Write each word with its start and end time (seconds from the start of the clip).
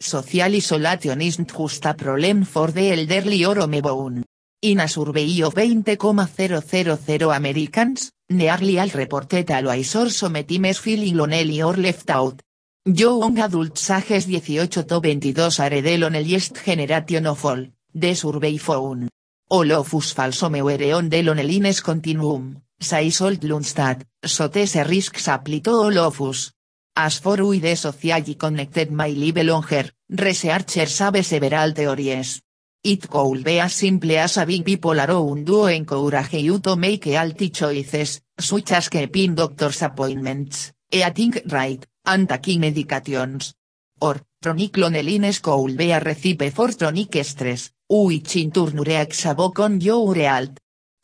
social 0.00 0.54
isolation 0.54 1.20
isn't 1.20 1.52
just 1.52 1.82
problem 1.96 2.44
for 2.44 2.72
the 2.72 2.90
elderly 2.90 3.44
or 3.44 3.56
homebound. 3.56 4.24
In 4.62 4.80
a 4.80 4.88
survey 4.88 5.42
of 5.42 5.54
20,000 5.54 7.22
Americans, 7.22 8.10
nearly 8.30 8.78
all 8.78 8.88
reported 8.88 9.50
always 9.50 9.94
or 9.96 10.10
sometimes 10.10 10.78
feeling 10.78 11.16
lonely 11.16 11.62
or 11.62 11.76
left 11.76 12.10
out. 12.10 12.40
Young 12.86 13.38
adults 13.38 13.90
ages 13.90 14.26
18 14.26 14.68
to 14.68 14.84
22 14.84 15.40
are 15.58 15.82
the 15.82 15.98
loneliest 15.98 16.64
generation 16.64 17.26
of 17.26 17.44
all, 17.44 17.66
the 17.94 18.14
survey 18.14 18.56
found. 18.56 19.10
All 19.50 19.70
of 19.72 19.94
us 19.94 20.14
mewere 20.48 20.94
on 20.96 21.10
the 21.10 21.22
loneliness 21.22 21.82
continuum, 21.82 22.62
says 22.80 23.20
old 23.20 23.40
Lundstad, 23.40 24.06
so 24.24 24.48
risks 24.88 25.28
apply 25.28 25.60
to 25.60 25.70
of 25.98 26.20
us. 26.22 26.52
As 26.96 27.18
for 27.20 27.42
we 27.44 27.60
the 27.60 27.76
socially 27.76 28.34
connected 28.34 28.90
my 28.90 29.08
live 29.08 29.44
longer, 29.44 29.90
researchers 30.08 30.98
have 30.98 31.24
several 31.24 31.72
theories. 31.72 32.42
It 32.82 33.08
could 33.08 33.44
be 33.44 33.60
as 33.60 33.74
simple 33.74 34.10
as 34.12 34.34
having 34.34 34.64
people 34.64 34.98
around 34.98 35.46
you 35.48 35.66
encourage 35.66 36.32
you 36.32 36.58
to 36.58 36.76
make 36.76 37.04
healthy 37.04 37.50
choices, 37.50 38.20
such 38.38 38.72
as 38.72 38.88
keeping 38.88 39.34
doctor's 39.34 39.82
appointments, 39.82 40.72
eating 40.90 41.34
right, 41.48 41.86
and 42.06 42.28
taking 42.28 42.60
medications. 42.60 43.54
Or, 44.00 44.20
chronic 44.42 44.76
loneliness 44.76 45.40
could 45.40 45.76
be 45.76 45.92
recipe 45.92 46.50
for 46.50 46.72
chronic 46.72 47.22
stress, 47.22 47.70
which 47.88 48.36
in 48.36 48.50
turn 48.50 48.80
reacts 48.80 49.26
on 49.26 49.80
your 49.80 50.14
health. 50.14 50.56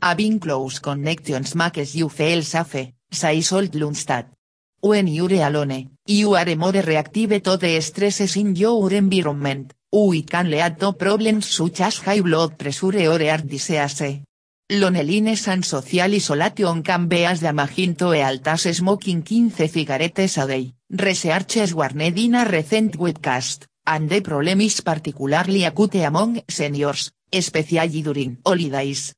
Having 0.02 0.40
close 0.40 0.78
connections 0.78 1.54
makes 1.54 1.94
you 1.94 2.08
feel 2.08 2.42
safe, 2.42 2.92
says 3.10 3.52
old 3.52 3.72
Lundstad. 3.72 4.35
When 4.80 5.08
you're 5.08 5.42
alone, 5.42 5.90
you 6.06 6.34
are 6.34 6.54
more 6.54 6.82
reactive 6.82 7.42
to 7.42 7.56
the 7.56 7.80
stresses 7.80 8.36
in 8.36 8.54
your 8.54 8.92
environment, 8.92 9.72
we 9.90 10.22
can 10.22 10.50
lead 10.50 10.78
to 10.78 10.92
problems 10.92 11.46
such 11.46 11.80
as 11.80 11.98
high 11.98 12.20
blood 12.20 12.58
pressure 12.58 13.08
or 13.08 13.18
heart 13.18 13.46
disease. 13.46 14.22
Loneliness 14.68 15.48
and 15.48 15.64
social 15.64 16.12
isolation 16.12 16.82
can 16.82 17.08
be 17.08 17.24
as 17.24 17.40
damaging 17.40 17.94
to 17.96 18.10
health 18.10 18.46
as 18.48 18.76
smoking 18.76 19.22
15 19.22 19.50
cigarettes 19.50 20.36
a 20.36 20.46
day, 20.46 20.74
researchers 20.90 21.72
warned 21.72 22.18
in 22.18 22.34
a 22.34 22.44
recent 22.44 22.98
webcast, 22.98 23.66
and 23.86 24.10
the 24.10 24.20
problem 24.20 24.60
is 24.60 24.82
particularly 24.82 25.64
acute 25.64 26.04
among 26.04 26.42
seniors, 26.48 27.12
especially 27.32 28.02
during 28.02 28.38
holidays. 28.44 29.14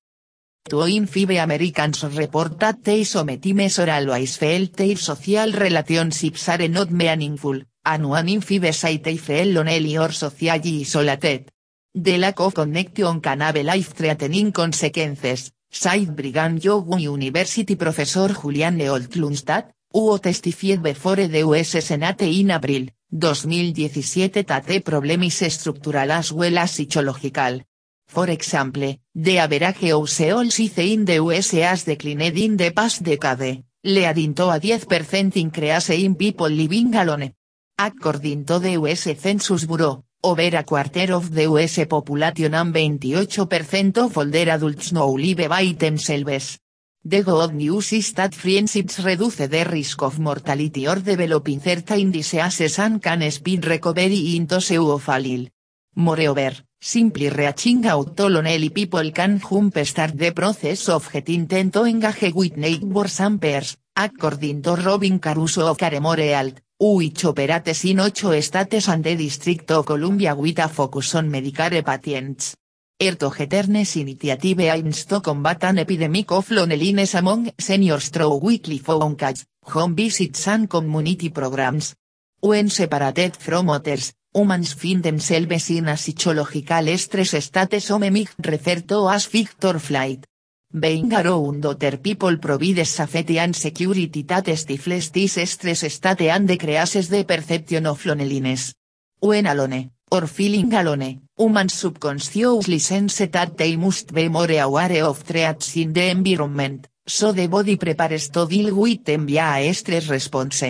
Two 0.69 0.83
in 0.83 1.07
five 1.07 1.31
Americans 1.31 2.05
report 2.05 2.59
that 2.61 2.85
they 2.85 3.03
sometimes 3.05 3.79
or 3.79 3.91
always 3.91 4.37
felt 4.37 4.77
their 4.77 4.97
social 4.97 5.51
relationships 5.53 6.47
are 6.51 6.69
not 6.69 6.91
meaningful, 6.91 7.63
and 7.87 8.07
one 8.07 8.29
in 8.29 8.43
five 8.43 8.75
say 8.75 8.99
they 8.99 9.17
feel 9.17 9.47
lonely 9.55 9.97
or 9.97 10.13
socially 10.13 10.83
isolated. 10.83 11.51
The 11.95 12.19
lack 12.19 12.41
of 12.41 12.53
connection 12.53 13.21
can 13.23 13.41
have 13.41 13.57
life-threatening 13.57 14.53
consequences, 14.53 15.53
said 15.71 16.15
Brigham 16.15 16.59
Young 16.59 16.99
University 16.99 17.77
professor 17.77 18.29
Julian 18.35 18.77
Leolt 18.77 19.17
Lundstad, 19.17 19.73
who 19.91 20.19
testified 20.19 20.83
before 20.83 21.17
the 21.29 21.39
US 21.45 21.83
Senate 21.83 22.29
in 22.29 22.51
April, 22.51 22.89
2017 23.11 24.45
that 24.45 24.67
the 24.67 24.81
problem 24.81 25.23
is 25.23 25.51
structural 25.51 26.13
as 26.13 26.31
well 26.31 26.59
as 26.59 26.73
psychological. 26.73 27.63
For 28.09 28.31
example, 28.31 28.99
the 29.15 29.39
average 29.39 29.77
household 29.83 30.51
size 30.51 30.79
in 30.79 31.05
the 31.05 31.17
US 31.17 31.51
has 31.53 31.85
declined 31.85 32.39
in 32.39 32.57
the 32.57 32.71
past 32.73 33.03
decade, 33.03 33.65
leading 33.85 34.35
to 34.35 34.49
a 34.49 34.59
10% 34.59 35.37
increase 35.37 35.91
in 35.91 36.15
people 36.17 36.49
living 36.49 36.95
alone. 36.95 37.35
According 37.77 38.45
to 38.47 38.59
the 38.59 38.73
US 38.73 39.15
Census 39.15 39.67
Bureau, 39.67 40.05
over 40.23 40.57
a 40.57 40.65
quarter 40.65 41.13
of 41.15 41.31
the 41.31 41.43
US 41.45 41.87
population 41.87 42.55
and 42.55 42.73
28% 42.73 43.99
of 43.99 44.17
older 44.17 44.51
adults 44.51 44.93
now 44.93 45.11
live 45.11 45.47
by 45.49 45.77
themselves. 45.79 46.59
The 47.05 47.23
good 47.23 47.55
news 47.55 47.93
is 47.93 48.13
that 48.15 48.35
friendships 48.35 48.99
reduce 49.01 49.37
the 49.37 49.65
risk 49.65 50.03
of 50.03 50.19
mortality 50.19 50.89
or 50.89 50.97
developing 50.97 51.61
certain 51.61 52.11
diseases 52.11 52.79
and 52.79 53.01
can 53.01 53.31
speed 53.31 53.65
recovery 53.67 54.35
into 54.35 54.57
pseudophallil. 54.57 55.49
Moreover, 55.95 56.53
simply 56.81 57.29
reaching 57.29 57.87
out 57.87 58.17
to 58.17 58.29
lonely 58.29 58.71
people 58.71 59.11
can 59.13 59.41
jump 59.41 59.79
start 59.85 60.17
the 60.17 60.33
process 60.33 60.89
of 60.89 61.11
getting 61.13 61.47
to 61.47 61.85
engage 61.85 62.35
with 62.35 62.57
neighbors 62.57 63.21
and 63.21 63.41
peers, 63.41 63.77
according 63.97 64.63
to 64.63 64.77
Robin 64.77 65.19
Caruso 65.19 65.67
of 65.67 65.77
Caremore 65.77 66.35
Alt, 66.35 66.61
which 66.79 67.25
operates 67.25 67.85
in 67.85 68.01
8 68.01 68.43
states 68.43 68.89
and 68.89 69.03
the 69.03 69.17
District 69.17 69.71
of 69.73 69.85
Columbia 69.85 70.35
with 70.35 70.59
a 70.61 70.69
focus 70.69 71.15
on 71.17 71.31
Medicare 71.31 71.83
patients. 71.85 72.55
Ertogeternes 73.01 73.97
Initiative 73.97 74.61
aims 74.61 75.05
to 75.07 75.21
combat 75.21 75.63
an 75.65 75.79
epidemic 75.79 76.33
of 76.33 76.51
loneliness 76.51 77.15
among 77.15 77.53
seniors 77.57 78.09
through 78.09 78.41
weekly 78.43 78.79
phone 78.79 79.15
calls, 79.15 79.45
home 79.63 79.95
visits 79.95 80.49
and 80.49 80.69
community 80.69 81.29
programs. 81.31 81.95
When 82.41 82.69
separated 82.71 83.37
from 83.37 83.71
others, 83.71 84.15
humans 84.35 84.75
find 84.75 85.03
themselves 85.03 85.71
in 85.71 85.89
a 85.89 85.97
psychological 85.97 86.99
stress 86.99 87.45
state 87.45 87.81
some 87.81 88.11
might 88.13 88.35
refer 88.45 88.81
to 88.83 89.09
as 89.09 89.27
fight 89.27 89.65
or 89.65 89.79
flight. 89.79 90.27
Being 90.71 91.15
around 91.15 91.65
other 91.65 91.97
people 91.97 92.37
provides 92.37 92.91
safety 92.91 93.39
and 93.39 93.57
security 93.57 94.23
that 94.25 94.47
stifles 94.55 95.11
this 95.11 95.39
stress 95.51 95.93
state 95.93 96.29
and 96.29 96.47
decreases 96.47 97.09
the 97.09 97.25
perception 97.25 97.87
of 97.87 98.05
loneliness. 98.05 98.75
When 99.21 99.47
alone, 99.47 99.91
or 100.11 100.27
feeling 100.27 100.73
alone, 100.75 101.23
humans 101.37 101.75
subconsciously 101.75 102.79
sense 102.81 103.19
that 103.19 103.57
they 103.57 103.77
must 103.77 104.13
be 104.13 104.29
more 104.29 104.53
aware 104.53 105.05
of 105.05 105.19
threats 105.23 105.75
in 105.77 105.93
the 105.95 106.11
environment, 106.11 106.87
so 107.07 107.33
the 107.33 107.47
body 107.47 107.77
prepares 107.77 108.29
to 108.29 108.47
deal 108.47 108.75
with 108.75 109.05
them 109.05 109.27
via 109.27 109.57
a 109.57 110.01
response. 110.11 110.65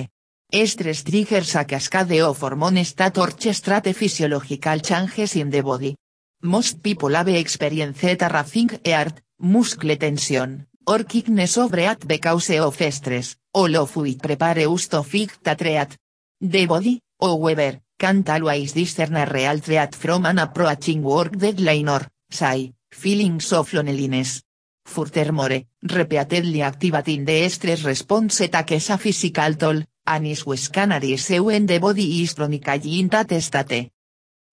Stress 0.50 1.02
triggers 1.04 1.56
a 1.56 1.66
cascade 1.66 2.22
of 2.22 2.40
hormones 2.40 2.94
that 2.94 3.18
orchestrate 3.18 3.94
physiological 3.94 4.80
changes 4.80 5.36
in 5.36 5.50
the 5.50 5.60
body. 5.60 5.94
Most 6.42 6.82
people 6.82 7.14
have 7.14 7.28
experienced 7.28 8.22
a 8.22 8.28
racing 8.32 8.70
heart, 8.82 9.20
muscle 9.40 9.96
tension, 9.96 10.66
or 10.86 11.04
kickness 11.04 11.58
of 11.58 11.70
breath 11.70 12.08
because 12.08 12.48
of 12.48 12.74
stress, 12.90 13.36
all 13.52 13.76
of 13.76 13.94
which 13.94 14.18
prepare 14.20 14.66
us 14.66 14.88
to 14.88 15.02
fight 15.02 15.32
threat. 15.58 15.98
The 16.40 16.64
body, 16.64 17.02
however, 17.20 17.82
can't 17.98 18.30
always 18.30 18.72
discern 18.72 19.16
a 19.16 19.26
real 19.26 19.58
threat 19.58 19.94
from 19.94 20.24
an 20.24 20.38
approaching 20.38 21.02
work 21.02 21.36
deadline 21.36 21.90
or, 21.90 22.06
say, 22.30 22.72
feelings 22.90 23.52
of 23.52 23.70
loneliness. 23.74 24.42
Furthermore, 24.86 25.66
repeatedly 25.82 26.62
activating 26.62 27.26
the 27.26 27.46
stress 27.50 27.84
response 27.84 28.38
takes 28.48 28.88
a 28.88 28.96
physical 28.96 29.54
toll, 29.56 29.82
and 30.08 30.26
is 30.26 30.44
scanneries 30.44 31.38
when 31.38 31.66
the 31.66 31.78
body 31.78 32.22
is 32.22 32.32
chronically 32.32 33.00
in 33.00 33.08
that 33.08 33.30
state. 33.42 33.90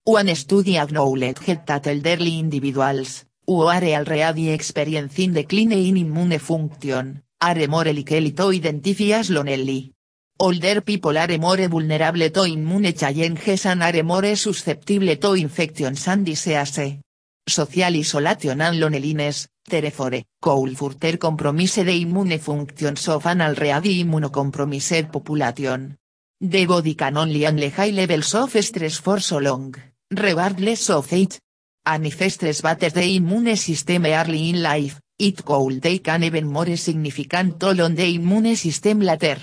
One 0.04 0.36
study 0.36 0.78
acknowledged 0.78 1.66
that 1.66 1.88
elderly 1.88 2.40
individuals, 2.40 3.24
who 3.48 3.62
are 3.62 3.84
already 3.84 4.52
experiencing 4.52 5.34
decline 5.34 5.72
in 5.72 5.98
immune 5.98 6.38
function, 6.40 7.24
are 7.42 7.68
more 7.68 7.86
likely 7.86 8.32
to 8.34 8.50
identify 8.50 9.18
as 9.20 9.30
lonely. 9.30 9.94
Older 10.38 10.82
people 10.82 11.18
are 11.18 11.38
more 11.38 11.68
vulnerable 11.70 12.30
to 12.30 12.44
immune 12.44 12.94
challenges 12.94 13.66
and 13.66 13.82
are 13.82 14.04
more 14.04 14.36
susceptible 14.36 15.16
to 15.16 15.34
infections 15.34 16.08
and 16.08 16.26
disease. 16.26 17.05
Social 17.48 17.96
isolation 17.96 18.60
and 18.60 18.80
loneliness, 18.80 19.48
therefore, 19.70 20.24
could 20.42 20.76
further 20.76 21.18
compromise 21.18 21.76
the 21.76 22.02
immune 22.02 22.40
functions 22.40 23.08
of 23.08 23.28
an 23.28 23.42
already 23.42 24.04
immunocompromised 24.04 25.12
population. 25.12 25.96
The 26.42 26.66
body 26.66 26.96
can 26.96 27.18
only 27.18 27.44
handle 27.44 27.70
high 27.70 27.92
levels 27.92 28.34
of 28.34 28.50
stress 28.64 28.98
for 28.98 29.20
so 29.20 29.38
long, 29.38 29.76
regardless 30.10 30.90
of 30.90 31.14
age. 31.14 31.40
And 31.86 32.08
if 32.08 32.32
stress 32.32 32.62
batters 32.62 32.94
the 32.94 33.16
immune 33.16 33.56
system 33.56 34.08
early 34.08 34.50
in 34.50 34.64
life, 34.64 35.00
it 35.20 35.46
could 35.46 35.84
take 35.84 36.08
an 36.08 36.24
even 36.24 36.48
more 36.48 36.76
significant 36.76 37.60
toll 37.60 37.80
on 37.82 37.94
the 37.94 38.16
immune 38.16 38.56
system 38.56 39.02
later. 39.02 39.38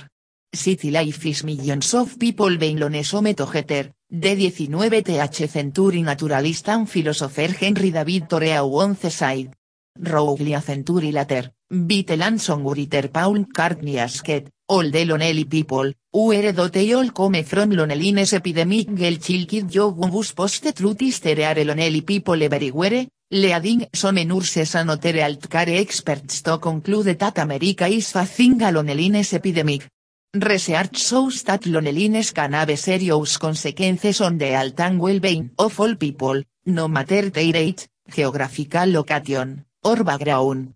City 0.54 0.90
Life 0.90 1.24
is 1.24 1.44
millions 1.44 1.94
of 1.94 2.18
people 2.18 2.58
being 2.58 2.78
loneliness 2.78 3.14
metogeter, 3.14 3.94
de 4.06 4.34
19th 4.36 5.48
century 5.48 6.02
naturalist 6.02 6.68
and 6.68 6.86
philosopher 6.86 7.50
Henry 7.58 7.90
David 7.90 8.28
Thoreau 8.28 8.66
once 8.66 9.10
said. 9.10 9.48
Roughly 9.98 10.54
a 10.54 10.60
century 10.60 11.10
later, 11.10 11.54
Beatle 11.70 12.22
and 12.22 12.38
songwriter 12.38 13.10
Paul 13.10 13.46
McCartney 13.46 13.96
asked, 13.96 14.52
all 14.66 14.90
the 14.90 15.06
lonely 15.06 15.46
people, 15.46 15.90
where 16.10 16.52
do 16.52 16.68
they 16.68 16.92
all 16.92 17.10
come 17.12 17.42
from 17.44 17.70
loneliness 17.70 18.34
epidemic 18.34 18.94
gel 18.94 19.18
chilkid 19.18 19.70
bus 20.10 20.32
post 20.32 20.74
truth 20.74 21.00
is 21.00 21.20
there 21.20 21.48
are 21.48 21.64
lonely 21.64 22.02
people 22.02 22.42
everywhere, 22.42 23.06
leading 23.30 23.88
some 23.90 24.22
nurses 24.26 24.74
and 24.74 24.90
other 24.90 25.14
healthcare 25.14 25.80
experts 25.80 26.42
to 26.42 26.58
conclude 26.58 27.18
that 27.18 27.38
America 27.38 27.86
is 27.86 28.12
facing 28.12 28.60
a 28.60 28.70
loneliness 28.70 29.32
epidemic. 29.32 29.88
Research 30.34 30.96
shows 30.96 31.44
that 31.44 31.66
loneliness 31.66 32.32
can 32.32 32.54
have 32.54 32.74
serious 32.78 33.36
consequences 33.36 34.22
on 34.22 34.38
the 34.38 34.46
health 34.46 34.80
and 34.80 34.98
well-being 34.98 35.50
of 35.58 35.78
all 35.78 35.94
people, 35.94 36.42
no 36.64 36.88
matter 36.88 37.28
their 37.28 37.54
age, 37.54 37.86
geographical 38.08 38.90
location, 38.90 39.66
or 39.84 40.02
background. 40.02 40.72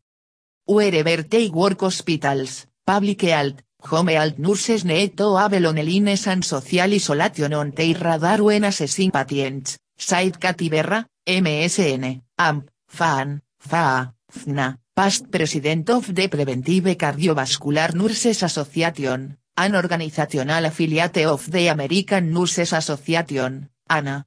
Wherever 0.66 1.22
they 1.22 1.48
work 1.48 1.80
hospitals, 1.80 2.66
public 2.84 3.22
health, 3.22 3.62
home 3.80 4.08
health 4.08 4.36
nurses 4.38 4.84
need 4.84 5.16
to 5.16 5.36
have 5.36 5.58
loneliness 5.58 6.26
and 6.26 6.44
social 6.44 6.92
isolation 6.92 7.54
on 7.54 7.70
their 7.70 7.96
radar 7.96 8.42
when 8.42 8.64
assessing 8.64 9.10
patients, 9.10 9.78
said 9.96 10.38
Katy 10.38 10.68
Berra, 10.68 11.06
MSN, 11.26 12.20
AMP, 12.36 12.68
FAN, 12.88 13.40
FA, 13.58 14.12
FNA, 14.30 14.76
past 14.94 15.30
president 15.30 15.88
of 15.88 16.14
the 16.14 16.28
Preventive 16.28 16.94
Cardiovascular 16.98 17.94
Nurses 17.94 18.42
Association, 18.42 19.38
an 19.56 19.74
organizational 19.74 20.64
affiliate 20.66 21.24
of 21.26 21.50
the 21.50 21.68
American 21.68 22.32
Nurses 22.32 22.72
Association, 22.72 23.68
ANA. 23.88 24.26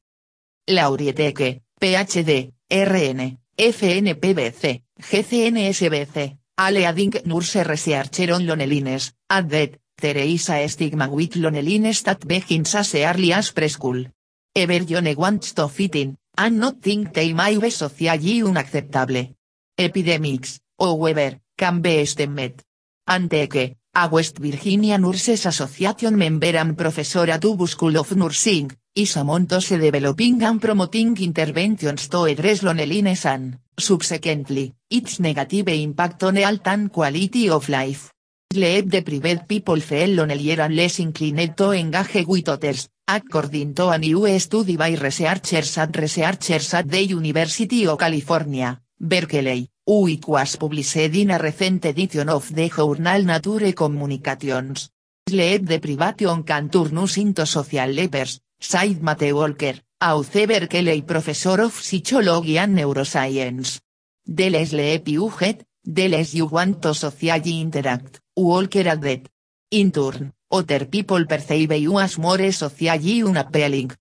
Laurieteke, 0.68 1.62
PhD, 1.80 2.52
RN, 2.70 3.38
FNPBC, 3.58 4.84
GCNSBC, 5.02 6.38
Aleading 6.58 7.26
Nurse 7.26 7.64
Researcher 7.64 8.34
on 8.34 8.46
Lonelines, 8.46 9.14
Added, 9.30 9.80
Teresa 9.96 10.68
Stigma 10.68 11.10
with 11.10 11.36
Lonelines 11.36 12.04
that 12.04 12.28
begins 12.28 12.76
as 12.76 12.96
early 12.96 13.34
as 13.34 13.52
preschool. 13.52 14.12
Ever 14.56 14.84
Yone 14.84 15.16
wants 15.16 15.54
to 15.54 15.68
fit 15.68 15.96
in, 15.96 16.18
and 16.38 16.60
not 16.60 16.82
think 16.82 17.14
they 17.14 17.34
may 17.34 17.58
be 17.58 17.70
socially 17.70 18.42
unacceptable. 18.42 19.36
Epidemics, 19.78 20.60
however, 20.80 21.40
can 21.58 21.82
be 21.82 22.02
estimated. 22.02 22.64
Anteke, 23.08 23.76
a 24.02 24.08
West 24.08 24.40
Virginia 24.40 24.98
Nurses 24.98 25.46
Association 25.46 26.16
member 26.16 26.56
and 26.56 26.78
professor 26.78 27.30
at 27.30 27.44
School 27.68 27.98
of 27.98 28.16
Nursing, 28.16 28.72
is 28.96 29.18
among 29.18 29.46
those 29.46 29.68
developing 29.68 30.42
and 30.42 30.62
promoting 30.62 31.18
interventions 31.18 32.08
to 32.08 32.24
address 32.24 32.64
loneliness 32.64 33.26
and, 33.26 33.60
subsequently, 33.78 34.74
its 34.90 35.20
negative 35.20 35.68
impact 35.68 36.24
on 36.24 36.38
health 36.38 36.68
and 36.68 36.90
quality 36.94 37.50
of 37.50 37.68
life. 37.68 38.12
Leave 38.54 38.90
the 38.90 39.02
private 39.02 39.46
people 39.48 39.82
feel 39.82 40.16
lonelier 40.16 40.62
and 40.62 40.76
less 40.76 41.00
inclined 41.00 41.58
to 41.58 41.72
engage 41.72 42.26
with 42.26 42.48
others, 42.48 42.88
according 43.06 43.74
to 43.74 43.90
a 43.90 43.98
new 43.98 44.40
study 44.40 44.78
by 44.78 44.96
researchers 44.96 45.78
at 45.78 45.96
researchers 45.98 46.74
at 46.74 46.88
the 46.88 47.04
University 47.04 47.86
of 47.86 48.00
California, 48.00 48.80
Berkeley, 48.98 49.68
which 49.92 50.28
was 50.28 50.56
published 50.56 50.98
in 50.98 51.32
a 51.32 51.40
recent 51.40 51.84
edition 51.84 52.30
of 52.30 52.54
the 52.54 52.70
journal 52.70 53.24
Nature 53.24 53.74
Communications. 53.74 54.92
Lead 55.32 55.66
the 55.66 55.80
privation 55.80 56.44
can 56.44 56.70
turn 56.70 56.98
us 57.00 57.18
into 57.18 57.46
social 57.48 57.90
lepers, 57.90 58.40
said 58.60 59.02
Mate 59.02 59.34
Walker, 59.34 59.74
author 60.00 60.46
Berkeley 60.46 61.02
professor 61.02 61.60
of 61.62 61.74
psychology 61.74 62.60
and 62.60 62.78
neuroscience. 62.78 63.82
The 64.28 64.52
less 64.52 64.74
leap 64.74 65.08
you 65.08 65.32
get, 65.40 65.66
the 65.84 66.08
you 66.34 66.46
want 66.46 66.84
to 66.84 66.94
socially 66.94 67.60
interact, 67.60 68.20
Walker 68.38 68.88
added. 68.88 69.28
In 69.72 69.92
turn, 69.92 70.34
other 70.52 70.86
people 70.86 71.26
perceive 71.26 71.72
you 71.72 71.98
as 71.98 72.20
more 72.20 72.52
socially 72.52 73.24
unappealing, 73.24 73.92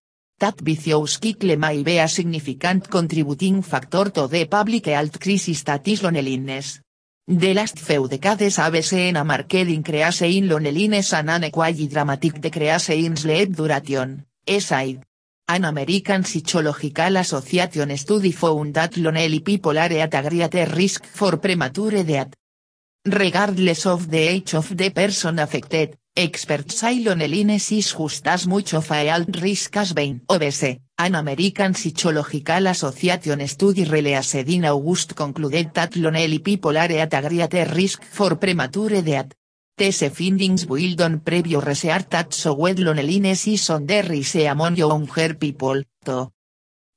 That 0.41 0.61
vicious 0.61 1.19
cycle 1.21 1.57
may 1.57 1.83
be 1.83 1.99
a 1.99 2.07
significant 2.07 2.89
contributing 2.89 3.61
factor 3.61 4.09
to 4.11 4.29
the 4.29 4.47
public 4.47 4.87
health 4.87 5.19
crisis 5.19 5.65
that 5.65 5.89
is 5.89 6.05
loneliness. 6.05 6.81
The 7.27 7.55
last 7.55 7.77
few 7.81 8.07
decades 8.07 8.57
have 8.59 8.85
seen 8.85 9.17
a 9.17 9.25
marked 9.25 9.55
increase 9.55 10.23
in 10.23 10.49
loneliness 10.49 11.13
and 11.15 11.31
an 11.31 11.43
equally 11.43 11.89
dramatic 11.89 12.41
decrease 12.41 12.91
in 12.91 13.17
sleep 13.17 13.57
duration, 13.57 14.27
aside. 14.47 15.03
An 15.49 15.65
American 15.65 16.23
Psychological 16.23 17.17
Association 17.17 17.97
study 17.97 18.31
found 18.31 18.75
that 18.75 18.97
lonely 18.97 19.41
people 19.41 19.77
are 19.77 19.93
at 19.93 20.15
a 20.15 20.23
greater 20.23 20.67
risk 20.73 21.05
for 21.05 21.39
premature 21.39 22.05
death. 22.05 22.33
Regardless 23.05 23.87
of 23.87 24.09
the 24.09 24.19
age 24.19 24.55
of 24.55 24.77
the 24.77 24.91
person 24.91 25.41
affected, 25.41 25.98
Experts 26.15 26.75
say 26.75 26.99
loneliness 27.01 27.71
is 27.73 27.93
just 27.93 28.27
as 28.27 28.47
much 28.47 28.75
of 28.75 28.91
a 28.91 29.07
health 29.07 29.41
risk 29.41 29.77
as 29.77 29.93
being 29.93 30.21
obese. 30.29 30.81
An 30.99 31.15
American 31.15 31.75
Psychological 31.75 32.67
Association 32.67 33.47
study 33.47 33.85
released 33.85 34.35
in 34.35 34.65
August 34.65 35.15
concluded 35.15 35.73
that 35.73 35.95
lonely 35.97 36.41
people 36.41 36.77
are 36.77 36.91
at 36.91 37.15
a 37.15 37.21
greater 37.23 37.73
risk 37.73 38.03
for 38.03 38.37
premature 38.37 39.01
death. 39.01 39.33
These 39.77 40.11
findings 40.11 40.65
build 40.65 41.01
on 41.01 41.21
previous 41.21 41.65
research 41.65 42.09
that 42.11 42.35
showed 42.35 42.81
loneliness 42.81 43.47
is 43.47 43.71
on 43.71 43.87
the 43.87 44.03
rise 44.03 44.35
among 44.35 44.77
younger 44.77 45.35
people, 45.35 45.81
too. 46.05 46.33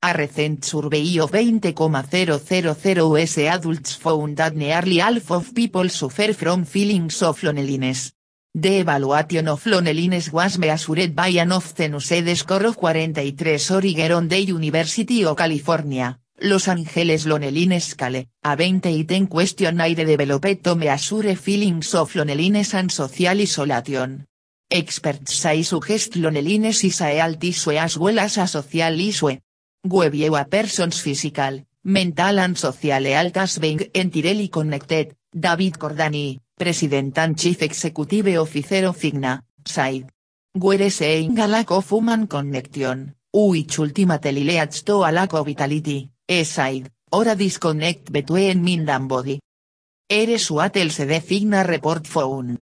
A 0.03 0.17
recent 0.17 0.65
survey 0.65 1.19
of 1.19 1.29
20,000 1.29 2.97
US 2.97 3.37
adults 3.37 3.93
found 3.93 4.35
that 4.37 4.55
nearly 4.55 4.97
half 4.97 5.29
of 5.29 5.53
people 5.53 5.87
suffer 5.89 6.33
from 6.33 6.65
feelings 6.65 7.21
of 7.21 7.43
loneliness. 7.43 8.13
The 8.53 8.79
evaluation 8.79 9.47
of 9.47 9.65
loneliness 9.65 10.29
was 10.33 10.57
measured 10.57 11.15
by 11.15 11.29
an 11.39 11.53
often 11.53 11.93
used 11.93 12.37
score 12.37 12.65
of 12.65 12.75
43 12.75 13.57
Oregon 13.71 14.27
the 14.27 14.43
University 14.43 15.23
of 15.23 15.37
California, 15.37 16.19
Los 16.41 16.67
Angeles 16.67 17.25
Loneliness 17.25 17.91
Scale, 17.91 18.27
a 18.43 18.55
28 18.57 19.29
questionnaire 19.29 19.95
developed 19.95 20.65
to 20.65 20.75
measure 20.75 21.33
feelings 21.37 21.95
of 21.95 22.13
loneliness 22.13 22.73
and 22.73 22.91
social 22.91 23.39
isolation. 23.39 24.25
Experts 24.69 25.33
say 25.33 25.63
suggest 25.63 26.17
loneliness 26.17 26.83
is 26.83 26.99
a 26.99 27.05
health 27.05 27.41
issue 27.41 27.71
as 27.71 27.97
well 27.97 28.19
as 28.19 28.37
a 28.37 28.47
social 28.47 28.99
issue. 28.99 29.39
Webview 29.87 30.37
a 30.37 30.43
person's 30.43 30.99
physical, 30.99 31.65
mental 31.85 32.37
and 32.37 32.57
social 32.57 33.05
health 33.05 33.37
as 33.37 33.59
being 33.59 33.89
entirely 33.93 34.49
connected, 34.49 35.15
David 35.31 35.79
Cordani, 35.79 36.37
President 36.61 37.17
Chief 37.37 37.63
Executive 37.63 38.37
Officer 38.37 38.85
of 38.85 39.01
Igna, 39.01 39.41
said. 39.65 40.07
Where 40.53 40.91
seeing 40.91 41.39
a 41.39 41.47
lack 41.47 41.71
of 41.71 41.89
human 41.89 42.27
connection, 42.27 43.15
which 43.33 43.79
ultimately 43.79 44.43
leads 44.43 44.83
to 44.83 45.03
a 45.03 45.11
lack 45.11 45.33
of 45.33 45.47
vitality, 45.47 46.11
said, 46.43 46.91
or 47.11 47.27
a 47.27 47.35
disconnect 47.35 48.11
between 48.11 48.63
mind 48.63 48.87
and 48.91 49.09
body. 49.09 49.39
Eres 50.07 50.51
what 50.51 50.77
else 50.77 50.97
the 50.97 51.19
Cigna 51.19 51.67
report 51.67 52.05
found. 52.05 52.59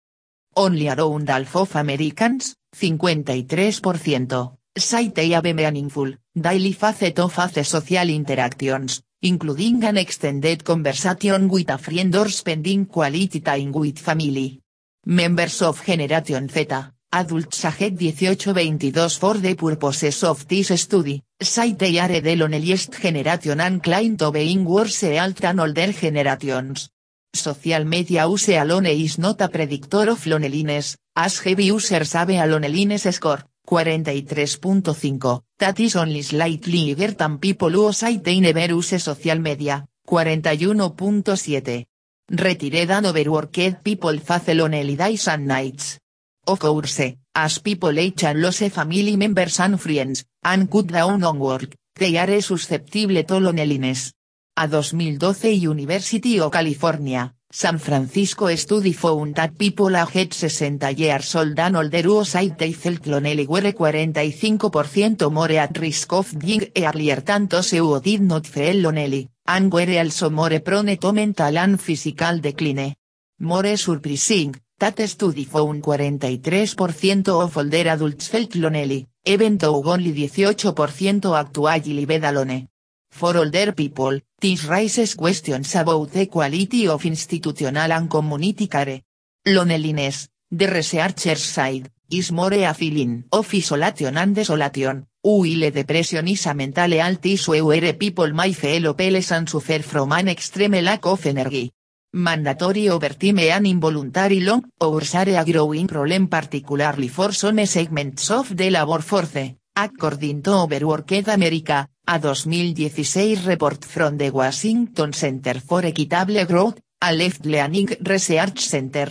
Only 0.56 0.88
around 0.88 1.28
half 1.28 1.54
of 1.56 1.76
Americans, 1.76 2.56
53%, 2.74 4.56
say 4.74 5.08
they 5.08 5.28
have 5.32 5.44
meaningful, 5.44 6.14
daily 6.34 6.72
face-to-face 6.72 7.68
social 7.68 8.08
interactions, 8.08 9.02
including 9.22 9.84
an 9.84 9.96
extended 9.96 10.64
conversation 10.64 11.48
with 11.48 11.70
a 11.70 11.78
friend 11.78 12.14
or 12.16 12.28
spending 12.28 12.86
quality 12.86 13.40
time 13.40 13.70
with 13.70 13.98
family. 13.98 14.60
Members 15.06 15.62
of 15.62 15.84
Generation 15.84 16.48
Z, 16.48 16.66
adults 17.12 17.64
aged 17.64 17.98
18-22 18.00 19.18
for 19.18 19.38
the 19.38 19.54
purposes 19.54 20.24
of 20.24 20.46
this 20.48 20.80
study, 20.80 21.22
say 21.40 21.72
they 21.72 22.00
are 22.00 22.20
the 22.20 22.34
loneliest 22.34 23.00
generation 23.00 23.60
and 23.60 23.80
claim 23.80 24.16
to 24.16 24.32
being 24.32 24.64
worse 24.64 25.02
health 25.02 25.36
than 25.36 25.60
older 25.60 25.92
generations. 25.92 26.90
Social 27.32 27.84
media 27.84 28.26
use 28.26 28.48
alone 28.48 28.86
is 28.86 29.18
not 29.18 29.40
a 29.40 29.48
predictor 29.48 30.10
of 30.10 30.26
loneliness, 30.26 30.96
as 31.14 31.38
heavy 31.38 31.66
users 31.66 32.12
have 32.12 32.30
a 32.30 32.46
loneliness 32.46 33.04
score, 33.14 33.44
43.5, 33.68 35.42
that 35.58 35.80
is 35.80 35.96
only 35.96 36.22
slightly 36.22 36.94
higher 36.94 37.12
than 37.12 37.38
people 37.38 37.70
who 37.70 37.92
say 37.92 38.18
they 38.18 38.40
never 38.40 38.72
use 38.72 39.00
social 39.00 39.38
media, 39.38 39.86
41.7. 40.08 41.86
Retired 42.30 42.90
and 42.90 43.06
overworked 43.06 43.82
people 43.82 44.18
face 44.18 44.54
lonely 44.54 44.96
days 44.96 45.28
and 45.28 45.46
nights. 45.46 45.98
Of 46.46 46.58
course, 46.58 47.16
as 47.34 47.58
people 47.60 47.98
age 47.98 48.24
and 48.24 48.40
lose 48.42 48.68
family 48.68 49.16
members 49.16 49.60
and 49.60 49.80
friends, 49.80 50.24
and 50.42 50.68
cut 50.70 50.88
down 50.88 51.22
on 51.22 51.38
work, 51.38 51.76
they 51.94 52.16
are 52.16 52.40
susceptible 52.40 53.22
to 53.22 53.38
loneliness. 53.38 54.12
A 54.56 54.66
2012 54.66 55.44
University 55.62 56.40
of 56.40 56.50
California, 56.52 57.32
San 57.54 57.78
Francisco 57.78 58.48
study 58.56 58.94
found 58.94 59.34
that 59.34 59.58
people 59.58 59.94
aged 59.94 60.32
60 60.32 60.94
years 60.96 61.34
old 61.34 61.58
and 61.58 61.76
older 61.76 62.02
who 62.02 62.24
felt 62.24 63.06
lonely 63.06 63.46
were 63.46 63.74
45% 63.74 65.30
more 65.30 65.52
at 65.52 65.76
risk 65.76 66.14
of 66.14 66.32
dying 66.32 66.70
earlier 66.74 67.20
than 67.20 67.48
those 67.48 67.72
who 67.72 68.00
did 68.00 68.22
not 68.22 68.46
feel 68.46 68.80
lonely, 68.80 69.28
and 69.46 69.70
were 69.70 69.98
also 69.98 70.30
more 70.30 70.60
prone 70.60 70.96
to 70.96 71.12
mental 71.12 71.58
and 71.58 71.78
physical 71.78 72.38
decline. 72.38 72.94
More 73.40 73.76
surprising, 73.76 74.56
that 74.78 75.06
study 75.06 75.44
found 75.44 75.82
43% 75.82 77.28
of 77.28 77.54
older 77.58 77.86
adults 77.86 78.28
felt 78.28 78.54
lonely, 78.56 79.06
even 79.26 79.58
though 79.58 79.82
only 79.84 80.14
18% 80.14 81.66
actually 81.68 82.06
lived 82.06 82.24
alone. 82.24 82.71
For 83.12 83.36
older 83.36 83.72
people, 83.74 84.20
this 84.40 84.64
raises 84.64 85.14
questions 85.14 85.76
about 85.76 86.10
the 86.10 86.26
quality 86.26 86.88
of 86.88 87.04
institutional 87.04 87.92
and 87.92 88.08
community 88.08 88.66
care. 88.68 89.02
Loneliness, 89.44 90.28
The 90.50 90.66
researcher's 90.66 91.42
side, 91.42 91.90
is 92.10 92.30
more 92.30 92.52
a 92.52 92.74
feeling 92.74 93.24
of 93.30 93.54
isolation 93.54 94.18
and 94.18 94.34
desolation, 94.34 95.06
while 95.22 95.70
depression 95.70 96.28
is 96.28 96.46
a 96.46 96.52
mental 96.52 96.90
health 96.90 97.24
issue 97.24 97.64
where 97.64 97.94
people 97.94 98.32
may 98.34 98.52
feel 98.52 98.84
hopeless 98.84 99.32
and 99.32 99.48
suffer 99.48 99.82
from 99.82 100.12
an 100.12 100.28
extreme 100.28 100.82
lack 100.82 101.06
of 101.06 101.24
energy. 101.26 101.70
Mandatory 102.12 102.90
overtime 102.90 103.38
and 103.38 103.66
involuntary 103.66 104.40
long 104.40 104.68
hours 104.78 105.14
are 105.14 105.30
a 105.30 105.44
growing 105.44 105.86
problem 105.86 106.28
particularly 106.28 107.08
for 107.08 107.32
some 107.32 107.64
segments 107.66 108.30
of 108.30 108.54
the 108.54 108.68
labor 108.68 109.00
force, 109.00 109.54
according 109.74 110.42
to 110.42 110.50
Overworked 110.52 111.28
America, 111.28 111.88
a 112.06 112.18
2016 112.18 113.46
report 113.46 113.84
from 113.84 114.16
the 114.16 114.30
Washington 114.30 115.12
Center 115.12 115.60
for 115.60 115.84
Equitable 115.84 116.44
Growth, 116.44 116.80
a 117.00 117.12
left-leaning 117.12 117.96
research 118.04 118.60
center. 118.60 119.08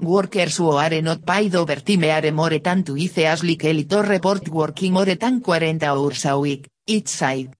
Workers 0.00 0.56
who 0.56 0.70
are 0.70 1.00
not 1.00 1.24
paid 1.24 1.54
overtime 1.54 2.04
are 2.04 2.32
more 2.32 2.58
than 2.58 2.82
twice 2.82 3.18
as 3.18 3.44
likely 3.44 3.84
to 3.84 4.02
report 4.02 4.48
working 4.48 4.92
more 4.92 5.14
than 5.14 5.40
40 5.40 5.84
hours 5.84 6.24
a 6.24 6.38
week, 6.38 6.68
each 6.86 7.08
side. 7.08 7.54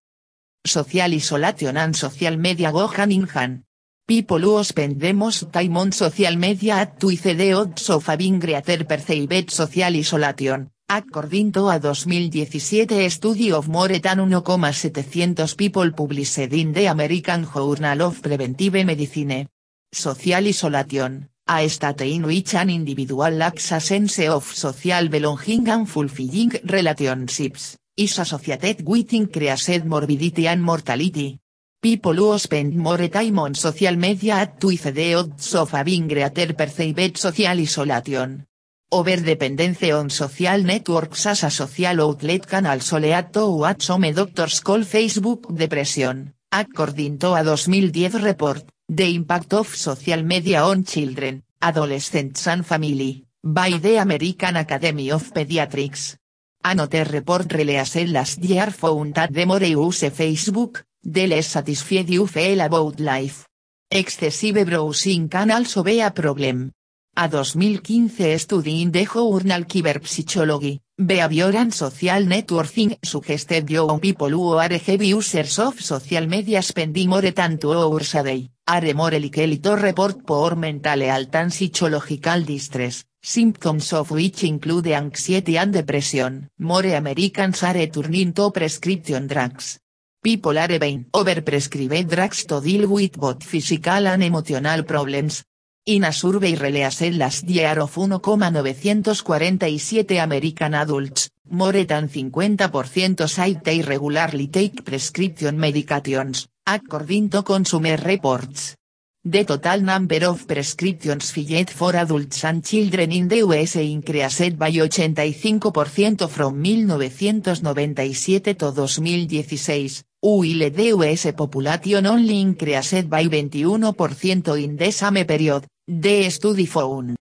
Social 0.66 1.12
isolation 1.14 1.76
and 1.76 1.94
social 1.94 2.37
media 2.37 2.72
go 2.72 2.88
hand 2.88 3.12
in 3.12 3.26
hand. 3.28 3.62
People 4.06 4.40
who 4.40 4.64
spend 4.64 5.14
most 5.14 5.52
time 5.52 5.76
on 5.76 5.92
social 5.92 6.37
media 6.37 6.75
at 6.75 6.99
twice 6.99 7.22
the 7.22 7.52
odds 7.52 7.88
of 7.90 8.04
having 8.06 8.40
greater 8.40 8.84
perceived 8.84 9.50
social 9.50 9.94
isolation, 9.94 10.68
according 10.94 11.50
to 11.52 11.70
a 11.70 11.80
2017 11.80 13.08
study 13.08 13.50
of 13.50 13.66
more 13.66 13.99
than 13.99 14.28
1,700 14.28 15.56
people 15.56 15.90
published 15.92 16.52
in 16.52 16.75
the 16.75 16.84
American 16.84 17.46
Journal 17.46 18.02
of 18.02 18.20
Preventive 18.20 18.84
Medicine. 18.84 19.49
Social 19.90 20.46
isolation, 20.46 21.30
a 21.49 21.66
state 21.68 22.02
in 22.02 22.25
which 22.25 22.54
an 22.54 22.68
individual 22.68 23.30
lacks 23.30 23.72
sense 23.82 24.28
of 24.28 24.44
social 24.44 25.08
belonging 25.08 25.66
and 25.68 25.88
fulfilling 25.88 26.61
relationships, 26.64 27.78
is 27.96 28.18
associated 28.18 28.87
with 28.87 29.14
increased 29.14 29.84
morbidity 29.87 30.46
and 30.46 30.62
mortality. 30.62 31.38
People 31.80 32.16
who 32.16 32.38
spend 32.38 32.76
more 32.76 33.08
time 33.08 33.38
on 33.38 33.54
social 33.54 33.96
media 33.96 34.34
at 34.34 34.61
twice 34.61 34.92
the 34.92 35.14
odds 35.14 35.54
of 35.54 35.70
having 35.70 36.06
greater 36.06 36.52
perceived 36.52 37.16
social 37.16 37.58
isolation. 37.58 38.46
Over 38.94 39.22
dependence 39.22 39.90
on 39.90 40.11
social 40.11 40.62
networks 40.64 41.25
as 41.25 41.44
a 41.44 41.50
social 41.50 41.99
outlet 42.02 42.46
can 42.46 42.66
also 42.66 42.99
lead 42.99 43.34
what 43.34 43.80
some 43.80 44.12
doctors 44.12 44.61
call 44.61 44.84
Facebook 44.84 45.49
depression, 45.49 46.34
according 46.52 47.16
to 47.16 47.32
a 47.32 47.42
2010 47.42 48.22
report, 48.22 48.62
The 48.87 49.14
Impact 49.14 49.54
of 49.54 49.75
Social 49.75 50.22
Media 50.22 50.64
on 50.64 50.84
Children, 50.84 51.42
Adolescents 51.62 52.46
and 52.49 52.66
Family, 52.66 53.25
by 53.42 53.78
the 53.78 53.96
American 53.96 54.56
Academy 54.56 55.11
of 55.11 55.32
Pediatrics. 55.32 56.18
Another 56.62 57.04
report 57.04 57.50
released 57.54 57.96
last 58.08 58.44
year 58.44 58.70
found 58.70 59.14
that 59.14 59.32
the 59.32 59.46
more 59.46 59.64
use 59.64 60.02
Facebook, 60.11 60.82
the 61.02 61.26
less 61.26 61.46
satisfied 61.46 62.11
you 62.11 62.26
feel 62.26 62.61
about 62.61 63.00
life. 63.00 63.49
Excessive 63.90 64.66
browsing 64.66 65.30
can 65.30 65.50
also 65.50 65.82
a 65.82 66.11
problem. 66.11 66.72
A 67.14 67.28
2015 67.28 68.38
study 68.38 68.81
in 68.81 68.90
the 68.90 69.04
journal 69.04 69.66
Cyberpsychology, 69.66 70.81
Behavior 70.97 71.54
and 71.59 71.71
Social 71.71 72.25
Networking 72.25 72.97
suggested 73.02 73.69
young 73.69 74.00
people 74.00 74.31
who 74.31 74.54
are 74.54 74.78
heavy 74.78 75.09
users 75.09 75.59
of 75.59 75.78
social 75.78 76.26
media 76.26 76.62
spending 76.62 77.11
more 77.11 77.31
than 77.31 77.59
two 77.59 77.71
a 77.71 78.23
day, 78.23 78.49
are 78.66 78.95
more 78.95 79.11
likely 79.11 79.59
to 79.59 79.76
report 79.76 80.25
poor 80.25 80.57
mental 80.57 81.02
health 81.02 81.35
and 81.35 81.52
psychological 81.52 82.45
distress, 82.45 83.04
symptoms 83.21 83.92
of 83.92 84.11
which 84.11 84.45
include 84.45 84.87
anxiety 84.87 85.59
and 85.59 85.75
depression. 85.75 86.49
More 86.61 86.97
Americans 86.97 87.62
are 87.62 87.88
turning 87.88 88.33
to 88.33 88.50
prescription 88.50 89.26
drugs. 89.26 89.78
People 90.23 90.57
are 90.57 90.78
being 90.78 91.04
overprescribed 91.12 92.09
drugs 92.09 92.47
to 92.47 92.62
deal 92.62 92.88
with 92.88 93.19
both 93.19 93.45
physical 93.45 94.09
and 94.09 94.23
emotional 94.23 94.83
problems. 94.85 95.45
In 95.84 96.04
a 96.04 96.12
survey 96.12 96.54
released 96.54 97.10
last 97.14 97.48
year 97.48 97.80
of 97.80 97.96
1,947 97.96 100.16
American 100.16 100.74
adults, 100.74 101.28
more 101.50 101.84
than 101.84 102.08
50% 102.08 103.28
said 103.28 103.64
they 103.64 103.82
regularly 103.82 104.46
take 104.46 104.84
prescription 104.84 105.58
medications, 105.58 106.46
according 106.64 107.30
to 107.30 107.42
Consumer 107.42 107.96
Reports. 107.96 108.76
The 109.24 109.44
total 109.44 109.82
number 109.82 110.24
of 110.24 110.46
prescriptions 110.46 111.32
filled 111.32 111.70
for 111.70 111.96
adults 111.96 112.44
and 112.44 112.64
children 112.64 113.10
in 113.10 113.26
the 113.26 113.38
US 113.38 113.74
increased 113.74 114.56
by 114.56 114.70
85% 114.70 116.28
from 116.28 116.62
1997 116.62 118.54
to 118.54 118.70
2016, 118.70 120.04
while 120.20 120.70
the 120.70 120.94
US 120.94 121.32
population 121.32 122.06
only 122.06 122.40
increased 122.40 123.08
by 123.08 123.26
21% 123.26 124.62
in 124.62 124.76
the 124.76 124.92
same 124.92 125.24
period, 125.24 125.66
the 125.86 126.30
study 126.30 126.66
found. 126.66 127.16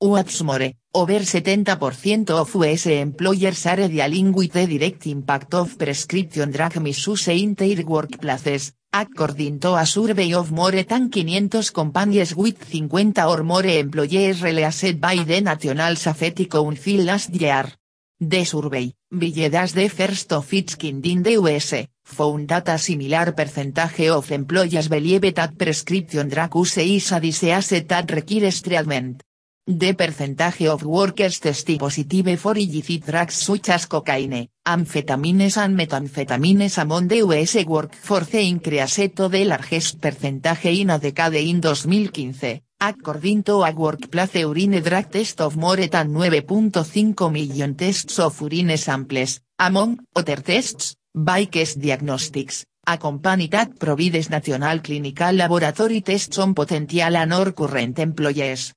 What's 0.00 0.42
more, 0.42 0.72
over 0.94 1.20
70% 1.20 2.30
of 2.30 2.54
US 2.56 2.86
employers 2.86 3.66
are 3.66 3.88
dealing 3.88 4.32
with 4.32 4.52
the 4.52 4.66
direct 4.66 5.06
impact 5.06 5.54
of 5.54 5.78
prescription 5.78 6.50
drug 6.50 6.80
misuse 6.80 7.28
in 7.28 7.54
their 7.54 7.84
workplaces, 7.84 8.72
according 8.92 9.60
to 9.60 9.76
a 9.76 9.86
survey 9.86 10.34
of 10.34 10.50
more 10.50 10.72
than 10.72 11.10
500 11.10 11.72
companies 11.72 12.34
with 12.34 12.64
50 12.64 13.20
or 13.22 13.44
more 13.44 13.64
employees 13.64 14.42
released 14.42 15.00
by 15.00 15.22
the 15.22 15.40
National 15.40 15.94
Safety 15.94 16.46
Council 16.46 17.04
last 17.04 17.30
year. 17.30 17.72
The 18.18 18.44
survey, 18.44 18.92
billed 19.12 19.54
as 19.54 19.74
the 19.74 19.88
first 19.88 20.32
of 20.32 20.52
its 20.54 20.76
kind 20.76 21.04
in 21.06 21.22
the 21.22 21.32
US, 21.32 21.86
found 22.02 22.48
that 22.48 22.68
a 22.68 22.78
similar 22.78 23.32
percentage 23.32 24.08
of 24.08 24.30
employees 24.32 24.88
believe 24.88 25.34
that 25.34 25.56
prescription 25.56 26.28
drug 26.28 26.54
use 26.54 26.78
is 26.78 27.12
a 27.12 27.20
disease 27.20 27.84
that 27.86 28.10
requires 28.10 28.62
treatment. 28.62 29.22
The 29.64 29.94
percentage 29.94 30.66
of 30.66 30.82
workers 30.82 31.38
tested 31.38 31.78
positive 31.78 32.36
for 32.40 32.58
illicit 32.58 33.04
drugs 33.06 33.34
such 33.34 33.68
as 33.68 33.86
cocaine, 33.86 34.48
amphetamines 34.66 35.56
and 35.56 35.76
methamphetamines 35.76 36.78
among 36.78 37.06
the 37.06 37.18
US 37.18 37.64
workforce 37.64 38.34
increased 38.34 39.14
to 39.14 39.28
the 39.28 39.44
largest 39.44 40.00
percentage 40.00 40.64
in 40.80 40.90
a 40.90 40.98
decade 40.98 41.48
in 41.48 41.60
2015, 41.60 42.60
according 42.84 43.44
to 43.44 43.62
a 43.62 43.70
workplace 43.70 44.40
urine 44.40 44.82
drug 44.82 45.08
test 45.08 45.40
of 45.40 45.56
more 45.56 45.86
than 45.86 46.12
9.5 46.12 47.30
million 47.30 47.76
tests 47.76 48.18
of 48.18 48.40
urine 48.40 48.76
samples, 48.76 49.40
among 49.60 50.00
other 50.16 50.42
tests, 50.42 50.96
by 51.14 51.46
Quest 51.46 51.78
Diagnostics, 51.78 52.66
a 52.88 52.98
company 52.98 53.46
that 53.46 53.78
provides 53.78 54.30
national 54.30 54.80
clinical 54.80 55.32
laboratory 55.32 56.00
tests 56.00 56.38
on 56.38 56.54
potential 56.54 57.16
and 57.16 57.32
or 57.32 57.52
current 57.52 58.00
employees. 58.00 58.74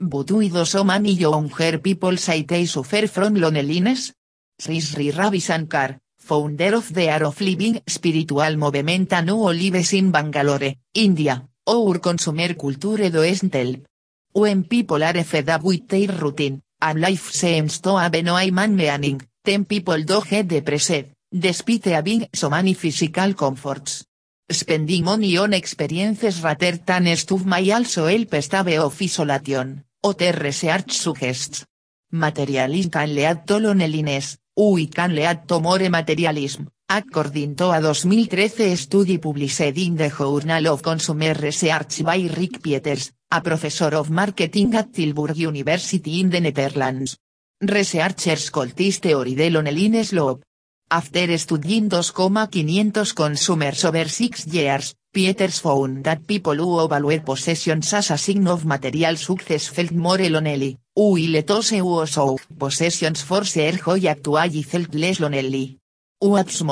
But 0.00 0.32
why 0.32 0.48
do 0.48 0.64
so 0.64 0.82
many 0.82 1.12
younger 1.12 1.78
people 1.78 2.16
say 2.16 2.42
they 2.42 2.66
suffer 2.66 3.06
from 3.06 3.36
loneliness? 3.36 4.12
Sri 4.58 5.12
Ravi 5.12 5.38
Shankar, 5.38 5.96
founder 6.18 6.74
of 6.74 6.92
the 6.92 7.08
Art 7.08 7.22
of 7.22 7.40
Living 7.40 7.80
Spiritual 7.86 8.56
Movement 8.56 9.12
and 9.12 9.30
who 9.30 9.48
lives 9.50 9.92
in 9.92 10.10
Bangalore, 10.10 10.74
India, 10.94 11.46
our 11.68 11.98
consumer 12.00 12.54
culture 12.54 13.10
doesn't 13.10 13.54
help. 13.54 13.86
When 14.32 14.64
people 14.64 15.02
are 15.04 15.22
fed 15.22 15.48
up 15.50 15.62
with 15.64 15.88
their 15.88 16.08
routine, 16.08 16.62
and 16.80 17.00
life 17.00 17.30
seems 17.30 17.80
to 17.80 17.96
have 17.96 18.22
no 18.22 18.36
meaning, 18.40 19.20
then 19.44 19.64
people 19.64 20.02
do 20.02 20.22
get 20.22 20.48
depressed, 20.48 21.06
despite 21.30 21.84
having 21.84 22.26
so 22.32 22.48
many 22.48 22.74
physical 22.74 23.34
comforts. 23.34 24.04
Spending 24.50 25.04
money 25.04 25.36
on 25.36 25.52
experiences 25.52 26.42
rather 26.42 26.72
than 26.72 27.14
stuff 27.16 27.44
may 27.44 27.70
also 27.70 28.06
help 28.06 28.34
stave 28.40 28.80
of 28.80 29.02
isolation, 29.02 29.84
other 30.02 30.32
research 30.32 30.92
suggests. 30.92 31.66
Materialism 32.10 32.90
can 32.90 33.14
lead 33.14 33.46
to 33.46 33.58
loneliness, 33.58 34.38
we 34.56 34.86
can 34.86 35.14
lead 35.14 35.46
to 35.46 35.60
more 35.60 35.88
materialism, 35.90 36.70
according 36.90 37.54
to 37.54 37.70
a 37.70 37.80
2013 37.80 38.74
study 38.74 39.18
published 39.18 39.76
in 39.76 39.94
the 39.94 40.08
Journal 40.08 40.68
of 40.68 40.82
Consumer 40.82 41.34
Research 41.34 42.02
by 42.02 42.30
Rick 42.34 42.62
Pieters, 42.62 43.12
a 43.30 43.42
professor 43.42 43.94
of 43.94 44.10
marketing 44.10 44.74
at 44.74 44.90
Tilburg 44.90 45.36
University 45.36 46.20
in 46.20 46.30
the 46.30 46.40
Netherlands. 46.40 47.18
Researchers 47.60 48.48
call 48.48 48.68
this 48.74 49.00
theory 49.00 49.34
the 49.34 49.50
loneliness 49.50 50.14
loop. 50.14 50.42
After 50.90 51.36
studying 51.36 51.90
2,500 51.90 53.14
consumers 53.14 53.84
over 53.84 54.08
six 54.08 54.46
years, 54.46 54.94
Pieters 55.12 55.60
found 55.60 56.04
that 56.04 56.26
people 56.26 56.56
who 56.56 56.82
evaluate 56.82 57.26
possessions 57.26 57.92
as 57.92 58.10
a 58.10 58.16
sign 58.16 58.48
of 58.48 58.64
material 58.64 59.16
success 59.16 59.68
felt 59.68 59.92
more 59.92 60.26
lonely, 60.30 60.78
while 60.94 61.42
those 61.42 61.68
who 61.68 62.38
possessions 62.58 63.20
for 63.20 63.42
their 63.42 63.72
joy 63.72 64.06
actually 64.06 64.62
felt 64.62 64.94
less 64.94 65.20
lonely. 65.20 65.78
What's 66.20 66.64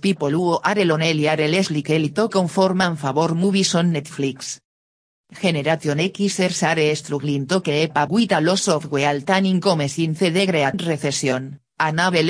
people 0.00 0.30
who 0.30 0.60
are 0.62 0.84
lonely 0.84 1.28
are 1.28 1.48
less 1.48 1.70
and 2.80 2.96
favor 2.96 3.34
movies 3.34 3.74
on 3.74 3.92
Netflix. 3.92 4.60
Generation 5.32 5.98
X 5.98 6.62
are 6.62 6.94
struggling 6.94 7.48
to 7.48 7.60
keep 7.60 7.96
up 7.96 8.10
with 8.10 8.30
a 8.30 8.40
loss 8.40 8.68
of 8.68 8.92
wealth 8.92 9.28
and 9.28 9.46
income 9.48 9.88
since 9.88 10.20
the 10.20 10.46
Great 10.46 10.86
Recession, 10.86 11.58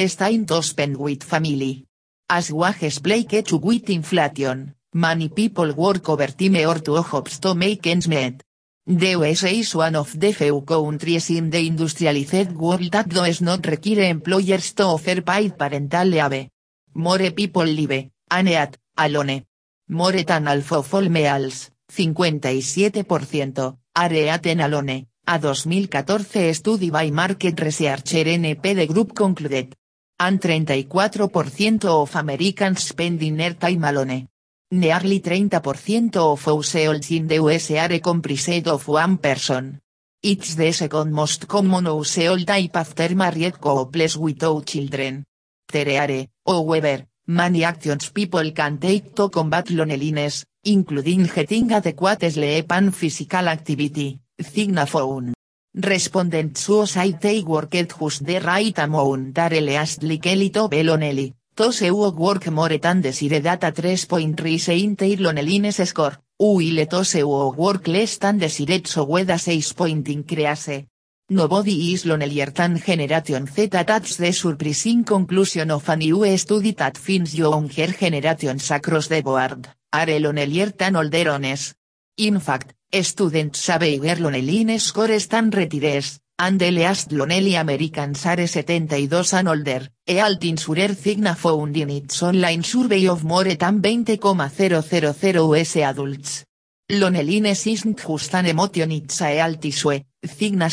Stein 0.08 0.46
to 0.46 0.62
spend 0.62 0.96
with 0.96 1.22
family. 1.24 1.84
As 2.30 2.50
wages 2.50 3.00
play 3.00 3.24
catch 3.24 3.52
with 3.52 3.90
inflation, 3.90 4.74
many 4.94 5.28
people 5.28 5.74
work 5.74 6.08
overtime 6.08 6.56
or 6.66 6.78
two 6.78 7.02
jobs 7.02 7.38
to 7.40 7.54
make 7.54 7.86
ends 7.86 8.08
meet. 8.08 8.42
The 8.86 9.10
USA 9.10 9.52
is 9.52 9.74
one 9.74 9.94
of 9.94 10.18
the 10.18 10.32
few 10.32 10.62
countries 10.62 11.28
in 11.28 11.50
the 11.50 11.66
industrialized 11.66 12.52
world 12.52 12.90
that 12.92 13.10
does 13.10 13.42
not 13.42 13.66
require 13.66 14.08
employers 14.08 14.72
to 14.72 14.84
offer 14.84 15.20
paid 15.20 15.58
parental 15.58 16.08
leave. 16.08 16.51
More 16.94 17.30
people 17.30 17.64
live, 17.64 18.10
aneat, 18.30 18.76
alone. 18.96 19.46
More 19.88 20.22
than 20.24 20.46
half 20.46 20.72
of 20.72 20.94
all 20.94 21.08
males, 21.08 21.70
57%, 21.90 23.76
are 23.94 24.12
at 24.12 24.46
alone, 24.46 25.06
a 25.26 25.38
2014 25.38 26.54
study 26.54 26.90
by 26.90 27.10
market 27.10 27.58
researcher 27.60 28.24
NP 28.24 28.74
de 28.74 28.86
Group 28.86 29.14
concluded. 29.14 29.74
And 30.18 30.40
34% 30.40 31.84
of 31.86 32.14
Americans 32.14 32.84
spending 32.84 33.36
their 33.36 33.54
time 33.54 33.84
alone. 33.84 34.28
Nearly 34.70 35.20
30% 35.20 36.16
of 36.16 36.44
households 36.44 37.10
in 37.10 37.26
the 37.26 37.36
US 37.36 37.70
are 37.70 37.98
comprised 38.00 38.68
of 38.68 38.86
one 38.86 39.18
person. 39.18 39.80
It's 40.22 40.54
the 40.54 40.72
second 40.72 41.12
most 41.12 41.48
common 41.48 41.86
household 41.86 42.46
type 42.46 42.76
after 42.76 43.14
married 43.14 43.60
couples 43.60 44.16
without 44.16 44.66
children. 44.66 45.24
There 45.72 46.02
are, 46.02 46.26
however, 46.46 47.06
many 47.26 47.64
actions 47.64 48.10
people 48.10 48.52
can 48.52 48.76
take 48.78 49.14
to 49.16 49.30
combat 49.30 49.70
loneliness, 49.70 50.44
including 50.64 51.24
getting 51.34 51.72
adequate 51.72 52.30
sleep 52.30 52.70
and 52.70 52.94
physical 52.94 53.48
activity, 53.48 54.20
Cigna 54.38 54.86
phone. 54.86 55.32
Respondents 55.74 56.66
who 56.66 56.84
say 56.84 57.12
they 57.12 57.40
worked 57.40 57.98
just 57.98 58.26
the 58.26 58.38
right 58.38 58.78
amount 58.78 59.38
are 59.38 59.60
least 59.60 60.02
likely 60.02 60.50
to 60.50 60.68
be 60.68 60.82
lonely, 60.82 61.32
to 61.56 61.90
work 62.12 62.50
more 62.50 62.76
than 62.76 63.00
desire 63.00 63.40
data 63.40 63.72
3.3 63.72 64.98
their 64.98 65.16
loneliness 65.16 65.80
score, 65.88 66.18
while 66.36 66.86
to 66.86 67.54
work 67.56 67.88
less 67.88 68.18
than 68.18 68.36
desired 68.36 68.86
so 68.86 69.06
weda 69.06 69.38
6 69.38 69.72
point 69.72 70.08
increase. 70.08 70.84
Nobody 71.32 71.94
is 71.94 72.04
lonelier 72.04 72.50
than 72.50 72.76
Generation 72.76 73.46
Z 73.46 73.68
that's 73.68 74.18
the 74.18 74.32
surprising 74.32 75.02
conclusion 75.02 75.70
of 75.70 75.88
a 75.88 75.96
new 75.96 76.36
study 76.36 76.72
that 76.72 76.98
finds 76.98 77.34
younger 77.34 77.86
generations 77.86 78.70
across 78.70 79.08
the 79.08 79.22
board, 79.22 79.66
are 79.94 80.20
lonelier 80.20 80.74
than 80.76 80.94
older 80.94 81.30
ones. 81.30 81.74
In 82.18 82.38
fact, 82.38 82.74
students 83.00 83.60
say 83.60 83.98
their 83.98 84.16
loneliness 84.16 84.88
score 84.88 85.18
than 85.26 85.48
retires, 85.48 86.20
and 86.38 86.60
the 86.60 86.70
least 86.70 87.12
lonely 87.12 87.54
Americans 87.54 88.26
are 88.26 88.46
72 88.46 89.34
and 89.34 89.48
older, 89.48 89.88
e 90.06 90.20
alt 90.20 90.44
insurer 90.44 90.94
Cigna 90.94 91.34
found 91.34 91.74
in 91.78 91.88
its 91.88 92.22
online 92.22 92.62
survey 92.62 93.08
of 93.08 93.24
more 93.24 93.56
than 93.56 93.80
20,000 93.80 95.36
US 95.36 95.76
adults. 95.76 96.44
Loneliness 96.90 97.66
isn't 97.68 98.06
just 98.06 98.34
an 98.34 98.48
emotion 98.48 98.92
it's 98.92 99.22
a 99.22 99.40
alt 99.40 99.64
issue, 99.64 100.04
Cigna. 100.20 100.68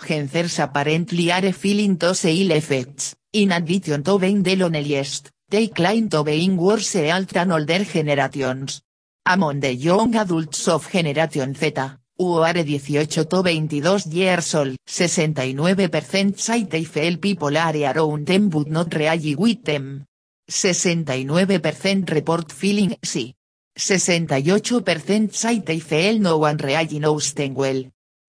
Gensers 0.00 0.58
apparently 0.58 1.30
are 1.30 1.52
feeling 1.52 1.96
those 1.96 2.24
ill 2.24 2.50
effects, 2.52 3.14
in 3.32 3.52
addition 3.52 4.02
to 4.02 4.18
being 4.18 4.42
the 4.42 4.56
loneliest, 4.56 5.30
they 5.48 5.68
claim 5.68 6.08
to 6.08 6.24
being 6.24 6.56
worse 6.56 6.96
alt 6.96 7.28
than 7.28 7.52
older 7.52 7.84
generations. 7.84 8.82
Among 9.26 9.60
the 9.60 9.74
young 9.74 10.14
adults 10.16 10.66
of 10.68 10.90
Generation 10.90 11.54
Z, 11.54 11.74
who 12.18 12.38
are 12.38 12.56
18 12.56 13.06
to 13.06 13.24
22 13.24 14.10
years 14.10 14.54
old, 14.54 14.76
69% 14.86 16.38
say 16.38 16.64
they 16.64 16.84
feel 16.84 17.18
people 17.18 17.56
are 17.56 17.76
around 17.76 18.26
them 18.26 18.48
but 18.48 18.68
not 18.68 18.94
really 18.94 19.34
with 19.34 19.64
them. 19.64 20.04
69% 20.50 22.10
report 22.10 22.52
feeling 22.52 22.96
sí. 23.02 23.34
68% 23.78 25.32
say 25.32 25.60
they 25.60 25.80
feel 25.80 26.18
no 26.18 26.38
one 26.38 26.56
really 26.56 26.98
knows 26.98 27.32
them 27.34 27.54
well. 27.54 27.82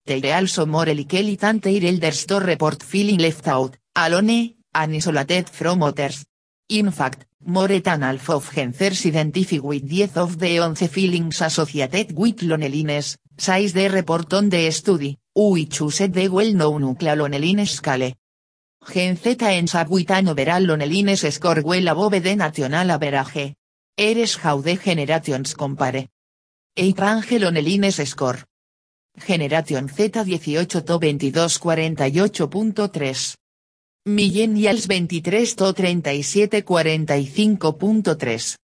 They 0.04 0.32
also 0.32 0.66
more 0.66 0.92
likely 0.92 1.36
than 1.36 1.60
their 1.60 1.84
elders 1.84 2.26
to 2.26 2.40
report 2.40 2.82
feeling 2.82 3.20
left 3.20 3.46
out, 3.46 3.76
alone, 3.94 4.54
and 4.74 4.94
isolated 4.94 5.48
from 5.48 5.82
others. 5.82 6.24
In 6.68 6.90
fact, 6.90 7.26
more 7.44 7.80
than 7.80 8.02
half 8.02 8.30
of 8.30 8.50
Gensers 8.50 9.06
identify 9.06 9.58
with 9.58 9.88
10 9.88 10.10
of 10.16 10.38
the 10.38 10.56
11 10.56 10.88
feelings 10.88 11.40
associated 11.40 12.16
with 12.16 12.42
loneliness, 12.42 13.16
says 13.36 13.72
the 13.72 13.88
report 13.88 14.32
on 14.34 14.48
the 14.48 14.70
study, 14.70 15.18
which 15.34 15.80
used 15.80 16.12
the 16.12 16.28
well-known 16.28 16.80
nuclear 16.80 17.16
loneliness 17.16 17.72
scale. 17.72 18.12
Gen 18.92 19.16
Z 19.16 19.36
with 19.88 20.10
an 20.10 20.28
overall 20.28 20.66
loneliness 20.66 21.32
score 21.32 21.62
well 21.62 21.88
above 21.88 22.22
the 22.22 22.34
national 22.34 22.90
average. 22.90 23.54
Eres 23.96 24.36
how 24.36 24.60
the 24.60 24.76
generations 24.76 25.54
compare. 25.54 26.08
A 26.76 26.92
range 26.92 27.40
loneliness 27.40 28.08
score. 28.08 28.38
Generation 29.14 29.88
Z 29.88 30.10
18 30.14 30.66
to 30.66 30.82
22 30.82 31.58
48.3. 31.58 33.34
Millennials 34.06 34.86
23 34.86 35.54
to 35.54 35.72
37 35.72 36.62
45.3. 36.62 38.56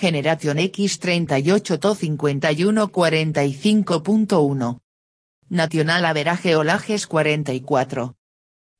Generation 0.00 0.58
X 0.58 0.96
38 0.98 1.78
to 1.78 1.94
51 1.94 2.40
45.1. 2.40 4.78
Nacional 5.50 6.04
Average 6.06 6.54
Olajes 6.54 7.06
44. 7.06 8.14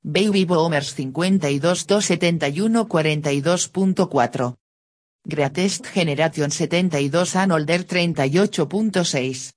Baby 0.03 0.45
Boomers 0.45 0.95
52 0.95 1.85
to 1.87 2.01
71 2.01 2.87
42.4. 2.87 4.55
Greatest 5.27 5.87
Generation 5.95 6.51
72 6.51 7.37
and 7.37 7.53
Older 7.53 7.85
38.6. 7.85 9.53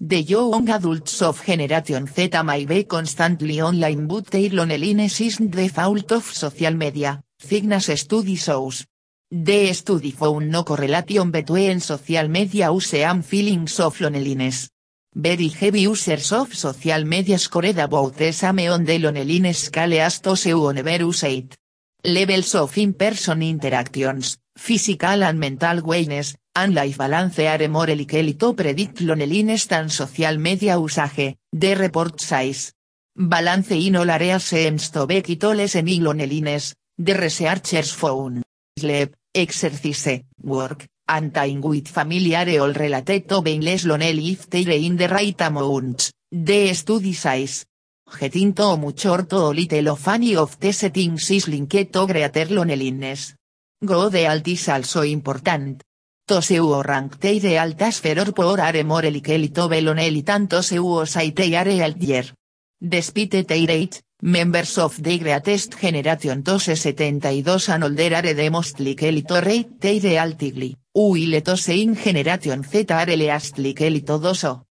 The 0.00 0.22
young 0.22 0.70
adults 0.70 1.22
of 1.22 1.44
Generation 1.44 2.06
Z 2.06 2.30
may 2.44 2.64
be 2.64 2.84
constantly 2.84 3.60
online 3.60 4.06
but 4.06 4.26
their 4.26 4.48
loneliness 4.50 5.20
isn't 5.20 5.50
the 5.50 5.66
fault 5.66 6.12
of 6.12 6.22
social 6.22 6.74
media, 6.74 7.20
Cigna's 7.36 8.00
study 8.00 8.36
shows. 8.36 8.86
The 9.28 9.72
study 9.72 10.12
found 10.12 10.52
no 10.52 10.62
correlation 10.62 11.32
between 11.32 11.80
social 11.80 12.28
media 12.28 12.70
use 12.70 12.94
and 12.94 13.24
feelings 13.24 13.80
of 13.80 14.00
loneliness. 14.00 14.70
Very 15.16 15.48
heavy 15.48 15.80
users 15.80 16.30
of 16.30 16.54
social 16.54 17.04
media 17.04 17.36
scored 17.36 17.76
about 17.76 18.14
the 18.14 18.32
same 18.32 18.70
on 18.70 18.84
the 18.84 19.00
loneliness 19.00 19.64
scale 19.64 20.00
as 20.00 20.20
those 20.20 20.44
who 20.44 20.72
never 20.72 21.02
used. 21.02 21.56
Levels 22.04 22.54
of 22.54 22.78
in-person 22.78 23.42
interactions, 23.42 24.38
physical 24.56 25.24
and 25.24 25.40
mental 25.40 25.82
wellness, 25.82 26.36
life 26.66 26.98
balance 26.98 27.38
are 27.38 27.68
more 27.68 27.94
likely 27.94 28.34
to 28.34 28.54
predict 28.54 29.00
loneliness 29.02 29.66
than 29.66 29.88
social 29.88 30.38
media 30.38 30.76
usage, 30.78 31.36
the 31.52 31.74
report 31.74 32.20
says. 32.20 32.72
Balance 33.14 33.72
in 33.72 33.96
all 33.96 34.10
areas 34.10 34.44
seems 34.44 34.90
to 34.90 35.06
be 35.06 35.22
key 35.22 35.36
to 35.36 35.54
lessening 35.54 36.02
loneliness, 36.02 36.74
the 36.96 37.14
researchers 37.14 37.92
found. 37.92 38.42
Sleep, 38.78 39.14
exercise, 39.34 40.24
work, 40.42 40.86
and 41.08 41.32
time 41.32 41.60
with 41.60 41.88
family 41.88 42.34
are 42.34 42.60
all 42.60 42.72
related 42.72 43.28
to 43.28 43.42
being 43.42 43.60
less 43.62 43.84
lonely 43.84 44.30
if 44.30 44.48
they're 44.48 44.70
in 44.70 44.96
the 44.96 45.08
right 45.08 45.40
amounts, 45.40 46.12
the 46.30 46.74
study 46.74 47.12
says. 47.12 47.64
Getting 48.18 48.54
to 48.54 48.76
much 48.76 49.06
or 49.06 49.24
to 49.24 49.48
little 49.48 49.88
of 49.90 50.08
any 50.08 50.34
of 50.36 50.58
the 50.58 50.72
settings 50.72 51.30
is 51.30 51.46
linked 51.46 51.92
to 51.92 52.06
greater 52.06 52.46
loneliness. 52.46 53.34
Go 53.84 54.08
the 54.08 54.26
alt 54.26 54.48
is 54.48 54.68
also 54.68 55.02
important. 55.02 55.82
To 56.28 56.42
seu 56.42 56.82
rank 56.82 57.16
de 57.22 57.58
altas 57.58 58.02
feror 58.02 58.34
por 58.34 58.60
are 58.60 58.84
more 58.84 59.10
likely 59.10 59.48
to 59.48 59.66
be 59.66 59.80
lonely 59.80 60.22
tanto 60.22 60.62
seu 60.62 61.06
saite 61.06 61.56
are 61.56 61.82
altier. 61.82 62.34
Despite 62.78 63.44
their 63.44 63.70
age, 63.70 64.02
members 64.20 64.76
of 64.76 65.00
the 65.00 65.18
greatest 65.18 65.80
generation 65.80 66.42
to 66.44 66.58
72 66.58 67.72
and 67.72 67.84
older 67.84 68.14
are 68.14 68.34
the 68.34 68.50
most 68.50 68.78
likely 68.78 69.22
to 69.22 69.40
rate 69.40 69.80
their 69.80 70.20
altigly, 70.20 70.76
while 70.92 71.40
to 71.40 71.72
in 71.72 71.94
generation 71.96 72.62
Z 72.62 72.84
are 72.90 73.16
least 73.16 73.56
likely 73.58 74.02
to 74.02 74.18
do 74.18 74.34
so. 74.34 74.66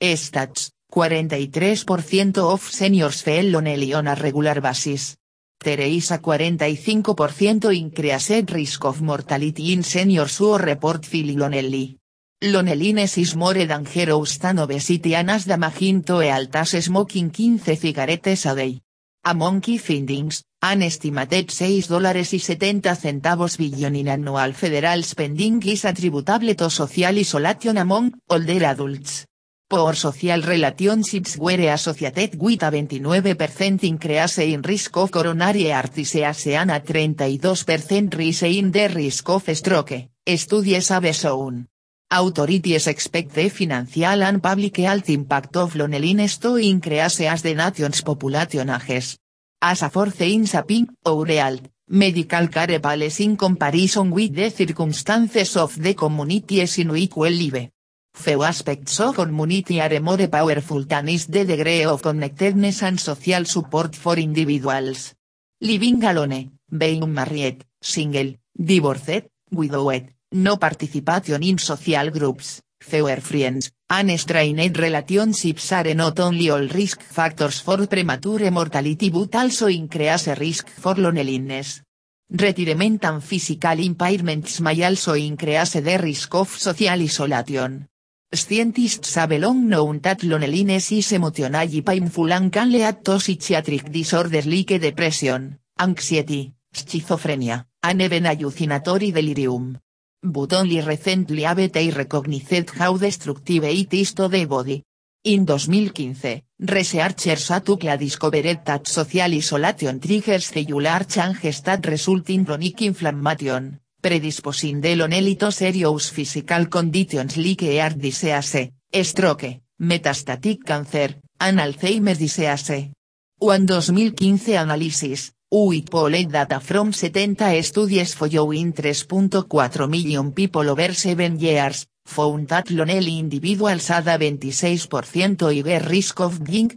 Stats, 0.00 0.70
43% 0.92 2.38
of 2.38 2.62
seniors 2.62 3.26
lonely 3.26 3.94
on 3.94 4.06
a 4.06 4.14
regular 4.14 4.60
basis. 4.60 5.16
Teresa 5.58 6.20
45% 6.20 7.72
increased 7.72 8.50
risk 8.50 8.84
of 8.84 9.00
mortality 9.00 9.72
in 9.72 9.82
seniors 9.82 10.38
who 10.38 10.58
report 10.58 11.06
feeling 11.06 11.38
lonely. 11.38 11.98
Loneliness 12.40 13.16
is 13.18 13.36
more 13.36 13.66
dangerous 13.66 14.38
than 14.38 14.58
obesity 14.58 15.14
and 15.14 15.30
as 15.30 15.46
damaging 15.46 16.02
to 16.02 16.20
altas 16.20 16.82
smoking 16.82 17.30
15 17.30 17.58
cigarettes 17.58 18.44
a 18.46 18.54
day. 18.54 18.82
Among 19.26 19.62
key 19.62 19.78
findings, 19.78 20.44
an 20.60 20.82
estimated 20.82 21.50
6 21.50 21.88
dólares 21.88 22.34
y 22.34 22.38
70 22.38 22.94
centavos 22.94 23.56
billion 23.56 23.96
in 23.96 24.08
annual 24.08 24.52
federal 24.52 25.02
spending 25.02 25.62
is 25.64 25.86
attributable 25.86 26.54
to 26.54 26.68
social 26.68 27.16
isolation 27.18 27.78
among 27.78 28.20
older 28.28 28.66
adults. 28.66 29.26
Por 29.74 29.96
social 29.96 30.40
relationships 30.40 31.36
were 31.36 31.72
associated 31.72 32.36
with 32.38 32.62
a 32.62 32.70
29% 32.70 33.82
increase 33.82 34.38
in 34.38 34.62
risk 34.62 34.96
of 34.96 35.10
coronary 35.10 35.72
disease 35.92 36.46
and 36.54 36.70
a 36.70 36.78
32% 36.80 38.14
rise 38.14 38.42
in 38.44 38.70
the 38.70 38.86
risk 38.86 39.28
of 39.30 39.42
stroke, 39.52 40.10
studies 40.36 40.90
have 40.90 41.12
shown. 41.12 41.66
Authorities 42.08 42.86
expect 42.86 43.34
the 43.34 43.50
financial 43.50 44.22
and 44.22 44.40
public 44.40 44.76
health 44.76 45.10
impact 45.10 45.56
of 45.56 45.74
loneliness 45.74 46.38
to 46.38 46.54
increase 46.54 47.22
as 47.22 47.42
the 47.42 47.56
nation's 47.56 48.00
population 48.02 48.70
ages. 48.70 49.18
As 49.60 49.82
a 49.82 49.90
fourth 49.90 50.20
in 50.20 50.46
saping, 50.46 50.86
or 51.04 51.26
health, 51.26 51.68
medical 51.88 52.46
care 52.46 52.78
pales 52.78 53.18
in 53.18 53.36
comparison 53.36 54.12
with 54.12 54.36
the 54.36 54.50
circumstances 54.50 55.56
of 55.56 55.74
the 55.82 55.94
communities 55.94 56.78
in 56.78 56.92
which 56.92 57.16
we 57.16 57.30
live. 57.30 57.73
Few 58.16 58.42
aspects 58.44 59.00
of 59.00 59.16
community 59.16 59.80
are 59.80 60.00
more 60.00 60.28
powerful 60.28 60.84
than 60.84 61.08
is 61.08 61.26
the 61.26 61.44
degree 61.44 61.84
of 61.84 62.00
connectedness 62.00 62.82
and 62.82 62.98
social 62.98 63.44
support 63.44 63.94
for 63.96 64.16
individuals. 64.18 65.14
Living 65.60 66.02
alone, 66.04 66.52
being 66.70 67.12
married, 67.12 67.64
single, 67.82 68.36
divorced, 68.54 69.26
widowed, 69.50 70.14
no 70.32 70.56
participation 70.56 71.42
in 71.42 71.58
social 71.58 72.10
groups, 72.10 72.62
fewer 72.80 73.20
friends, 73.20 73.72
and 73.90 74.18
strained 74.18 74.78
relationships 74.78 75.72
are 75.72 75.92
not 75.94 76.18
only 76.20 76.48
all 76.50 76.68
risk 76.68 77.02
factors 77.02 77.60
for 77.60 77.86
premature 77.86 78.50
mortality 78.50 79.10
but 79.10 79.34
also 79.34 79.66
increase 79.66 80.28
risk 80.38 80.68
for 80.70 80.94
loneliness. 80.94 81.82
Retirement 82.30 83.04
and 83.04 83.22
physical 83.22 83.78
impairments 83.78 84.60
may 84.60 84.82
also 84.84 85.14
increase 85.14 85.72
the 85.82 85.98
risk 85.98 86.34
of 86.36 86.48
social 86.48 87.02
isolation. 87.02 87.88
Scientists 88.36 89.14
have 89.14 89.38
long 89.38 89.68
known 89.68 90.00
that 90.00 90.24
loneliness 90.24 90.90
is 90.90 91.12
emotionally 91.12 91.82
painful 91.82 92.32
and 92.32 92.50
can 92.50 92.68
lead 92.70 92.98
psychiatric 93.04 93.90
disorders 93.92 94.46
like 94.46 94.80
depression, 94.80 95.60
anxiety, 95.78 96.52
schizophrenia, 96.72 97.64
and 97.82 98.02
even 98.02 98.24
hallucinatory 98.24 99.12
delirium. 99.12 99.78
But 100.20 100.52
only 100.52 100.80
recently 100.80 101.42
have 101.42 101.70
they 101.70 101.90
recognized 101.90 102.70
how 102.70 102.96
destructive 102.96 103.64
it 103.64 103.94
is 103.94 104.14
to 104.14 104.26
the 104.26 104.44
body. 104.46 104.82
In 105.26 105.46
2015, 105.46 106.42
researchers 106.58 107.50
atukla 107.50 107.96
discovered 107.96 108.64
that 108.64 108.88
social 108.88 109.32
isolation 109.32 110.00
triggers 110.00 110.46
cellular 110.46 111.04
changes 111.06 111.62
that 111.62 111.86
result 111.86 112.28
in 112.30 112.44
chronic 112.44 112.82
inflammation, 112.82 113.80
predisposing 114.04 114.82
the 114.82 114.94
lonely 114.96 115.34
to 115.34 115.50
serious 115.50 116.10
physical 116.10 116.68
conditions 116.68 117.38
like 117.38 117.62
heart 117.80 117.96
disease, 117.96 118.70
stroke, 119.02 119.62
metastatic 119.80 120.62
cancer, 120.62 121.22
and 121.40 121.58
Alzheimer's 121.58 122.18
disease. 122.18 122.92
One 123.38 123.66
2015 123.66 124.56
analysis, 124.58 125.32
with 125.50 125.88
pooled 125.88 126.30
data 126.30 126.60
from 126.60 126.92
70 126.92 127.62
studies 127.62 128.14
following 128.14 128.74
3.4 128.74 129.88
million 129.88 130.32
people 130.32 130.68
over 130.68 130.92
7 130.92 131.38
years, 131.40 131.86
found 132.04 132.46
that 132.48 132.70
lonely 132.72 133.18
individuals 133.18 133.88
had 133.88 134.08
a 134.08 134.18
26% 134.18 135.40
higher 135.40 135.88
risk 135.88 136.20
of 136.20 136.44
dying. 136.44 136.76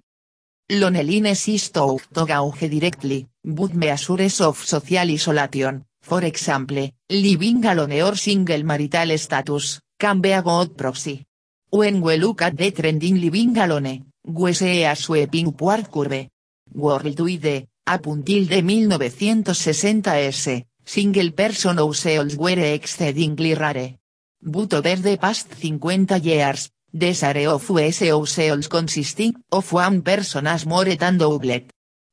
Loneliness 0.70 1.50
is 1.50 1.72
to 1.72 2.00
gauge 2.26 2.70
directly, 2.70 3.28
but 3.44 3.74
measures 3.74 4.40
of 4.40 4.58
social 4.64 5.12
isolation, 5.12 5.84
for 6.08 6.24
example, 6.24 6.90
living 7.10 7.66
alone 7.66 8.02
or 8.02 8.16
single 8.16 8.64
marital 8.64 9.18
status, 9.18 9.82
can 10.00 10.22
be 10.22 10.32
a 10.32 10.42
proxy. 10.42 11.26
When 11.70 12.02
we 12.02 12.16
look 12.16 12.44
at 12.44 12.56
the 12.56 12.72
trend 12.72 13.04
in 13.04 13.20
living 13.20 13.58
alone, 13.58 14.06
we 14.24 14.54
see 14.54 14.86
a 14.86 14.96
sweeping 14.96 15.50
upward 15.50 15.92
curve. 15.92 16.30
Worldwide, 16.74 17.68
up 17.86 18.08
until 18.08 18.46
the 18.46 18.62
1960s, 18.62 20.64
single 20.86 21.32
person 21.32 21.78
households 21.78 22.38
were 22.38 22.74
exceedingly 22.74 23.54
rare. 23.54 23.98
But 24.42 24.74
over 24.76 24.96
the 24.96 25.18
past 25.18 25.50
50 25.50 26.22
years, 26.24 26.70
the 26.94 27.14
share 27.14 27.50
of 27.50 27.70
US 27.70 28.00
households 28.00 28.70
consisting 28.70 29.36
of 29.52 29.74
one 29.74 30.02
person 30.02 30.46
has 30.46 30.66
more 30.66 30.96
than 30.96 31.18
doubled. 31.18 31.64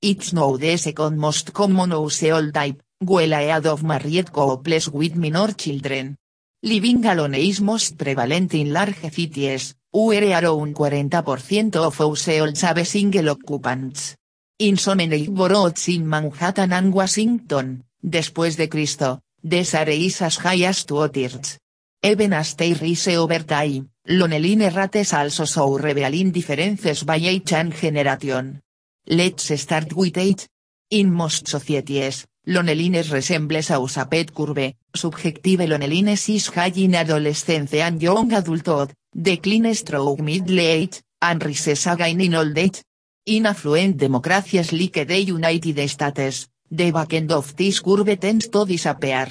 It's 0.03 0.33
now 0.33 0.57
the 0.57 0.77
second 0.77 1.17
most 1.17 1.53
common 1.53 1.93
household 1.93 2.53
type, 2.53 2.83
well 3.07 3.33
ahead 3.33 3.67
of 3.67 3.83
married 3.83 4.33
couples 4.33 4.89
with 4.91 5.17
minor 5.17 5.53
children. 5.55 6.17
Living 6.63 7.05
alone 7.07 7.35
is 7.35 7.61
most 7.61 7.97
prevalent 7.97 8.55
in 8.55 8.73
large 8.73 9.13
cities, 9.13 9.75
where 9.93 10.25
around 10.25 10.75
40% 10.75 11.77
of 11.77 11.97
households 11.97 12.63
have 12.63 12.87
single 12.87 13.29
occupants. 13.31 14.17
In 14.59 14.77
so 14.77 14.95
many 14.95 15.29
boroughs 15.29 15.89
in 15.89 16.09
Manhattan 16.09 16.73
and 16.73 16.93
Washington, 16.93 17.85
después 18.03 18.57
de 18.57 18.69
Cristo, 18.69 19.21
the 19.43 19.65
share 19.65 19.91
is 19.91 20.23
as 20.23 20.39
high 20.39 20.65
as 20.65 20.85
two 20.87 21.09
thirds. 21.09 21.59
Even 22.03 22.33
as 22.33 22.55
they 22.57 22.75
rise 22.75 23.09
over 23.09 23.45
time, 23.45 23.91
loneliness 24.07 24.75
rates 24.75 25.13
also 25.13 25.45
show 25.45 25.79
revealing 25.79 26.31
differences 26.31 27.05
by 27.05 27.17
age 27.17 27.53
and 27.53 27.75
generation. 27.75 28.61
Let's 29.07 29.53
start 29.61 29.93
with 29.93 30.17
age. 30.19 30.47
In 30.91 31.13
most 31.13 31.49
societies, 31.49 32.27
loneliness 32.47 33.11
resembles 33.11 33.71
a 33.71 33.79
usapet 33.79 34.33
curve, 34.33 34.75
subjective 34.95 35.67
loneliness 35.67 36.29
is 36.29 36.49
high 36.49 36.73
in 36.77 36.95
adolescence 36.95 37.75
and 37.75 38.03
young 38.03 38.33
adulthood, 38.33 38.93
declines 39.15 39.83
through 39.83 40.17
middle 40.19 40.61
age, 40.61 41.01
and 41.23 41.45
rises 41.45 41.87
again 41.87 42.21
in 42.21 42.35
old 42.35 42.59
age. 42.59 42.83
In 43.27 43.47
affluent 43.47 43.97
democracies 43.97 44.73
like 44.73 45.07
the 45.07 45.23
United 45.23 45.89
States, 45.89 46.49
the 46.71 46.91
back 46.91 47.15
end 47.15 47.33
of 47.33 47.57
this 47.57 47.81
curve 47.81 48.21
tends 48.21 48.49
to 48.49 48.67
disappear. 48.67 49.29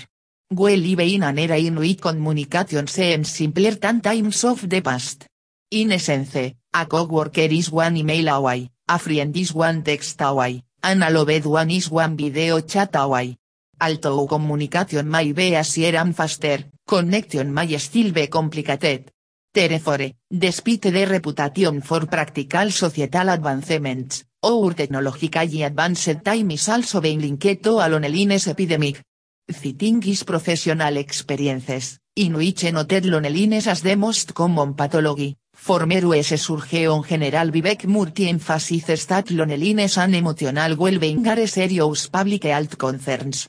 We 0.49 0.75
live 0.75 0.99
in 1.01 1.23
an 1.23 1.37
era 1.37 1.57
in 1.57 1.75
which 1.75 2.01
communication 2.01 2.87
seems 2.87 3.29
simpler 3.29 3.75
than 3.75 4.01
times 4.01 4.43
of 4.43 4.67
the 4.67 4.81
past. 4.81 5.27
In 5.71 5.91
essence, 5.91 6.55
a 6.73 6.85
coworker 6.85 7.41
is 7.41 7.71
one 7.71 7.97
email 7.97 8.29
away, 8.29 8.69
a 8.87 8.97
friend 8.97 9.35
is 9.37 9.53
one 9.53 9.83
text 9.83 10.21
away, 10.21 10.63
and 10.83 11.03
a 11.03 11.09
loved 11.09 11.45
one 11.45 11.71
is 11.71 11.89
one 11.89 12.17
video 12.17 12.59
chat 12.61 12.95
away. 12.95 13.37
Although 13.79 14.27
communication 14.27 15.09
may 15.09 15.31
be 15.31 15.55
easier 15.55 15.95
and 15.97 16.15
faster, 16.15 16.71
connection 16.85 17.53
may 17.53 17.77
still 17.77 18.11
be 18.11 18.27
complicated. 18.27 19.11
Therefore, 19.53 20.11
despite 20.29 20.91
the 20.91 21.05
reputation 21.05 21.81
for 21.81 22.05
practical 22.05 22.69
societal 22.71 23.29
advancements, 23.29 24.25
our 24.43 24.73
technologically 24.73 25.63
advanced 25.63 26.23
time 26.23 26.51
is 26.51 26.67
also 26.67 26.99
being 26.99 27.21
linked 27.21 27.63
to 27.63 27.79
a 27.79 27.87
loneliness 27.87 28.47
epidemic. 28.47 29.01
Citing 29.49 30.01
is 30.03 30.23
professional 30.23 30.97
experiences, 30.97 31.99
in 32.15 32.33
which 32.33 32.63
noted 32.71 33.05
loneliness 33.05 33.67
as 33.67 33.81
the 33.81 33.95
most 33.95 34.33
common 34.33 34.73
pathology, 34.73 35.37
former 35.63 36.03
US 36.03 36.35
surge 36.35 36.87
on 36.87 37.05
general 37.05 37.49
Vivek 37.49 37.87
Murthy 37.87 38.27
emphasizes 38.27 39.07
that 39.07 39.31
loneliness 39.31 39.97
and 39.97 40.13
emotional 40.13 40.75
well-being 40.75 41.25
are 41.25 41.47
serious 41.47 42.09
public 42.09 42.43
health 42.43 42.77
concerns. 42.77 43.47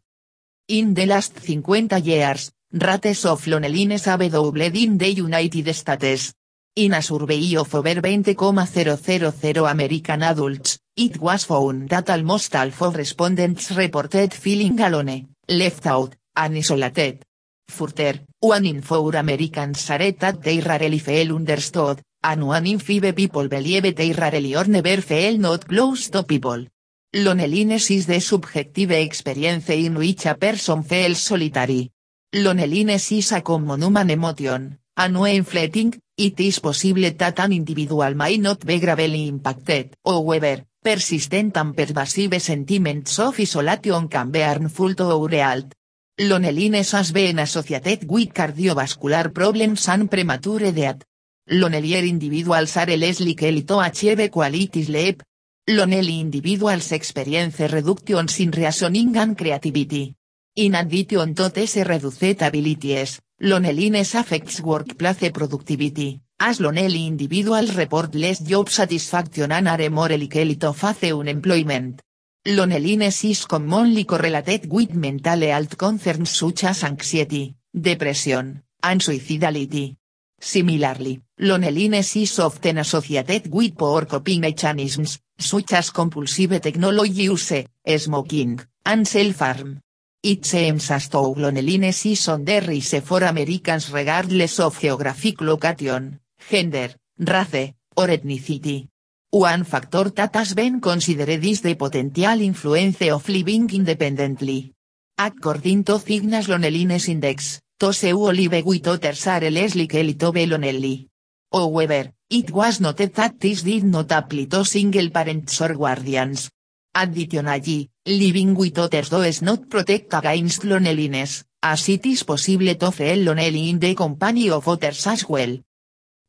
In 0.68 0.94
the 0.94 1.06
last 1.06 1.32
50 1.40 2.00
years, 2.00 2.52
rates 2.70 3.24
of 3.24 3.44
loneliness 3.48 4.04
have 4.04 4.30
doubled 4.30 4.76
in 4.76 4.96
the 4.96 5.12
United 5.12 5.74
States. 5.74 6.32
In 6.76 6.94
a 6.94 7.02
survey 7.02 7.56
of 7.56 7.74
over 7.74 8.00
20,000 8.00 9.56
American 9.56 10.22
adults, 10.22 10.78
it 10.96 11.18
was 11.18 11.44
found 11.44 11.88
that 11.88 12.10
almost 12.10 12.52
half 12.52 12.80
of 12.80 12.94
respondents 12.94 13.72
reported 13.72 14.32
feeling 14.32 14.78
alone, 14.78 15.34
left 15.48 15.84
out, 15.86 16.14
and 16.36 16.56
isolated. 16.56 17.24
Further, 17.68 18.20
one 18.40 18.66
in 18.66 18.82
four 18.82 19.16
Americans 19.16 19.80
said 19.80 20.18
that 20.20 20.42
they 20.42 20.60
rarely 20.60 21.00
understood, 21.30 22.00
and 22.22 22.46
one 22.46 22.66
in 22.66 22.78
five 22.78 23.14
people 23.14 23.48
believe 23.48 23.94
they 23.94 24.12
rarely 24.12 24.54
or 24.56 24.64
never 24.64 25.00
feel 25.00 25.38
not 25.38 25.66
close 25.66 26.08
to 26.10 26.22
people. 26.22 26.66
Loneliness 27.14 27.90
is 27.90 28.06
the 28.06 28.20
subjective 28.20 28.90
experience 28.90 29.70
in 29.70 29.94
which 29.94 30.26
a 30.26 30.34
person 30.34 30.82
feels 30.82 31.20
solitary. 31.20 31.90
Loneliness 32.32 33.12
is 33.12 33.32
a 33.32 33.40
common 33.40 33.82
human 33.82 34.10
emotion, 34.10 34.78
and 34.96 35.20
when 35.20 35.44
fleeting, 35.44 35.94
it 36.16 36.38
is 36.40 36.58
possible 36.58 37.10
that 37.16 37.38
an 37.38 37.52
individual 37.52 38.14
may 38.14 38.36
not 38.36 38.64
be 38.64 38.80
gravely 38.80 39.28
impacted. 39.28 39.96
However, 40.04 40.64
persistent 40.82 41.56
and 41.56 41.76
pervasive 41.76 42.40
sentiments 42.40 43.18
of 43.18 43.38
isolation 43.38 44.08
can 44.08 44.30
be 44.30 44.40
harmful 44.40 44.94
to 44.94 45.04
our 45.04 45.28
health. 45.28 45.72
Loneliness 46.16 46.92
has 46.92 47.10
been 47.10 47.40
associated 47.40 48.08
with 48.08 48.32
cardiovascular 48.32 49.32
problems 49.34 49.88
and 49.88 50.08
premature 50.08 50.70
death. 50.70 51.02
Lonelier 51.48 52.04
individuals 52.04 52.76
are 52.76 52.96
less 52.96 53.20
likely 53.20 53.64
to 53.64 53.80
achieve 53.80 54.30
quality 54.30 54.84
sleep. 54.84 55.24
Lonely 55.66 56.20
individuals 56.20 56.92
experience 56.92 57.58
reductions 57.58 58.38
in 58.38 58.52
reasoning 58.52 59.16
and 59.16 59.36
creativity. 59.36 60.14
In 60.54 60.76
addition 60.76 61.34
to 61.34 61.48
these 61.48 61.84
reduced 61.84 62.42
abilities, 62.42 63.20
loneliness 63.40 64.14
affects 64.14 64.60
workplace 64.60 65.32
productivity, 65.32 66.20
as 66.38 66.60
lonely 66.60 67.08
individuals 67.08 67.74
report 67.74 68.14
less 68.14 68.38
job 68.38 68.68
satisfaction 68.68 69.50
and 69.50 69.66
are 69.66 69.90
more 69.90 70.16
likely 70.16 70.54
to 70.54 70.72
face 70.72 71.12
unemployment. 71.12 72.00
Loneliness 72.46 73.24
is 73.24 73.46
commonly 73.46 74.04
correlated 74.04 74.70
with 74.70 74.92
mental 74.92 75.40
health 75.40 75.78
concerns 75.78 76.28
such 76.28 76.64
as 76.64 76.84
anxiety, 76.84 77.56
depression, 77.72 78.62
and 78.82 79.00
suicidality. 79.00 79.96
Similarly, 80.38 81.22
loneliness 81.38 82.16
is 82.16 82.38
often 82.38 82.76
associated 82.76 83.50
with 83.50 83.78
poor 83.78 84.04
coping 84.04 84.42
mechanisms, 84.42 85.20
such 85.38 85.72
as 85.72 85.90
compulsive 85.90 86.60
technology 86.60 87.22
use, 87.22 87.64
smoking, 87.96 88.60
and 88.84 89.08
self-harm. 89.08 89.80
It 90.22 90.44
seems 90.44 90.90
as 90.90 91.08
though 91.08 91.32
loneliness 91.32 92.04
is 92.04 92.28
on 92.28 92.44
the 92.44 92.60
rise 92.60 93.00
for 93.00 93.24
Americans 93.24 93.90
regardless 93.90 94.60
of 94.60 94.78
geographic 94.78 95.40
location, 95.40 96.20
gender, 96.50 96.90
race, 97.18 97.72
or 97.96 98.08
ethnicity. 98.08 98.88
One 99.34 99.64
factor 99.64 100.10
that 100.10 100.36
has 100.36 100.54
been 100.54 100.80
considered 100.80 101.44
is 101.44 101.60
the 101.60 101.74
potential 101.74 102.40
influence 102.40 103.02
of 103.10 103.28
living 103.28 103.68
independently. 103.68 104.70
According 105.18 105.82
to 105.90 105.98
Cigna's 105.98 106.48
Loneliness 106.48 107.08
Index, 107.08 107.60
those 107.76 108.02
who 108.02 108.30
live 108.30 108.64
with 108.64 108.86
others 108.86 109.26
are 109.26 109.50
less 109.50 109.74
likely 109.74 110.14
to 110.14 110.30
be 110.30 110.46
lonely. 110.46 111.08
However, 111.52 112.12
it 112.30 112.52
was 112.52 112.80
noted 112.80 113.12
that 113.14 113.40
this 113.40 113.62
did 113.62 113.82
not 113.82 114.12
apply 114.12 114.44
to 114.44 114.64
single 114.64 115.10
parents 115.10 115.60
or 115.60 115.74
guardians. 115.74 116.52
Additionally, 116.94 117.90
living 118.06 118.54
with 118.54 118.78
others 118.78 119.08
does 119.08 119.42
not 119.42 119.68
protect 119.68 120.14
against 120.14 120.62
loneliness, 120.62 121.42
as 121.60 121.88
it 121.88 122.06
is 122.06 122.22
possible 122.22 122.72
to 122.72 122.92
feel 122.92 123.18
lonely 123.18 123.68
in 123.68 123.80
the 123.80 123.96
company 123.96 124.48
of 124.50 124.68
others 124.68 125.04
as 125.08 125.28
well. 125.28 125.58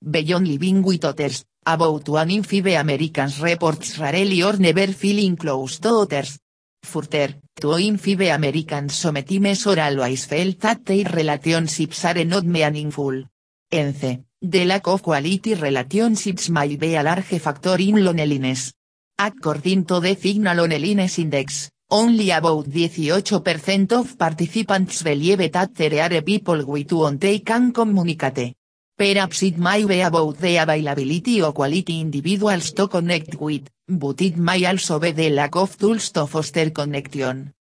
Beyond 0.02 0.48
living 0.48 0.82
with 0.82 1.06
others, 1.06 1.46
about 1.68 2.08
one 2.08 2.30
in 2.30 2.44
five 2.44 2.68
Americans 2.68 3.42
reports 3.42 3.98
rarely 3.98 4.44
or 4.44 4.58
never 4.58 4.88
feeling 4.88 5.36
close 5.36 5.80
to 5.80 5.90
others. 5.90 6.38
Further, 6.84 7.42
two 7.60 7.74
in 7.74 7.98
five 7.98 8.22
Americans 8.22 8.94
sometimes 8.94 9.66
or 9.66 9.80
always 9.80 10.26
felt 10.26 10.60
that 10.60 10.86
their 10.86 11.06
relationships 11.12 12.06
are 12.06 12.24
not 12.24 12.46
meaningful. 12.46 13.24
Ence, 13.72 14.20
the 14.40 14.66
lack 14.66 14.88
of 14.88 15.02
quality 15.02 15.56
relationships 15.56 16.50
might 16.50 16.80
be 16.80 16.96
a 16.96 17.02
large 17.02 17.40
factor 17.40 17.78
in 17.80 18.04
loneliness. 18.04 18.74
According 19.18 19.86
to 19.86 20.00
the 20.00 20.16
Cigna 20.16 20.54
Loneliness 20.56 21.18
Index, 21.18 21.72
only 21.90 22.30
about 22.30 22.66
18% 22.70 23.92
of 23.94 24.18
participants 24.18 25.02
believe 25.02 25.52
that 25.52 25.74
there 25.74 26.04
are 26.04 26.22
people 26.22 26.64
with 26.66 26.92
whom 26.92 27.18
they 27.18 27.40
can 27.40 27.72
communicate. 27.72 28.56
Perhaps 28.98 29.44
it 29.44 29.58
might 29.58 29.86
be 29.86 30.00
about 30.00 30.38
the 30.38 30.56
availability 30.56 31.42
of 31.42 31.54
quality 31.54 32.00
individuals 32.00 32.72
to 32.72 32.88
connect 32.88 33.36
with, 33.36 33.68
but 33.90 34.22
it 34.22 34.38
may 34.38 34.66
also 34.66 35.00
be 35.00 35.12
the 35.12 35.30
lack 35.32 35.56
of 35.58 35.78
tools 35.78 36.12
to 36.12 36.26
foster 36.26 36.70
connection. 36.70 37.52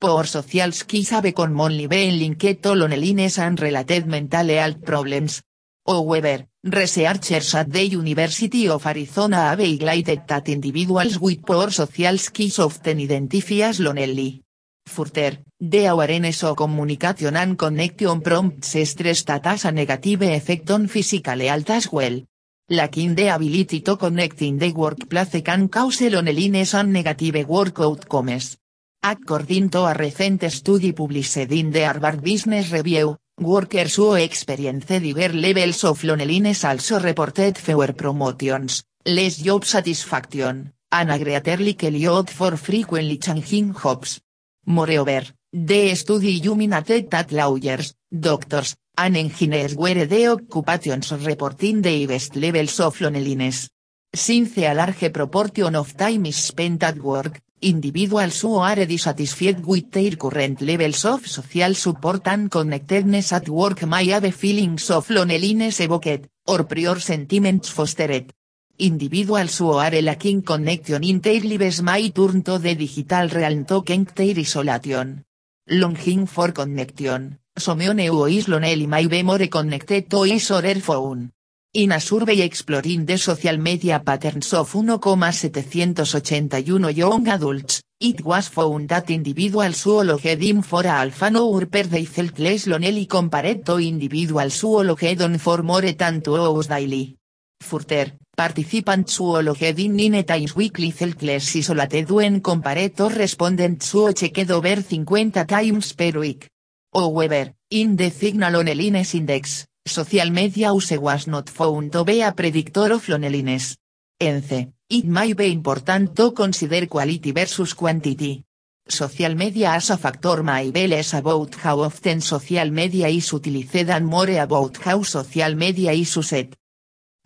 Poor 0.00 0.24
social 0.26 0.72
skills 0.72 1.10
have 1.10 1.32
commonly 1.32 1.86
been 1.86 2.18
linked 2.18 2.60
to 2.60 2.74
loneliness 2.74 3.38
and 3.38 3.60
related 3.60 4.06
mental 4.06 4.48
health 4.48 4.84
problems. 4.84 5.42
However, 5.86 6.44
researchers 6.64 7.54
at 7.54 7.70
the 7.70 7.86
University 7.86 8.68
of 8.68 8.84
Arizona 8.84 9.50
have 9.50 9.60
highlighted 9.60 10.26
that 10.26 10.48
individuals 10.48 11.20
with 11.20 11.46
poor 11.46 11.70
social 11.70 12.18
skills 12.18 12.58
often 12.58 12.98
identify 12.98 13.62
as 13.68 13.78
lonely. 13.78 14.43
Further, 14.86 15.38
the 15.58 15.86
awareness 15.86 16.44
of 16.44 16.56
communication 16.56 17.36
and 17.36 17.56
connection 17.58 18.20
prompts 18.20 18.76
stress 18.84 19.24
that 19.24 19.64
a 19.64 19.72
negative 19.72 20.22
effect 20.22 20.70
on 20.70 20.88
physical 20.88 21.40
health 21.40 21.70
as 21.70 21.90
well. 21.90 22.22
Lacking 22.68 23.14
the 23.14 23.28
ability 23.28 23.80
to 23.80 23.96
connect 23.96 24.42
in 24.42 24.58
the 24.58 24.72
workplace 24.72 25.42
can 25.42 25.68
cause 25.68 26.02
loneliness 26.02 26.74
and 26.74 26.92
negative 26.92 27.48
work 27.48 27.80
outcomes. 27.80 28.56
According 29.02 29.68
to 29.70 29.84
a 29.84 29.94
recent 29.94 30.50
study 30.50 30.92
published 30.92 31.50
in 31.50 31.70
the 31.70 31.84
Harvard 31.84 32.22
Business 32.22 32.70
Review, 32.70 33.16
workers 33.38 33.96
who 33.96 34.14
experience 34.14 34.86
diverse 34.86 35.34
levels 35.34 35.84
of 35.84 36.04
loneliness 36.04 36.64
also 36.64 37.00
reported 37.00 37.58
fewer 37.58 37.92
promotions, 37.92 38.84
less 39.04 39.36
job 39.38 39.64
satisfaction, 39.64 40.72
and 40.90 41.10
a 41.10 41.18
greater 41.18 41.58
likelihood 41.58 42.30
for 42.30 42.56
frequently 42.56 43.18
changing 43.18 43.74
jobs. 43.74 44.20
Moreover, 44.66 45.24
the 45.52 45.94
study 45.94 46.40
illuminated 46.40 47.10
that 47.10 47.32
lawyers, 47.32 47.94
doctors, 48.10 48.76
and 48.96 49.16
engineers 49.16 49.74
were 49.74 50.06
the 50.06 50.28
occupations 50.28 51.12
reporting 51.12 51.82
the 51.82 52.06
highest 52.06 52.36
levels 52.36 52.80
of 52.80 53.00
loneliness. 53.00 53.68
Since 54.12 54.58
a 54.58 54.74
large 54.74 55.12
proportion 55.12 55.74
of 55.74 55.96
time 55.96 56.26
is 56.26 56.36
spent 56.36 56.82
at 56.84 56.98
work, 56.98 57.40
individuals 57.60 58.40
who 58.42 58.56
are 58.56 58.86
dissatisfied 58.86 59.64
with 59.66 59.90
their 59.90 60.16
current 60.16 60.60
levels 60.60 61.04
of 61.04 61.26
social 61.26 61.74
support 61.74 62.26
and 62.28 62.50
connectedness 62.50 63.32
at 63.32 63.48
work 63.48 63.82
may 63.86 64.06
have 64.06 64.32
feelings 64.34 64.90
of 64.90 65.10
loneliness 65.10 65.80
evoked, 65.80 66.28
or 66.46 66.64
prior 66.64 67.00
sentiments 67.00 67.70
fostered. 67.70 68.32
Individuals 68.76 69.58
who 69.58 69.70
are 69.70 70.02
lacking 70.02 70.42
connection 70.42 71.04
in 71.04 71.20
their 71.20 71.40
lives 71.42 71.80
may 71.80 72.10
turn 72.10 72.42
to 72.42 72.58
the 72.58 72.74
digital 72.74 73.28
realm 73.28 73.64
to 73.64 73.80
their 74.16 74.36
isolation. 74.36 75.22
Longing 75.70 76.26
for 76.26 76.50
connection, 76.50 77.38
someone 77.56 78.00
who 78.00 78.26
is 78.26 78.48
lonely 78.48 78.88
may 78.88 79.06
be 79.06 79.22
more 79.22 79.46
connected 79.46 80.10
to 80.10 80.24
his 80.24 80.50
or 80.50 80.74
phone. 80.80 81.30
In 81.74 81.92
a 81.92 82.00
survey 82.00 82.40
exploring 82.40 83.06
the 83.06 83.16
social 83.16 83.58
media 83.58 84.00
patterns 84.00 84.52
of 84.54 84.74
1,781 84.74 86.96
young 86.96 87.28
adults, 87.28 87.80
it 88.00 88.24
was 88.24 88.48
found 88.48 88.88
that 88.88 89.08
individuals 89.08 89.84
who 89.84 90.02
logged 90.02 90.42
in 90.42 90.62
for 90.62 90.82
a 90.82 90.88
alpha 90.88 91.26
hour 91.26 91.66
per 91.66 91.84
day 91.84 92.04
felt 92.04 92.40
less 92.40 92.66
lonely 92.66 93.06
compared 93.06 93.64
to 93.64 93.78
individuals 93.78 94.60
who 94.60 94.78
on 94.78 95.38
for 95.38 95.62
more 95.62 95.92
than 95.92 96.20
two 96.20 96.60
daily. 96.64 97.16
Further, 97.60 98.10
participants 98.36 99.16
who 99.16 99.40
logged 99.40 99.78
in 99.78 100.24
times 100.24 100.54
weekly 100.56 100.92
isolated 100.92 102.10
when 102.10 102.40
compared 102.40 102.96
to 102.96 103.08
respondents 103.08 103.92
who 103.92 104.12
checked 104.12 104.50
over 104.50 104.76
50 104.76 105.30
times 105.46 105.92
per 105.92 106.18
week. 106.18 106.48
However, 106.92 107.54
in 107.70 107.96
the 107.96 108.10
Signal 108.10 108.52
Loneliness 108.52 109.14
Index, 109.14 109.66
social 109.84 110.30
media 110.30 110.72
use 110.72 110.98
was 110.98 111.26
not 111.26 111.48
found 111.50 111.92
to 111.92 112.04
be 112.04 112.22
a 112.22 112.32
predictor 112.32 112.92
of 112.92 113.08
loneliness. 113.08 113.76
Ence, 114.20 114.68
it 114.88 115.04
might 115.06 115.36
be 115.36 115.50
important 115.50 116.14
to 116.14 116.32
consider 116.32 116.86
quality 116.86 117.32
versus 117.32 117.74
quantity. 117.74 118.44
Social 118.86 119.34
media 119.34 119.72
as 119.72 119.90
a 119.90 119.96
factor 119.96 120.42
may 120.42 120.70
be 120.70 120.86
less 120.86 121.14
about 121.14 121.54
how 121.56 121.80
often 121.80 122.20
social 122.20 122.70
media 122.70 123.08
is 123.08 123.32
utilized 123.32 123.88
and 123.88 124.06
more 124.06 124.30
about 124.38 124.76
how 124.76 125.02
social 125.02 125.54
media 125.54 125.92
is 125.92 126.14
used. 126.14 126.54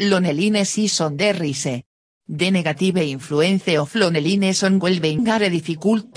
Loneliness 0.00 0.78
is 0.78 1.00
on 1.00 1.16
the 1.16 1.32
rise. 1.32 1.82
The 2.24 2.50
negative 2.52 2.98
influence 2.98 3.66
of 3.76 3.92
loneliness 3.96 4.62
on 4.62 4.78
well-being 4.78 5.28
are 5.28 5.50
difficult. 5.50 6.16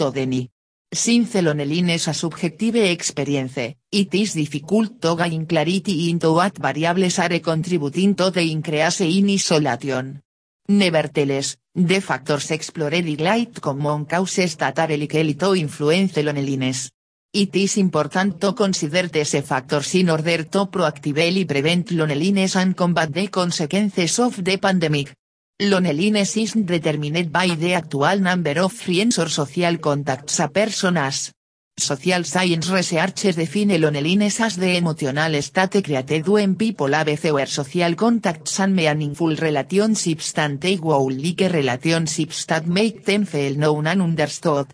Since 0.94 1.42
loneliness 1.42 2.08
a 2.08 2.14
subjective 2.14 2.76
experience, 2.76 3.58
it 3.92 4.14
is 4.14 4.36
difficult 4.36 5.02
to 5.02 5.16
gain 5.16 5.48
clarity 5.48 6.12
into 6.12 6.32
what 6.32 6.60
variables 6.60 7.18
are 7.18 7.40
contributing 7.40 8.14
to 8.14 8.30
the 8.30 8.52
increase 8.52 9.02
in 9.02 9.28
isolation. 9.32 10.22
Nevertheless, 10.68 11.58
the 11.74 12.02
factors 12.02 12.52
explored 12.52 12.94
highlight 12.94 13.60
common 13.60 14.06
causes 14.06 14.58
that 14.58 14.78
are 14.78 14.96
likely 14.96 15.34
to 15.34 15.56
influence 15.56 16.18
loneliness. 16.18 16.92
It 17.34 17.56
is 17.56 17.78
important 17.78 18.42
to 18.42 18.54
consider 18.54 19.08
these 19.08 19.42
factors 19.42 19.96
in 19.96 20.10
order 20.10 20.44
to 20.44 20.66
proactively 20.66 21.48
prevent 21.48 21.92
loneliness 21.92 22.58
and 22.58 22.76
combat 22.76 23.14
the 23.14 23.30
consequences 23.30 24.20
of 24.20 24.44
the 24.44 24.58
pandemic. 24.58 25.16
Loneliness 25.62 26.36
is 26.36 26.56
determined 26.56 27.32
by 27.32 27.56
the 27.56 27.76
actual 27.76 28.20
number 28.20 28.60
of 28.60 28.74
friends 28.74 29.18
or 29.18 29.30
social 29.30 29.78
contacts 29.78 30.42
a 30.42 30.50
person 30.50 30.98
has. 30.98 31.32
Social 31.80 32.26
science 32.26 32.70
researchers 32.70 33.38
define 33.38 33.80
loneliness 33.80 34.42
as 34.42 34.58
the 34.58 34.76
emotional 34.76 35.42
state 35.42 35.82
created 35.86 36.28
when 36.28 36.56
people 36.56 36.92
have 36.92 37.18
fewer 37.18 37.46
social 37.46 37.96
contacts 37.96 38.60
and 38.60 38.76
meaningful 38.76 39.34
relationships 39.38 40.34
than 40.34 40.60
they 40.60 40.76
would 40.76 41.16
like 41.24 41.50
relationships 41.54 42.46
that 42.48 42.68
make 42.68 43.06
them 43.06 43.24
feel 43.24 43.56
known 43.56 43.88
and 43.88 44.02
understood. 44.02 44.68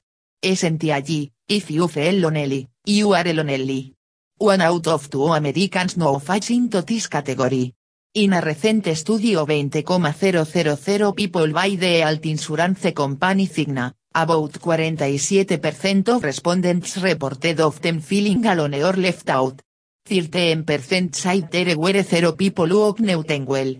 Essentially, 0.44 1.32
if 1.48 1.72
you 1.72 1.88
feel 1.88 2.20
lonely, 2.20 2.68
you 2.86 3.14
are 3.14 3.34
lonely. 3.34 3.94
One 4.38 4.62
out 4.62 4.88
of 4.88 5.10
two 5.10 5.26
Americans 5.34 5.98
now 5.98 6.20
fall 6.20 6.40
into 6.50 6.84
this 6.84 7.08
category. 7.08 7.74
In 8.14 8.34
a 8.34 8.42
recent 8.42 8.96
study 8.96 9.36
of 9.36 9.48
20,000 9.48 11.14
people 11.16 11.52
by 11.52 11.70
the 11.76 12.00
Health 12.02 12.26
Insurance 12.26 12.92
Company 12.94 13.48
Cigna, 13.48 13.94
about 14.14 14.52
47% 14.54 16.08
of 16.10 16.24
respondents 16.24 16.98
reported 16.98 17.60
of 17.60 17.82
them 17.82 18.00
feeling 18.00 18.46
alone 18.46 18.76
or 18.76 18.94
left 18.94 19.30
out. 19.30 19.62
13% 20.08 21.16
said 21.16 21.52
there 21.52 21.78
were 21.78 22.02
zero 22.04 22.32
people 22.34 22.68
who 22.68 22.96
knew 23.00 23.24
well. 23.46 23.74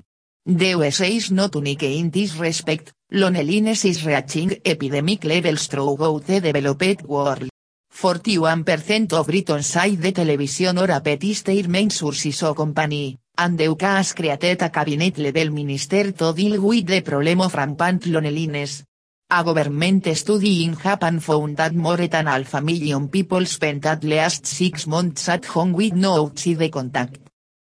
The 0.46 0.70
USA 0.70 1.16
is 1.16 1.32
not 1.32 1.56
unique 1.56 1.84
in 1.84 2.10
this 2.10 2.36
respect, 2.36 2.94
loneliness 3.12 3.86
is 3.86 4.06
reaching 4.06 4.60
epidemic 4.66 5.24
levels 5.24 5.68
throughout 5.68 6.26
the 6.26 6.42
developed 6.42 7.04
world. 7.04 7.50
41% 7.94 9.14
of 9.14 9.26
Britons 9.26 9.66
say 9.66 9.96
the 9.96 10.12
television 10.12 10.78
or 10.78 10.92
app 10.92 11.08
is 11.24 11.42
their 11.44 11.68
main 11.68 11.90
sources 11.90 12.44
of 12.44 12.56
company, 12.56 13.18
and 13.38 13.58
the 13.58 13.70
UK 13.70 13.82
has 13.82 14.14
created 14.14 14.62
a 14.62 14.70
cabinet 14.70 15.18
level 15.18 15.52
minister 15.52 16.12
to 16.12 16.34
deal 16.34 16.62
with 16.62 16.86
the 16.86 17.02
problem 17.02 17.42
of 17.42 17.56
rampant 17.56 18.06
loneliness. 18.08 18.84
A 19.30 19.44
government 19.44 20.16
study 20.16 20.64
in 20.66 20.76
Japan 20.76 21.20
found 21.20 21.58
that 21.58 21.74
more 21.74 22.08
than 22.08 22.28
half 22.28 22.54
a 22.54 22.62
million 22.62 23.08
people 23.10 23.46
spent 23.46 23.86
at 23.86 24.04
least 24.04 24.46
six 24.46 24.86
months 24.86 25.28
at 25.30 25.46
home 25.46 25.74
with 25.74 25.94
no 25.94 26.26
outside 26.26 26.72
contact. 26.72 27.20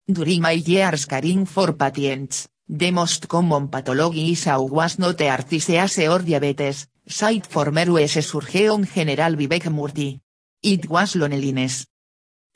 During 0.07 0.41
my 0.41 0.53
years 0.53 1.05
caring 1.05 1.45
for 1.45 1.73
patients, 1.73 2.47
the 2.73 2.89
most 2.89 3.27
common 3.27 3.67
pathology 3.67 4.31
is 4.31 4.45
was 4.47 4.97
not 4.97 5.21
arthritis 5.21 5.99
or 5.99 6.19
diabetes, 6.19 6.87
Site 7.05 7.45
former 7.45 7.89
US 7.89 8.25
surgeon 8.25 8.85
General 8.85 9.35
Vivek 9.35 9.69
Murthy. 9.69 10.21
It 10.63 10.87
was 10.89 11.17
loneliness. 11.17 11.85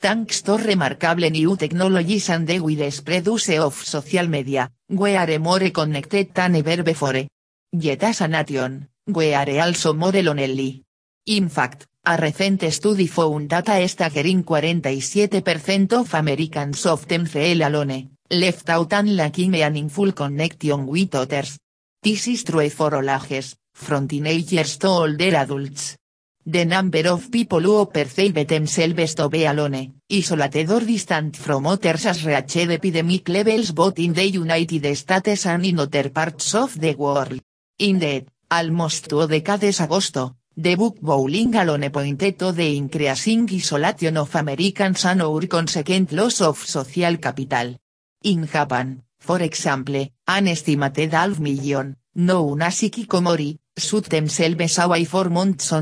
Thanks 0.00 0.40
to 0.42 0.56
remarkable 0.56 1.28
new 1.30 1.56
technologies 1.56 2.30
and 2.30 2.46
the 2.46 2.60
wide 2.60 2.90
spread 2.92 3.26
use 3.26 3.58
of 3.58 3.74
social 3.74 4.26
media, 4.28 4.70
we 4.88 5.16
are 5.16 5.38
more 5.38 5.68
connected 5.70 6.32
than 6.32 6.56
ever 6.56 6.82
before. 6.82 7.26
Yet 7.72 8.02
as 8.02 8.22
a 8.22 8.28
nation, 8.28 8.88
we 9.06 9.34
are 9.34 9.60
also 9.60 9.92
more 9.92 10.22
lonely. 10.22 10.82
In 11.26 11.50
fact, 11.50 11.86
a 12.06 12.16
recent 12.16 12.62
study 12.72 13.06
found 13.06 13.50
that 13.50 13.68
staggering 13.90 14.44
47% 14.44 15.92
of 15.92 16.14
Americans 16.14 16.86
often 16.86 17.26
feel 17.26 17.60
alone, 17.62 18.15
left 18.30 18.68
out 18.70 18.92
and 18.92 19.16
lacking 19.16 19.50
meaningful 19.50 20.12
connection 20.12 20.86
with 20.86 21.14
others. 21.14 21.58
This 22.02 22.28
is 22.28 22.44
true 22.44 22.68
for 22.70 22.94
all 22.94 23.08
ages, 23.08 23.56
from 23.74 24.08
teenagers 24.08 24.78
to 24.78 24.88
older 24.88 25.36
adults. 25.36 25.96
The 26.44 26.64
number 26.64 27.08
of 27.08 27.30
people 27.30 27.60
who 27.60 27.86
perceive 27.86 28.46
themselves 28.46 29.14
to 29.16 29.28
be 29.28 29.44
alone, 29.44 30.00
isolated 30.08 30.70
or 30.70 30.80
distant 30.80 31.36
from 31.36 31.66
others 31.66 32.04
has 32.04 32.24
reached 32.24 32.56
epidemic 32.70 33.28
levels 33.28 33.72
both 33.72 33.98
in 33.98 34.12
the 34.12 34.28
United 34.28 34.96
States 34.96 35.46
and 35.46 35.66
in 35.66 35.80
other 35.80 36.10
parts 36.10 36.54
of 36.54 36.78
the 36.78 36.94
world. 36.94 37.40
Indeed, 37.78 38.28
almost 38.48 39.08
two 39.08 39.26
decades 39.26 39.80
ago, 39.80 40.00
the 40.56 40.76
book 40.76 41.00
Bowling 41.00 41.54
Alone 41.56 41.90
pointed 41.90 42.38
to 42.38 42.52
the 42.52 42.76
increasing 42.76 43.48
isolation 43.52 44.16
of 44.16 44.34
Americans 44.36 45.04
and 45.04 45.22
our 45.22 45.46
consequent 45.48 46.12
loss 46.12 46.40
of 46.40 46.56
social 46.58 47.18
capital. 47.18 47.76
In 48.24 48.46
Japan, 48.46 49.02
for 49.18 49.42
example, 49.42 50.10
an 50.26 50.48
estimated 50.48 51.12
half 51.12 51.38
million, 51.38 51.96
no 52.14 52.46
Unasiki 52.46 53.06
Komori, 53.06 53.58
shoot 53.76 54.08
themselves 54.08 54.78
away 54.78 55.04
for 55.04 55.28
months. 55.28 55.72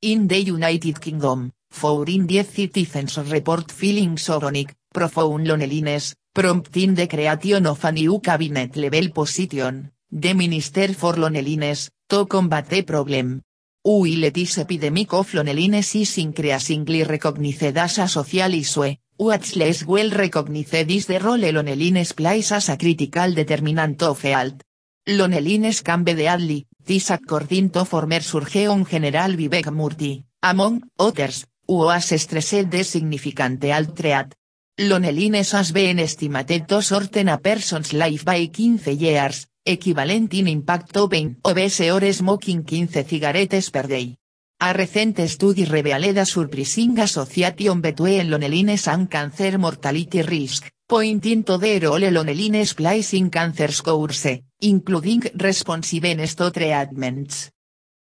In 0.00 0.28
the 0.28 0.38
United 0.38 1.00
Kingdom, 1.00 1.50
four 1.70 2.08
in 2.08 2.26
10 2.28 2.44
citizens 2.44 3.18
report 3.30 3.72
feeling 3.72 4.16
so 4.16 4.38
chronic, 4.38 4.74
profound 4.92 5.46
loneliness, 5.48 6.14
prompting 6.32 6.94
the 6.94 7.08
creation 7.08 7.66
of 7.66 7.84
a 7.84 7.90
new 7.90 8.20
cabinet 8.20 8.76
level 8.76 9.10
position, 9.10 9.90
the 10.10 10.32
Minister 10.34 10.94
for 10.94 11.14
Loneliness, 11.16 11.90
to 12.08 12.26
combat 12.26 12.68
the 12.68 12.82
problem. 12.82 13.42
While 13.82 14.30
this 14.30 14.58
epidemic 14.58 15.12
of 15.12 15.34
loneliness 15.34 15.96
is 15.96 16.18
increasingly 16.18 17.02
recognized 17.02 17.76
as 17.76 17.98
a 17.98 18.08
social 18.08 18.54
issue, 18.54 18.94
what's 19.16 19.56
well 19.86 20.10
recognized 20.10 20.90
is 20.90 21.06
the 21.06 21.18
role 21.18 21.38
loneliness 21.38 22.12
plays 22.12 22.52
as 22.52 22.68
a 22.68 22.76
critical 22.76 23.32
determinant 23.32 24.02
of 24.02 24.22
health. 24.22 24.62
Loneliness 25.06 25.82
can 25.82 26.02
be 26.02 26.14
deadly, 26.14 26.66
this 26.84 27.10
according 27.10 27.70
to 27.70 27.84
former 27.84 28.20
surgeon 28.20 28.84
general 28.84 29.36
Vivek 29.36 29.70
Murthy, 29.70 30.24
among 30.42 30.82
others, 30.98 31.46
who 31.66 31.88
has 31.88 32.20
stressed 32.20 32.70
the 32.70 32.82
significant 32.82 33.62
health 33.62 33.96
threat. 33.96 34.34
Loneliness 34.78 35.52
has 35.52 35.72
been 35.72 36.00
estimated 36.00 36.66
to 36.68 36.78
a 36.78 37.38
person's 37.38 37.92
life 37.92 38.24
by 38.24 38.46
15 38.46 38.80
years, 38.98 39.46
equivalent 39.64 40.34
in 40.34 40.48
impact 40.48 40.92
to 40.92 41.08
pain 41.08 41.36
obese 41.44 41.90
or 41.90 42.12
smoking 42.12 42.64
15 42.64 42.88
cigarettes 43.06 43.70
per 43.70 43.86
day. 43.86 44.16
A 44.60 44.72
recent 44.72 45.20
study 45.28 45.64
revealed 45.64 46.16
a 46.16 46.24
surprising 46.24 46.98
association 47.00 47.80
between 47.80 48.30
loneliness 48.30 48.86
and 48.88 49.10
cancer 49.10 49.58
mortality 49.58 50.22
risk, 50.22 50.70
pointing 50.86 51.42
to 51.42 51.58
the 51.58 51.80
role 51.80 52.10
loneliness 52.10 52.72
plays 52.72 53.12
in 53.14 53.30
cancer's 53.30 53.82
course, 53.82 54.40
including 54.60 55.22
responsiveness 55.34 56.34
to 56.36 56.50
treatments. 56.50 57.50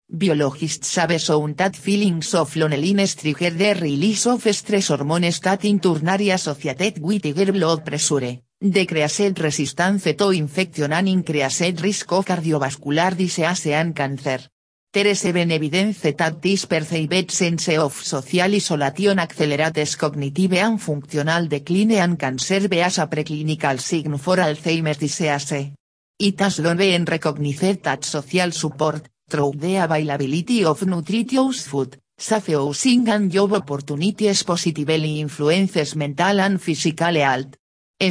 Biologists 0.08 0.96
have 0.98 1.20
shown 1.20 1.56
that 1.56 1.76
feelings 1.76 2.36
of 2.36 2.56
loneliness 2.56 3.16
trigger 3.16 3.50
the 3.50 3.74
release 3.74 4.28
of 4.28 4.44
stress 4.54 4.90
hormones 4.90 5.40
that 5.40 5.64
in 5.66 5.80
turn 5.80 6.08
are 6.10 6.34
associated 6.34 7.00
with 7.02 7.24
higher 7.24 7.52
blood 7.52 7.84
pressure, 7.84 8.42
decreased 8.60 9.40
resistance 9.40 10.14
to 10.14 10.30
infection 10.32 10.92
and 10.92 11.08
increased 11.08 11.82
risk 11.82 12.12
of 12.12 12.26
cardiovascular 12.26 13.16
disease 13.16 13.68
and 13.74 13.96
cancer. 13.96 14.53
There 14.94 15.08
even 15.08 15.52
evidence 15.52 16.02
that 16.02 16.40
this 16.40 16.66
perceived 16.68 17.32
sense 17.32 17.70
of 17.70 17.94
social 17.94 18.54
isolation 18.54 19.18
accelerates 19.18 19.96
cognitive 19.96 20.54
and 20.54 20.80
functional 20.80 21.48
decline 21.48 21.94
and 21.94 22.20
can 22.20 22.38
serve 22.38 22.72
as 22.74 23.00
a 23.00 23.08
preclinical 23.08 23.80
sign 23.80 24.20
for 24.20 24.38
Alzheimer's 24.38 25.00
disease. 25.00 25.74
It 26.20 26.40
has 26.40 26.60
long 26.60 26.78
been 26.78 27.06
recognized 27.06 27.82
that 27.82 28.06
social 28.06 28.52
support, 28.52 29.10
through 29.28 29.54
the 29.56 29.78
availability 29.78 30.64
of 30.64 30.86
nutritious 30.86 31.66
food, 31.66 31.98
safe 32.16 32.54
housing 32.54 33.10
and 33.10 33.32
job 33.32 33.54
opportunities 33.54 34.44
positively 34.44 35.22
influences 35.22 35.96
mental 35.96 36.40
and 36.40 36.62
physical 36.62 37.16
health. 37.16 37.58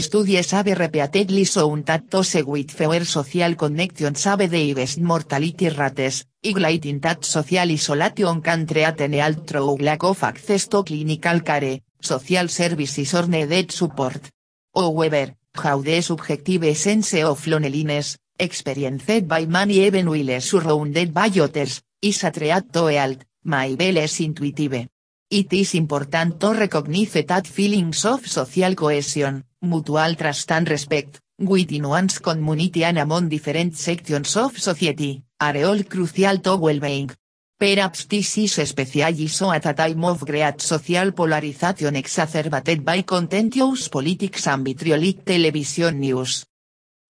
Studies 0.01 0.53
have 0.53 0.67
repeatedly 0.79 1.45
shown 1.45 1.83
that 1.85 2.11
those 2.11 2.43
with 2.47 2.71
fewer 2.71 3.05
social 3.05 3.55
connections 3.57 4.25
have 4.25 4.49
the 4.49 4.73
highest 4.73 5.01
mortality 5.01 5.69
rates, 5.69 6.25
highlighting 6.43 7.01
that 7.01 7.25
social 7.25 7.71
isolation 7.71 8.41
can 8.41 8.67
health 8.67 9.47
through 9.47 9.77
lack 9.79 10.03
of 10.05 10.23
access 10.23 10.67
to 10.69 10.83
clinical 10.83 11.41
care, 11.41 11.81
social 12.01 12.49
services 12.49 13.15
or 13.15 13.27
needed 13.27 13.71
support. 13.71 14.31
However, 14.75 15.35
how 15.55 15.83
the 15.83 16.01
subjective 16.01 16.75
sense 16.75 17.23
of 17.23 17.47
loneliness, 17.47 18.17
experienced 18.39 19.29
by 19.29 19.45
many 19.47 19.85
even 19.85 20.09
while 20.09 20.41
surrounded 20.41 21.13
by 21.13 21.29
others, 21.39 21.83
is 22.01 22.25
a 22.25 22.31
threat 22.31 22.73
to 22.73 22.87
health, 22.87 23.25
may 23.45 23.77
be 23.77 23.93
less 23.93 24.21
intuitive. 24.21 24.89
It 25.29 25.53
is 25.53 25.75
important 25.75 26.41
to 26.41 26.55
recognize 26.55 27.13
that 27.27 27.47
feelings 27.47 28.05
of 28.07 28.27
social 28.27 28.75
cohesion, 28.75 29.45
mutual 29.63 30.15
trust 30.15 30.51
and 30.53 30.69
respect, 30.69 31.21
within 31.39 31.89
one's 31.89 32.19
community 32.19 32.85
and 32.85 32.99
among 32.99 33.29
different 33.29 33.77
sections 33.77 34.37
of 34.37 34.59
society, 34.59 35.23
are 35.41 35.65
all 35.65 35.83
crucial 35.85 36.39
to 36.39 36.57
well-being. 36.57 37.11
Perhaps 37.59 38.07
this 38.07 38.39
is 38.39 38.59
especially 38.59 39.29
so 39.29 39.53
at 39.53 39.67
a 39.67 39.73
time 39.73 40.05
of 40.05 40.27
great 40.27 40.61
social 40.61 41.13
polarization 41.13 41.95
exacerbated 41.95 42.85
by 42.85 43.03
contentious 43.03 43.89
politics 43.89 44.49
and 44.49 44.65
vitriolic 44.65 45.25
television 45.25 46.01
news. 46.01 46.45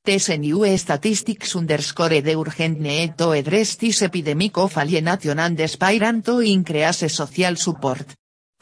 These 0.05 0.37
new 0.37 0.67
statistics 0.77 1.57
underscore 1.57 2.21
the 2.21 2.37
urgent 2.37 2.81
need 2.81 3.17
to 3.17 3.31
address 3.31 3.77
this 3.77 4.03
epidemic 4.03 4.59
of 4.59 4.77
alienation 4.77 5.39
and 5.39 5.57
despair 5.57 6.05
and 6.05 6.23
to 6.25 6.41
increase 6.41 7.11
social 7.11 7.57
support. 7.57 8.15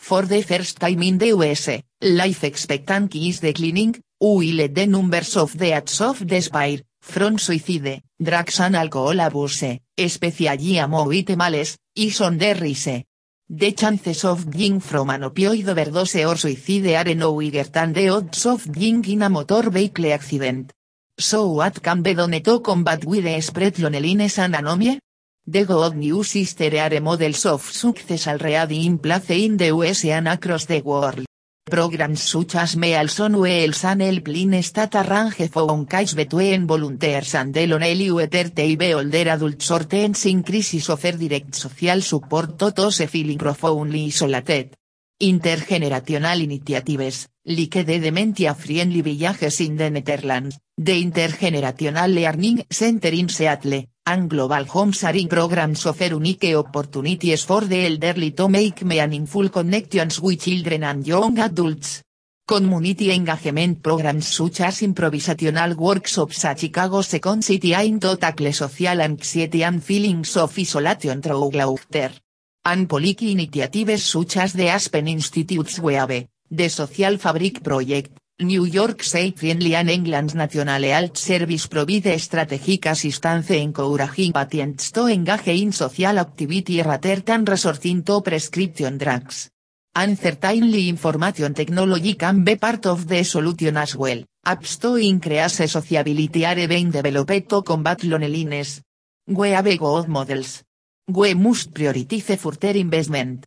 For 0.03 0.23
the 0.23 0.43
first 0.43 0.81
time 0.81 1.03
in 1.03 1.19
the 1.19 1.29
US, 1.29 1.69
life 2.01 2.43
expectancy 2.45 3.29
is 3.29 3.41
declining, 3.41 4.03
while 4.19 4.69
the 4.69 4.87
numbers 4.87 5.37
of 5.37 5.57
deaths 5.57 6.01
of 6.01 6.27
despair, 6.27 6.81
from 7.01 7.39
suicide, 7.39 8.03
drugs 8.19 8.61
and 8.61 8.77
alcohol 8.77 9.21
abuse, 9.21 9.79
especially 9.97 10.79
among 10.79 11.11
males, 11.37 11.77
is 11.95 12.21
on 12.23 12.39
the 12.39 12.55
rise. 12.55 13.05
The 13.49 13.73
chances 13.73 14.25
of 14.25 14.51
dying 14.51 14.81
from 14.81 15.11
an 15.11 15.23
opioid 15.23 15.69
overdose 15.69 16.25
or 16.25 16.37
suicide 16.37 17.07
are 17.07 17.15
no 17.15 17.37
bigger 17.37 17.65
than 17.65 17.93
the 17.93 18.09
odds 18.09 18.47
of 18.47 18.73
dying 18.73 19.05
in 19.05 19.23
a 19.23 19.29
motor 19.29 19.69
vehicle 19.69 20.13
accident. 20.13 20.73
So 21.19 21.53
what 21.53 21.83
can 21.83 22.03
be 22.03 22.15
done 22.15 22.41
to 22.41 22.61
combat 22.61 23.05
with 23.05 23.25
the 23.25 23.41
spread 23.43 23.79
loneliness 23.79 24.39
and 24.39 24.55
anomia? 24.55 24.99
The 25.47 25.65
good 25.65 25.97
news 25.97 26.37
is 26.37 26.55
there 26.55 26.81
are 26.83 27.01
models 27.01 27.47
of 27.47 27.63
success 27.63 28.29
already 28.29 28.87
in 28.87 28.99
place 28.99 29.31
in 29.31 29.57
the 29.57 29.69
US 29.69 30.05
and 30.05 30.29
across 30.29 30.67
the 30.67 30.83
world. 30.83 31.25
Programs 31.65 32.21
such 32.21 32.57
as 32.57 32.77
Meal 32.77 33.09
Son 33.09 33.35
el 33.47 33.75
San 33.75 34.01
el 34.03 34.23
Plin 34.23 34.63
Stat 34.63 34.95
Arrange 34.97 35.49
Phone 35.49 35.87
Case 35.87 36.15
Between 36.15 36.67
Volunteers 36.67 37.35
and 37.37 37.55
the 37.55 37.67
Lonely 37.67 38.11
Weather 38.11 38.51
Teibe 38.51 38.95
Older 38.95 39.31
Adults 39.31 39.71
or 39.71 39.87
Teens 39.87 40.27
in 40.27 40.43
Crisis 40.43 40.91
Offer 40.91 41.17
Direct 41.17 41.55
Social 41.55 42.03
Support 42.03 42.57
Totos 42.57 43.01
e 43.01 43.07
Feeling 43.07 43.39
Profoundly 43.39 44.07
Isolated. 44.07 44.75
Intergenerational 45.23 46.41
Initiatives, 46.41 47.29
like 47.45 47.85
de 47.85 48.01
Dementia 48.01 48.55
Friendly 48.55 49.03
Villages 49.03 49.61
in 49.61 49.77
the 49.77 49.91
Netherlands, 49.91 50.59
the 50.77 50.99
Intergenerational 50.99 52.13
Learning 52.13 52.65
Center 52.69 53.13
in 53.13 53.29
Seattle, 53.29 53.90
and 54.07 54.29
Global 54.29 54.65
Home 54.67 54.93
Sharing 54.93 55.29
Programs 55.29 55.87
offer 55.87 56.07
unique 56.07 56.55
opportunities 56.55 57.45
for 57.45 57.63
the 57.63 57.87
elderly 57.87 58.33
to 58.33 58.49
make 58.49 58.83
meaningful 58.85 59.49
connections 59.51 60.21
with 60.21 60.41
children 60.43 60.85
and 60.85 61.07
young 61.07 61.39
adults. 61.39 62.03
Community 62.47 63.13
engagement 63.13 63.81
programs 63.81 64.27
such 64.27 64.63
as 64.63 64.81
improvisational 64.81 65.77
workshops 65.77 66.45
at 66.45 66.59
Chicago 66.59 67.03
Second 67.03 67.45
City 67.45 67.75
aim 67.75 68.01
to 68.01 68.19
social 68.53 69.01
anxiety 69.01 69.63
and 69.63 69.83
feelings 69.83 70.37
of 70.37 70.59
isolation 70.59 71.23
through 71.23 71.51
laughter. 71.51 72.11
And 72.65 72.89
policy 72.89 73.33
initiatives 73.33 74.05
such 74.05 74.37
as 74.39 74.53
the 74.53 74.69
Aspen 74.69 75.07
Institute's 75.07 75.79
WEAVE, 75.79 76.29
the 76.51 76.69
Social 76.69 77.17
Fabric 77.19 77.63
Project, 77.63 78.20
New 78.41 78.65
York 78.65 79.03
State 79.03 79.39
Friendly 79.39 79.75
and 79.75 79.91
England's 79.91 80.35
National 80.35 80.83
Health 80.83 81.19
Service 81.19 81.67
provide 81.67 82.19
strategic 82.19 82.87
assistance 82.87 83.51
encouraging 83.51 84.33
patients 84.33 84.91
to 84.93 85.09
engage 85.09 85.61
in 85.61 85.73
social 85.73 86.19
activity 86.19 86.81
rather 86.81 87.21
than 87.21 87.45
resorting 87.45 88.03
to 88.03 88.23
prescription 88.23 88.97
drugs. 88.97 89.51
And 89.95 90.19
certainly 90.19 90.89
information 90.89 91.53
technology 91.53 92.15
can 92.15 92.43
be 92.43 92.57
part 92.57 92.87
of 92.87 93.07
the 93.07 93.25
solution 93.25 93.77
as 93.77 93.95
well, 93.95 94.25
apps 94.47 94.81
to 94.81 94.97
increase 94.97 95.61
sociability 95.61 96.47
are 96.47 96.67
being 96.67 96.91
developed 96.91 97.47
to 97.51 97.61
combat 97.61 98.03
loneliness. 98.05 98.81
We 99.27 99.51
have 99.51 99.69
good 99.79 100.09
models. 100.09 100.65
We 101.07 101.35
must 101.35 101.75
prioritize 101.75 102.39
further 102.39 102.79
investment. 102.79 103.45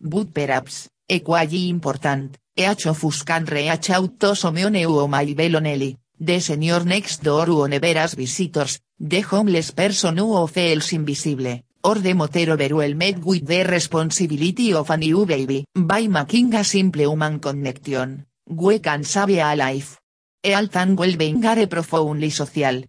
But 0.00 0.32
perhaps, 0.32 0.88
equally 1.10 1.68
important, 1.68 2.38
each 2.56 2.86
of 2.86 3.04
us 3.04 3.22
can 3.22 3.44
reach 3.44 3.90
out 3.90 4.18
to 4.20 4.34
someone 4.34 4.74
who 4.74 5.08
may 5.08 5.34
be 5.34 5.48
lonely, 5.48 5.98
the 6.18 6.40
senior 6.40 6.84
next 6.84 7.22
door 7.22 7.46
who 7.46 7.66
never 7.68 7.94
has 7.94 8.14
visitors, 8.14 8.80
the 8.98 9.20
homeless 9.20 9.72
person 9.72 10.16
who 10.18 10.46
feels 10.46 10.92
invisible, 10.92 11.60
or 11.82 11.96
the 11.96 12.14
mother 12.14 12.52
overwhelmed 12.52 13.24
with 13.24 13.46
the 13.46 13.64
responsibility 13.64 14.72
of 14.72 14.90
a 14.90 14.96
new 14.96 15.26
baby. 15.26 15.64
By 15.74 16.06
making 16.06 16.54
a 16.54 16.64
simple 16.64 17.02
human 17.02 17.40
connection, 17.40 18.26
we 18.48 18.78
can 18.78 19.04
save 19.04 19.38
a 19.38 19.56
life. 19.56 19.98
Health 20.42 20.76
and 20.76 20.96
well-being 20.98 21.44
are 21.44 21.66
profoundly 21.66 22.30
social. 22.30 22.84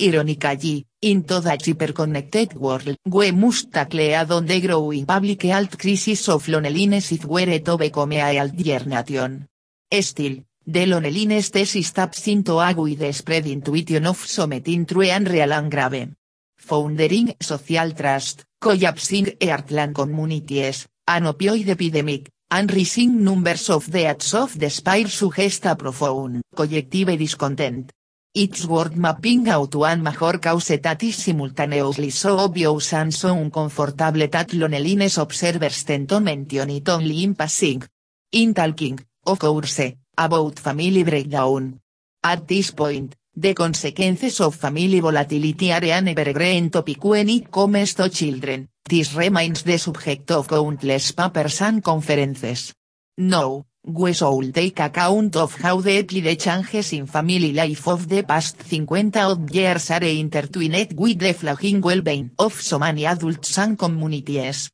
Ironically, 0.00 0.86
in 1.02 1.22
that 1.22 1.64
hyper-connected 1.64 2.54
world, 2.54 2.94
we 3.06 3.30
must 3.30 3.72
tackle 3.72 4.00
a 4.00 4.24
on 4.24 4.46
the 4.46 4.60
growing 4.60 5.06
public 5.06 5.42
health 5.44 5.78
crisis 5.78 6.28
of 6.28 6.46
loneliness 6.46 7.12
if 7.12 7.24
we're 7.24 7.58
to 7.60 7.78
become 7.78 8.12
a 8.12 8.34
healthier 8.34 8.84
nation. 8.84 9.46
Still, 9.90 10.44
the 10.66 10.86
loneliness 10.86 11.48
thesis 11.48 11.92
taps 11.92 12.28
into 12.28 12.58
a 12.58 12.74
with 12.74 13.14
spread 13.14 13.46
intuition 13.46 14.06
of 14.06 14.18
something 14.18 14.84
true 14.84 15.02
and 15.02 15.28
real 15.28 15.52
and 15.52 15.70
grave. 15.70 16.12
Foundering 16.58 17.34
social 17.40 17.92
trust, 17.92 18.44
collapsing 18.60 19.38
heartland 19.40 19.94
communities, 19.94 20.86
an 21.08 21.24
opioid 21.24 21.68
epidemic, 21.68 22.28
and 22.50 22.70
rising 22.70 23.24
numbers 23.24 23.70
of 23.70 23.90
deaths 23.90 24.34
of 24.34 24.58
despair 24.58 25.08
suggest 25.08 25.64
a 25.64 25.74
profound, 25.74 26.42
collective 26.54 27.16
discontent. 27.16 27.90
It's 28.32 28.64
worth 28.64 28.94
mapping 28.94 29.48
out 29.48 29.74
one 29.74 30.04
major 30.04 30.38
cause 30.38 30.78
that 30.80 31.02
is 31.02 31.16
simultaneously 31.16 32.10
so 32.10 32.38
obvious 32.38 32.92
and 32.92 33.12
so 33.12 33.36
uncomfortable 33.36 34.28
that 34.28 34.54
loneliness 34.54 35.18
observers 35.18 35.82
tend 35.82 36.08
to 36.08 36.20
mention 36.20 36.70
it 36.70 36.88
only 36.88 37.24
in 37.24 37.34
passing. 37.34 37.82
In 38.30 38.54
talking, 38.54 39.00
of 39.26 39.36
course, 39.40 39.96
about 40.16 40.60
family 40.60 41.02
breakdown. 41.02 41.80
At 42.22 42.46
this 42.46 42.70
point, 42.70 43.16
the 43.34 43.52
consequences 43.52 44.40
of 44.40 44.54
family 44.54 45.00
volatility 45.00 45.72
are 45.72 45.84
an 45.86 46.06
evergreen 46.06 46.70
topic 46.70 47.02
when 47.02 47.30
it 47.30 47.50
comes 47.50 47.94
to 47.94 48.08
children, 48.08 48.68
this 48.88 49.12
remains 49.14 49.64
the 49.64 49.76
subject 49.76 50.30
of 50.30 50.46
countless 50.46 51.10
papers 51.10 51.62
and 51.62 51.82
conferences. 51.82 52.74
No, 53.18 53.66
we 53.86 54.12
should 54.12 54.54
take 54.54 54.80
account 54.80 55.36
of 55.36 55.54
how 55.56 55.80
deeply 55.80 56.20
the 56.20 56.36
changes 56.36 56.92
in 56.92 57.06
family 57.06 57.52
life 57.52 57.88
of 57.88 58.08
the 58.08 58.22
past 58.22 58.56
50 58.62 59.18
odd 59.18 59.50
years 59.50 59.90
are 59.90 60.04
intertwined 60.04 60.92
with 60.98 61.18
the 61.18 61.32
flagging 61.32 61.80
well-being 61.80 62.30
of 62.38 62.60
so 62.60 62.78
many 62.78 63.06
adults 63.06 63.58
and 63.58 63.78
communities. 63.78 64.70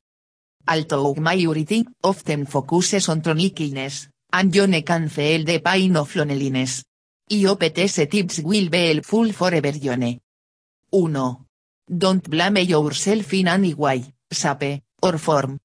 Although 0.69 1.15
majority 1.15 1.87
often 2.03 2.47
focuses 2.47 3.09
on 3.09 3.23
chronic 3.23 3.61
and 4.33 4.53
John 4.53 4.83
can 4.83 5.09
feel 5.09 5.45
the 5.45 5.61
pain 5.61 5.97
of 5.97 6.15
loneliness. 6.17 6.83
IOPTS 7.31 8.11
tips 8.11 8.41
will 8.41 8.69
be 8.69 8.93
helpful 8.93 9.33
for 9.33 9.55
everyone. 9.55 10.19
1. 10.91 11.37
Don't 11.89 12.29
blame 12.29 12.57
yourself 12.57 13.33
in 13.35 13.49
any 13.49 13.75
way, 13.75 14.05
shape, 14.33 14.83
or 15.03 15.19
form. 15.19 15.59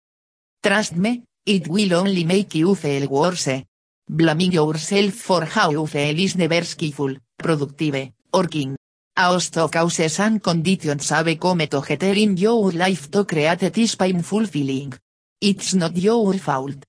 Trust 0.61 0.95
me, 0.95 1.23
it 1.45 1.67
will 1.67 1.93
only 1.93 2.23
make 2.23 2.55
you 2.55 2.75
feel 2.75 3.07
worse. 3.07 3.63
Blaming 4.07 4.51
yourself 4.51 5.13
for 5.13 5.45
how 5.45 5.71
you 5.71 5.87
feel 5.87 6.19
is 6.19 6.35
never 6.35 6.63
skillful, 6.63 7.15
productive, 7.37 8.11
or 8.33 8.47
king. 8.47 8.75
A 9.17 9.23
host 9.23 9.57
of 9.57 9.71
causes 9.71 10.19
and 10.19 10.41
conditions 10.41 11.09
have 11.09 11.39
come 11.39 11.67
together 11.67 12.13
in 12.13 12.37
your 12.37 12.71
life 12.71 13.09
to 13.11 13.25
create 13.25 13.71
this 13.73 13.95
painful 13.95 14.45
feeling. 14.45 14.93
It's 15.39 15.73
not 15.73 15.95
your 15.97 16.33
fault. 16.37 16.85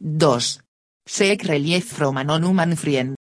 2. 0.00 0.38
Seek 1.06 1.44
relief 1.44 1.84
from 1.84 2.16
a 2.16 2.24
non-human 2.24 2.76
friend. 2.76 3.14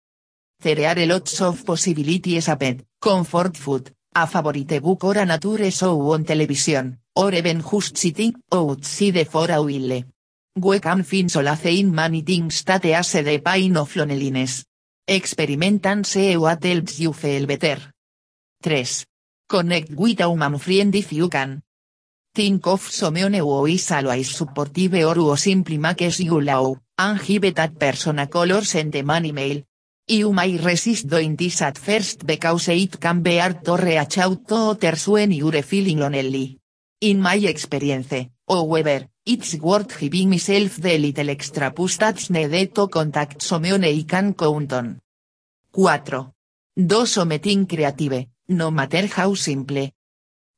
There 0.62 0.88
are 0.88 1.06
lots 1.06 1.42
of 1.42 1.66
possibilities 1.66 2.48
a 2.48 2.56
pet, 2.56 2.86
comfort 3.02 3.58
food, 3.58 3.92
a 4.16 4.26
favorite 4.26 4.82
book 4.82 5.04
or 5.04 5.18
a 5.18 5.26
nature 5.26 5.70
show 5.72 6.14
on 6.14 6.24
television, 6.24 7.00
or 7.16 7.34
even 7.34 7.62
just 7.62 7.98
sitting 7.98 8.34
outside 8.52 9.28
for 9.28 9.52
a 9.52 9.62
while. 9.62 10.13
We 10.56 10.80
can 10.80 11.04
find 11.04 11.32
solace 11.32 11.66
in 11.66 11.96
many 11.96 12.22
things 12.22 12.64
that 12.66 12.86
ease 12.86 13.14
the 13.14 13.40
pain 13.40 13.76
of 13.76 13.96
loneliness. 13.96 14.64
Experiment 15.08 15.84
and 15.88 16.06
what 16.40 16.64
helps 16.64 17.00
you 17.00 17.12
feel 17.12 17.48
better. 17.48 17.80
3. 18.62 18.86
Connect 19.50 19.90
with 19.96 20.22
a 20.22 20.30
human 20.30 20.60
friend 20.60 20.94
if 20.94 21.12
you 21.12 21.28
can. 21.28 21.64
Think 22.36 22.68
of 22.68 22.82
someone 22.82 23.34
who 23.34 23.66
is 23.66 23.92
always 23.92 24.30
supportive 24.30 24.94
or 24.94 25.16
who 25.16 25.36
simply 25.38 25.80
makes 25.80 26.20
you 26.20 26.40
laugh, 26.40 26.78
and 27.00 27.20
give 27.20 27.56
that 27.56 27.80
person 27.80 28.20
a 28.20 28.28
color 28.28 28.64
send 28.64 28.92
them 28.92 29.10
an 29.10 29.26
email. 29.26 29.64
You 30.08 30.34
may 30.34 30.58
resist 30.58 31.08
doing 31.08 31.36
this 31.36 31.64
at 31.64 31.80
first 31.80 32.28
because 32.28 32.68
it 32.68 33.00
can 33.00 33.24
be 33.24 33.38
hard 33.38 33.66
to 33.66 33.76
reach 33.76 34.20
out 34.20 34.48
to 34.50 34.56
others 34.56 35.08
when 35.08 35.32
you're 35.32 35.64
feeling 35.64 36.00
lonely. 36.00 36.60
In 37.02 37.22
my 37.22 37.38
experience, 37.38 38.14
however, 38.48 39.08
it's 39.26 39.56
worth 39.56 40.00
giving 40.00 40.30
myself 40.30 40.78
the 40.78 40.98
little 40.98 41.30
extra 41.30 41.72
push 41.72 41.98
that's 41.98 42.30
needed 42.30 42.76
to 42.76 42.88
contact 42.88 43.42
someone 43.42 43.84
I 43.84 44.04
can 44.04 44.34
count 44.34 44.74
on. 44.74 45.00
4. 45.74 46.34
Do 46.76 47.06
something 47.06 47.66
creative, 47.66 48.28
no 48.50 48.72
matter 48.72 49.08
how 49.08 49.34
simple. 49.36 49.90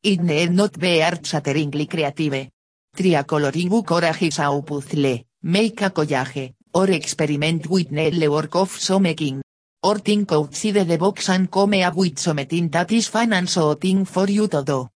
It 0.02 0.22
need 0.22 0.52
not 0.52 0.80
be 0.80 1.02
earth-shatteringly 1.02 1.88
creative. 1.88 2.50
Try 2.96 3.24
coloring 3.24 3.70
book 3.70 3.92
or 3.92 4.06
a 4.06 4.14
jigsaw 4.14 4.62
puzzle, 4.62 5.26
make 5.44 5.82
a 5.82 5.90
collage, 5.90 6.54
or 6.74 6.90
experiment 6.92 7.68
with 7.68 7.92
needle 7.92 8.32
work 8.32 8.56
of 8.56 8.72
something. 8.72 9.42
Or 9.84 10.00
think 10.00 10.32
outside 10.32 10.88
the 10.88 10.98
box 10.98 11.30
and 11.30 11.52
come 11.52 11.84
up 11.84 11.96
with 11.96 12.18
something 12.18 12.70
that 12.70 12.92
is 12.92 13.08
fun 13.08 13.34
and 13.34 13.48
so 13.48 13.76
thing 13.76 14.06
for 14.06 14.28
you 14.28 14.48
to 14.48 14.64
do. 14.64 14.90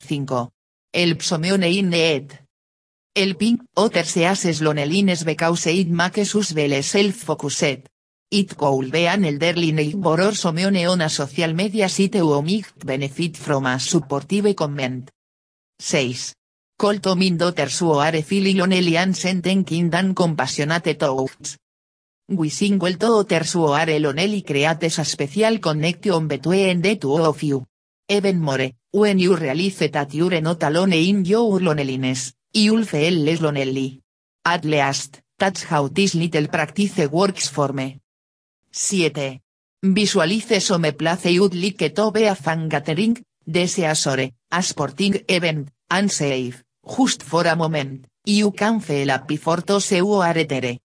5. 0.00 0.57
Help 0.92 1.22
someone 1.22 1.64
in 1.64 1.90
need. 1.90 2.38
Helping 3.14 3.58
others 3.76 4.16
eases 4.16 4.62
loneliness 4.62 5.22
because 5.24 5.66
it 5.66 5.88
makes 5.88 6.34
us 6.34 6.54
well 6.54 6.82
self-focused. 6.82 7.88
It 8.30 8.56
could 8.56 8.90
be 8.90 9.06
an 9.06 9.24
elderly 9.24 9.72
neighbor 9.72 10.22
or 10.22 10.34
someone 10.34 10.76
on 10.76 11.00
a 11.02 11.08
social 11.08 11.52
media 11.52 11.88
site 11.88 12.14
who 12.14 12.40
might 12.42 12.72
benefit 12.84 13.36
from 13.36 13.66
a 13.66 13.78
supportive 13.78 14.54
comment. 14.54 15.10
6. 15.78 16.34
Call 16.78 17.00
to 17.00 17.14
min 17.16 17.36
daughters 17.36 17.80
who 17.80 17.92
are 17.92 18.22
feeling 18.22 18.58
lonely 18.58 18.96
and 18.96 19.16
sending 19.16 19.64
kind 19.64 19.94
and 19.94 20.14
compassionate 20.14 20.98
thoughts. 20.98 21.58
We 22.28 22.50
single 22.50 22.94
to 22.94 23.14
others 23.16 23.52
who 23.54 23.66
are 23.66 23.86
creates 24.42 24.98
a 24.98 25.04
special 25.04 25.58
connection 25.58 26.28
between 26.28 26.82
the 26.82 26.96
two 26.96 27.16
of 27.24 27.42
you. 27.42 27.64
Even 28.08 28.40
more, 28.40 28.70
when 28.92 29.18
you 29.18 29.36
realize 29.36 29.90
that 29.90 30.14
you're 30.14 30.40
not 30.40 30.62
alone 30.62 30.92
in 30.92 31.24
your 31.24 31.60
loneliness, 31.60 32.34
you'll 32.52 32.84
feel 32.84 33.14
less 33.14 33.40
lonely. 33.40 34.00
At 34.44 34.64
least, 34.64 35.20
That's 35.38 35.62
how 35.62 35.86
this 35.86 36.16
little 36.16 36.48
practice 36.48 36.98
works 37.06 37.48
for 37.48 37.72
me. 37.72 38.00
7. 38.72 39.40
Visualice 39.82 40.60
so 40.60 40.78
me 40.78 40.90
place 40.92 41.26
you'd 41.26 41.54
like 41.54 41.94
to 41.94 42.10
be 42.10 42.24
a 42.24 42.34
fan 42.34 42.68
gathering, 42.68 43.24
deseasore, 43.46 44.34
a 44.50 44.62
sporting 44.62 45.22
event, 45.28 45.70
and 45.88 46.10
safe, 46.10 46.64
just 46.84 47.22
for 47.22 47.46
a 47.46 47.54
moment, 47.54 48.08
you 48.24 48.50
can 48.50 48.80
feel 48.80 49.10
happy 49.10 49.36
for 49.36 49.62
to 49.62 49.80
seu 49.80 50.22
aretere. 50.22 50.80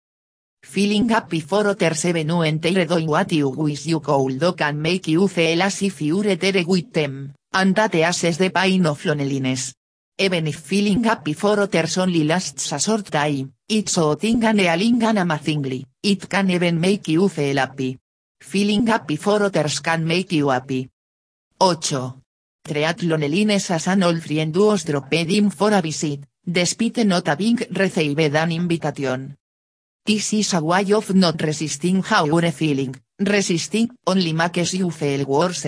Feeling 0.61 1.09
happy 1.09 1.41
for 1.41 1.67
others 1.67 1.99
seven 1.99 2.29
you 2.29 2.43
enter 2.43 2.85
doing 2.85 3.07
what 3.07 3.31
you 3.31 3.49
wish 3.49 3.87
you 3.87 3.99
could 3.99 4.39
do 4.39 4.53
can 4.53 4.79
make 4.79 5.07
you 5.07 5.27
feel 5.27 5.63
as 5.63 5.81
if 5.81 5.99
you 5.99 6.21
retere 6.21 6.63
with 6.63 6.93
them, 6.93 7.33
and 7.53 7.75
that 7.75 7.95
asses 7.95 8.37
the 8.37 8.49
pain 8.49 8.85
of 8.85 9.05
loneliness. 9.05 9.73
Even 10.17 10.47
if 10.47 10.57
feeling 10.57 11.03
happy 11.03 11.33
for 11.33 11.59
others 11.59 11.97
only 11.97 12.23
lasts 12.23 12.71
a 12.71 12.79
short 12.79 13.05
time, 13.09 13.53
it's 13.67 13.93
so 13.93 14.15
thing 14.15 14.43
and 14.43 14.61
a 14.61 14.69
and 14.69 15.19
amazingly, 15.19 15.85
it 16.01 16.29
can 16.29 16.49
even 16.51 16.79
make 16.79 17.07
you 17.07 17.27
feel 17.29 17.57
happy. 17.57 17.97
Feeling 18.41 18.87
happy 18.87 19.15
for 19.15 19.41
others 19.41 19.79
can 19.79 20.05
make 20.05 20.31
you 20.31 20.49
happy. 20.49 20.89
8. 21.61 22.13
Treat 22.65 23.03
lonelines 23.03 23.71
as 23.71 23.87
an 23.87 24.03
old 24.03 24.21
friend 24.21 24.55
who's 24.55 24.83
dropped 24.83 25.13
in 25.13 25.49
for 25.49 25.73
a 25.73 25.81
visit, 25.81 26.25
despite 26.45 27.05
not 27.05 27.27
having 27.27 27.57
received 27.71 28.19
an 28.19 28.51
invitation. 28.51 29.35
This 30.05 30.33
is 30.33 30.53
a 30.53 30.61
way 30.61 30.91
of 30.93 31.15
not 31.15 31.41
resisting 31.41 32.03
how 32.03 32.25
you're 32.25 32.51
feeling, 32.51 32.95
resisting 33.19 33.89
only 34.05 34.33
makes 34.33 34.73
you 34.73 34.91
feel 34.91 35.25
worse. 35.25 35.65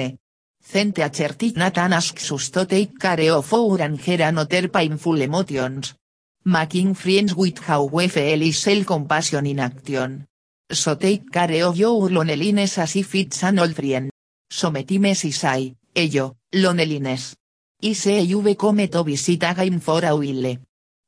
Cente 0.67 1.03
a 1.03 1.11
chertit 1.11 1.57
Nathan 1.57 1.93
asks 1.93 2.31
us 2.31 2.49
to 2.49 2.65
take 2.65 2.97
care 2.97 3.31
of 3.31 3.53
our 3.53 3.81
anger 3.81 4.67
painful 4.67 5.21
emotions. 5.21 5.95
Making 6.43 6.95
friends 6.95 7.35
with 7.35 7.59
how 7.59 7.83
we 7.85 8.07
feel 8.07 8.41
is 8.41 8.57
self-compassion 8.57 9.45
in 9.45 9.59
action. 9.59 10.25
So 10.71 10.95
take 10.95 11.29
care 11.31 11.63
of 11.63 11.77
your 11.77 12.09
loneliness 12.09 12.79
as 12.79 12.95
if 12.95 13.13
it's 13.13 13.43
an 13.43 13.59
old 13.59 13.75
friend. 13.75 14.09
Sometimes 14.49 15.23
is 15.23 15.43
I, 15.43 15.75
ello, 15.95 16.35
loneliness. 16.51 17.35
Say 17.81 18.21
you 18.21 18.41
become 18.41 18.87
to 18.87 19.03
visit 19.03 19.43
again 19.43 19.79
for 19.79 20.03
a 20.03 20.15
while. 20.15 20.57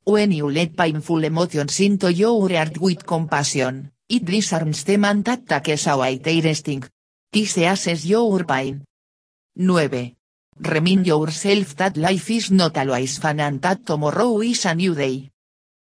When 0.04 0.32
you 0.32 0.48
let 0.50 0.76
painful 0.76 1.24
emotions 1.24 1.80
into 1.80 2.12
your 2.12 2.48
heart 2.48 2.78
with 2.78 3.04
compassion, 3.04 3.90
it 4.08 4.24
disarms 4.24 4.84
them 4.84 5.04
and 5.04 5.26
takes 5.26 5.86
away 5.88 6.18
their 6.18 6.54
sting. 6.54 6.84
This 7.32 7.58
asses 7.58 8.06
your 8.06 8.44
pain. 8.44 8.87
9. 9.58 10.14
Remind 10.60 11.04
yourself 11.04 11.74
that 11.74 11.96
life 11.96 12.30
is 12.30 12.52
not 12.52 12.78
always 12.78 13.18
fun 13.18 13.40
and 13.40 13.60
that 13.60 13.84
tomorrow 13.84 14.40
is 14.40 14.64
a 14.66 14.74
new 14.74 14.94
day. 14.94 15.30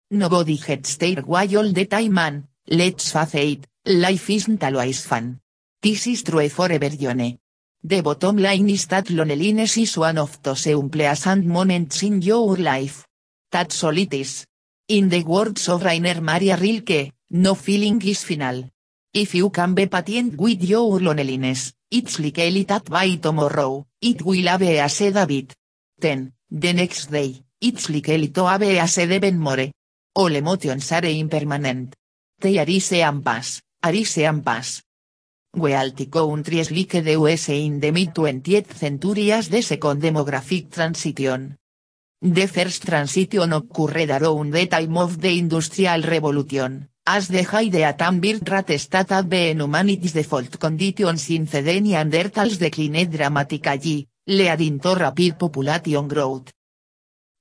Nobody 0.09 0.57
gets 0.57 0.97
their 0.97 1.21
way 1.21 1.55
all 1.55 1.71
the 1.71 1.85
time 1.85 2.47
let's 2.67 3.11
face 3.11 3.35
it, 3.35 3.67
life 3.85 4.27
isn't 4.31 4.63
always 4.63 5.05
fun. 5.05 5.39
This 5.83 6.07
is 6.07 6.23
true 6.23 6.49
forever 6.49 6.87
Yone. 6.87 7.37
The 7.83 8.01
bottom 8.01 8.37
line 8.37 8.71
is 8.71 8.87
that 8.87 9.11
loneliness 9.11 9.77
is 9.77 9.95
one 9.99 10.17
of 10.17 10.41
those 10.41 10.65
unpleasant 10.65 11.45
moments 11.45 12.01
in 12.01 12.23
your 12.23 12.57
life. 12.57 13.05
That's 13.51 13.83
all 13.83 13.97
it 13.99 14.15
is. 14.15 14.47
In 14.87 15.09
the 15.09 15.23
words 15.23 15.69
of 15.69 15.83
Rainer 15.83 16.21
Maria 16.21 16.57
Rilke, 16.57 17.13
no 17.29 17.53
feeling 17.53 18.01
is 18.01 18.23
final. 18.23 18.67
If 19.11 19.33
you 19.33 19.49
can 19.49 19.73
be 19.73 19.87
patient 19.87 20.37
with 20.37 20.63
your 20.63 20.99
loneliness, 20.99 21.73
it's 21.89 22.19
likely 22.19 22.63
that 22.65 22.85
by 22.85 23.15
tomorrow, 23.15 23.87
it 23.99 24.21
will 24.21 24.45
have 24.45 24.61
a 24.61 24.87
sad 24.87 25.15
habit. 25.15 25.55
Then, 25.97 26.33
the 26.51 26.73
next 26.73 27.09
day, 27.09 27.43
it's 27.59 27.89
likely 27.89 28.27
to 28.29 28.45
have 28.45 28.61
a 28.61 28.87
sad 28.87 29.11
even 29.11 29.39
more. 29.39 29.71
All 30.13 30.35
emotions 30.35 30.91
are 30.91 31.05
impermanent. 31.05 31.95
They 32.39 32.59
arise 32.59 32.91
and 32.93 33.25
pass, 33.25 33.63
arise 33.83 34.19
and 34.19 34.45
pass. 34.45 34.83
Wealthy 35.55 36.05
countries 36.05 36.69
like 36.69 37.03
the 37.03 37.13
US 37.13 37.49
in 37.49 37.79
the 37.79 37.89
mid-20th 37.89 38.75
century 38.75 39.31
as 39.31 39.49
the 39.49 39.63
second 39.63 40.03
demographic 40.03 40.69
transition. 40.71 41.57
The 42.21 42.45
first 42.45 42.85
transition 42.85 43.53
occurred 43.53 44.11
around 44.11 44.51
the 44.51 44.67
time 44.67 44.97
of 44.97 45.19
the 45.19 45.35
Industrial 45.39 45.99
Revolution, 46.03 46.88
as 47.11 47.27
the 47.27 47.83
atom 47.83 48.19
birth 48.19 48.47
rate 48.47 48.77
stat 48.77 49.11
at 49.11 49.27
being 49.27 49.59
humanity's 49.59 50.13
default 50.13 50.59
conditions 50.59 51.27
in 51.31 51.45
the 51.45 51.81
Neanderthals 51.81 52.59
declined 52.59 53.11
dramatically, 53.11 54.07
leading 54.27 54.79
to 54.79 54.93
rapid 54.93 55.39
population 55.39 56.07
growth. 56.07 56.53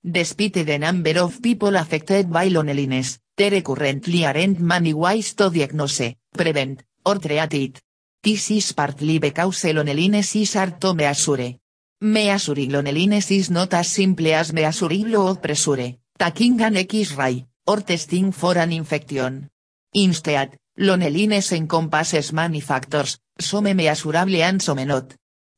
Despite 0.02 0.66
the 0.66 0.78
number 0.78 1.20
of 1.20 1.42
people 1.42 1.76
affected 1.76 2.30
by 2.32 2.48
loneliness, 2.48 3.20
there 3.36 3.62
currently 3.62 4.26
aren't 4.26 4.60
many 4.60 4.94
ways 4.94 5.34
to 5.34 5.50
diagnose, 5.50 6.16
prevent, 6.32 6.84
or 7.06 7.20
treat 7.20 7.54
it. 7.54 7.82
This 8.24 8.52
is 8.52 8.72
partly 8.74 9.20
because 9.20 9.66
loneliness 9.66 10.36
is 10.36 10.54
hard 10.54 10.80
to 10.80 10.94
measure. 10.94 11.56
Measuring 12.02 12.72
loneliness 12.72 13.32
is 13.32 13.50
not 13.50 13.74
as 13.74 13.90
simple 13.90 14.28
as 14.28 14.54
measuring 14.54 15.12
blood 15.12 15.42
pressure, 15.42 15.96
taking 16.18 16.62
an 16.62 16.78
X-ray, 16.78 17.46
or 17.68 17.82
testing 17.82 18.32
for 18.32 18.58
an 18.58 18.72
infection. 18.72 19.50
Instead, 19.94 20.58
loneliness 20.80 21.52
encompasses 21.52 22.32
many 22.32 22.62
factors, 22.62 23.20
some 23.38 23.76
measurable 23.76 24.42
and 24.42 24.62
some 24.62 24.86
not. 24.86 25.14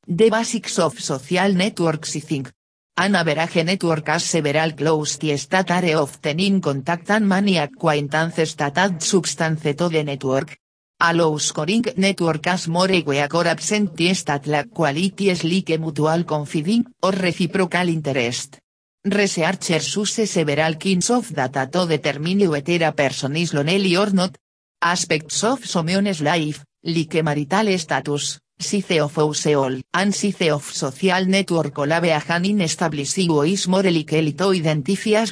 The 0.07 0.29
basics 0.31 0.79
of 0.79 0.99
social 0.99 1.53
networks 1.53 2.15
I 2.15 2.21
think. 2.21 2.51
An 2.97 3.15
average 3.15 3.63
network 3.63 4.07
has 4.07 4.23
several 4.23 4.73
close 4.73 5.17
ties 5.17 5.47
that 5.47 5.69
are 5.69 5.95
often 5.95 6.39
in 6.39 6.59
contact 6.59 7.09
and 7.11 7.27
many 7.27 7.57
acquaintances 7.57 8.55
that 8.55 8.77
add 8.77 9.01
substance 9.01 9.61
to 9.61 9.89
the 9.89 10.03
network. 10.03 10.57
A 10.99 11.13
low 11.13 11.37
scoring 11.37 11.85
network 11.97 12.45
has 12.47 12.67
more 12.67 12.87
weak 12.87 13.33
or 13.33 13.47
absent 13.47 13.95
ties 13.95 14.23
that 14.25 14.47
lack 14.47 14.71
qualities 14.73 15.43
like 15.43 15.79
mutual 15.79 16.23
confiding 16.25 16.85
or 17.03 17.11
reciprocal 17.11 17.87
interest. 17.89 18.59
Researchers 19.05 19.95
use 19.95 20.29
several 20.29 20.75
kinds 20.75 21.09
of 21.11 21.31
data 21.33 21.67
to 21.67 21.85
determine 21.85 22.49
whether 22.49 22.85
a 22.85 22.91
person 22.91 23.35
is 23.37 23.53
lonely 23.53 23.95
or 23.95 24.11
not. 24.11 24.35
Aspects 24.83 25.43
of 25.43 25.63
someone's 25.63 26.21
life, 26.21 26.65
like 26.83 27.21
marital 27.21 27.77
status, 27.77 28.39
size 28.57 28.99
of 28.99 29.15
household, 29.15 29.83
and 29.93 30.09
of 30.49 30.63
social 30.63 31.25
network 31.27 31.77
have 31.77 32.29
an 32.31 32.45
instability 32.45 33.27
who 33.27 33.43
is 33.43 33.67
more 33.67 33.83
likely 33.91 34.33
to 34.33 34.49
identify 34.49 35.23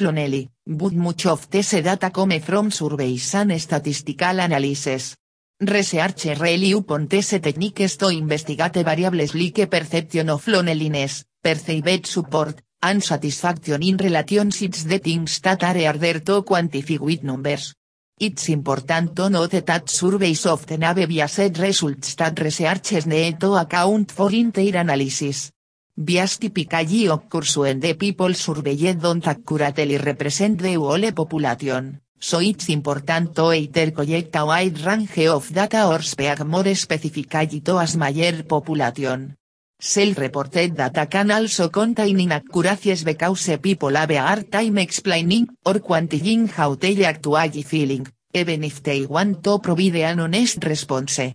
but 0.64 0.92
much 0.92 1.26
of 1.26 1.50
this 1.50 1.72
data 1.72 2.10
come 2.10 2.38
from 2.38 2.70
surveys 2.70 3.34
and 3.34 3.60
statistical 3.60 4.38
analysis. 4.38 5.16
Researchers 5.58 6.38
rely 6.38 6.72
upon 6.78 7.08
these 7.08 7.40
techniques 7.40 7.96
to 7.96 8.08
investigate 8.08 8.84
variables 8.84 9.34
like 9.34 9.68
perception 9.68 10.30
of 10.30 10.46
loneliness, 10.46 11.24
perceived 11.42 12.06
support, 12.06 12.62
unsatisfaction 12.80 13.82
in 13.82 13.96
relationships 13.96 14.84
the 14.84 15.00
things 15.00 15.40
that 15.40 15.64
are 15.64 15.82
harder 15.82 16.20
to 16.20 16.42
quantify 16.42 17.00
with 17.00 17.24
numbers. 17.24 17.74
It's 18.22 18.50
important 18.50 19.16
to 19.16 19.30
note 19.30 19.64
that 19.64 19.88
surveys 19.88 20.44
often 20.44 20.82
have 20.82 21.08
biased 21.08 21.56
results 21.56 22.14
that 22.16 22.38
researchers 22.38 23.06
need 23.06 23.40
to 23.40 23.54
account 23.54 24.12
for 24.12 24.30
in 24.30 24.50
their 24.50 24.76
analysis. 24.76 25.52
Bias 25.96 26.36
typically 26.36 27.06
occurs 27.06 27.56
when 27.56 27.80
the 27.80 27.94
people 27.94 28.34
surveyed 28.34 29.00
don't 29.00 29.26
accurately 29.26 29.96
represent 29.96 30.60
the 30.60 30.74
whole 30.74 31.12
population, 31.12 32.02
so 32.18 32.40
it's 32.40 32.68
important 32.68 33.34
to 33.34 33.52
either 33.54 33.90
collect 33.90 34.36
a 34.36 34.44
wide 34.44 34.78
range 34.84 35.26
of 35.26 35.50
data 35.50 35.88
or 35.88 36.02
speak 36.02 36.44
more 36.44 36.74
specifically 36.74 37.62
to 37.62 37.78
as 37.78 37.96
major 37.96 38.42
population. 38.42 39.39
Self-reported 39.82 40.76
data 40.76 41.06
can 41.06 41.30
also 41.30 41.70
contain 41.70 42.20
inaccuracies 42.20 43.02
because 43.02 43.56
people 43.62 43.96
have 43.96 44.10
a 44.10 44.20
hard 44.20 44.52
time 44.52 44.76
explaining 44.76 45.48
or 45.64 45.80
quantifying 45.80 46.50
how 46.50 46.74
they 46.74 47.02
actually 47.02 47.62
feeling, 47.62 48.06
even 48.34 48.62
if 48.62 48.82
they 48.82 49.06
want 49.06 49.42
to 49.42 49.58
provide 49.58 49.96
an 49.96 50.20
honest 50.20 50.62
response. 50.64 51.34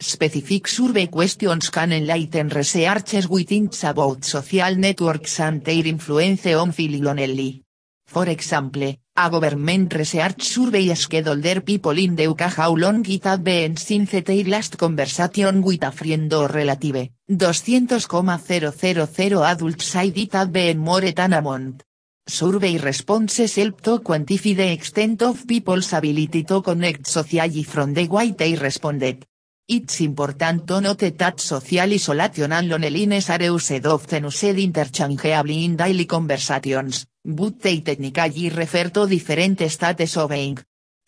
Specific 0.00 0.68
survey 0.68 1.08
questions 1.08 1.68
can 1.68 1.92
enlighten 1.92 2.48
researchers 2.48 3.28
with 3.28 3.50
hints 3.50 3.84
about 3.84 4.24
social 4.24 4.74
networks 4.74 5.38
and 5.40 5.62
their 5.62 5.86
influence 5.86 6.46
on 6.46 6.72
feeling 6.72 7.04
lonely. 7.04 7.65
For 8.06 8.28
example, 8.28 8.96
a 9.16 9.30
government 9.30 9.92
research 9.94 10.42
survey 10.42 10.94
scheduled 10.94 11.42
their 11.42 11.60
people 11.60 11.98
in 11.98 12.14
the 12.14 12.28
UK 12.28 12.42
how 12.42 12.74
long 12.74 13.04
it 13.06 13.24
had 13.24 13.42
been 13.42 13.76
since 13.76 14.22
their 14.22 14.44
last 14.44 14.78
conversation 14.78 15.62
with 15.62 15.82
a 15.82 15.90
friend 15.90 16.32
or 16.32 16.48
relative, 16.48 17.10
200,000 17.28 19.42
adults 19.42 19.84
said 19.84 20.16
it 20.16 20.32
had 20.32 20.52
been 20.52 20.78
more 20.78 21.12
than 21.12 21.32
a 21.32 21.42
month. 21.42 21.82
Survey 22.28 22.78
responses 22.78 23.56
help 23.56 23.80
to 23.82 23.98
quantify 23.98 24.56
the 24.56 24.72
extent 24.72 25.22
of 25.22 25.46
people's 25.46 25.92
ability 25.92 26.44
to 26.44 26.62
connect 26.62 27.06
socially 27.06 27.62
from 27.62 27.94
the 27.94 28.08
way 28.08 28.32
they 28.32 28.56
responded. 28.56 29.24
It's 29.68 30.00
important 30.00 30.64
to 30.68 30.80
note 30.80 31.10
that 31.16 31.40
social 31.40 31.92
isolation 31.92 32.52
and 32.52 32.68
loneliness 32.68 33.30
are 33.30 33.42
used 33.42 33.84
often 33.84 34.26
used 34.26 34.44
interchangeably 34.44 35.64
in 35.64 35.74
daily 35.74 36.06
conversations, 36.06 37.04
but 37.24 37.60
they 37.60 37.80
technically 37.80 38.48
refer 38.50 38.90
to 38.90 39.08
different 39.08 39.68
states 39.68 40.16
of 40.18 40.30
being. 40.30 40.56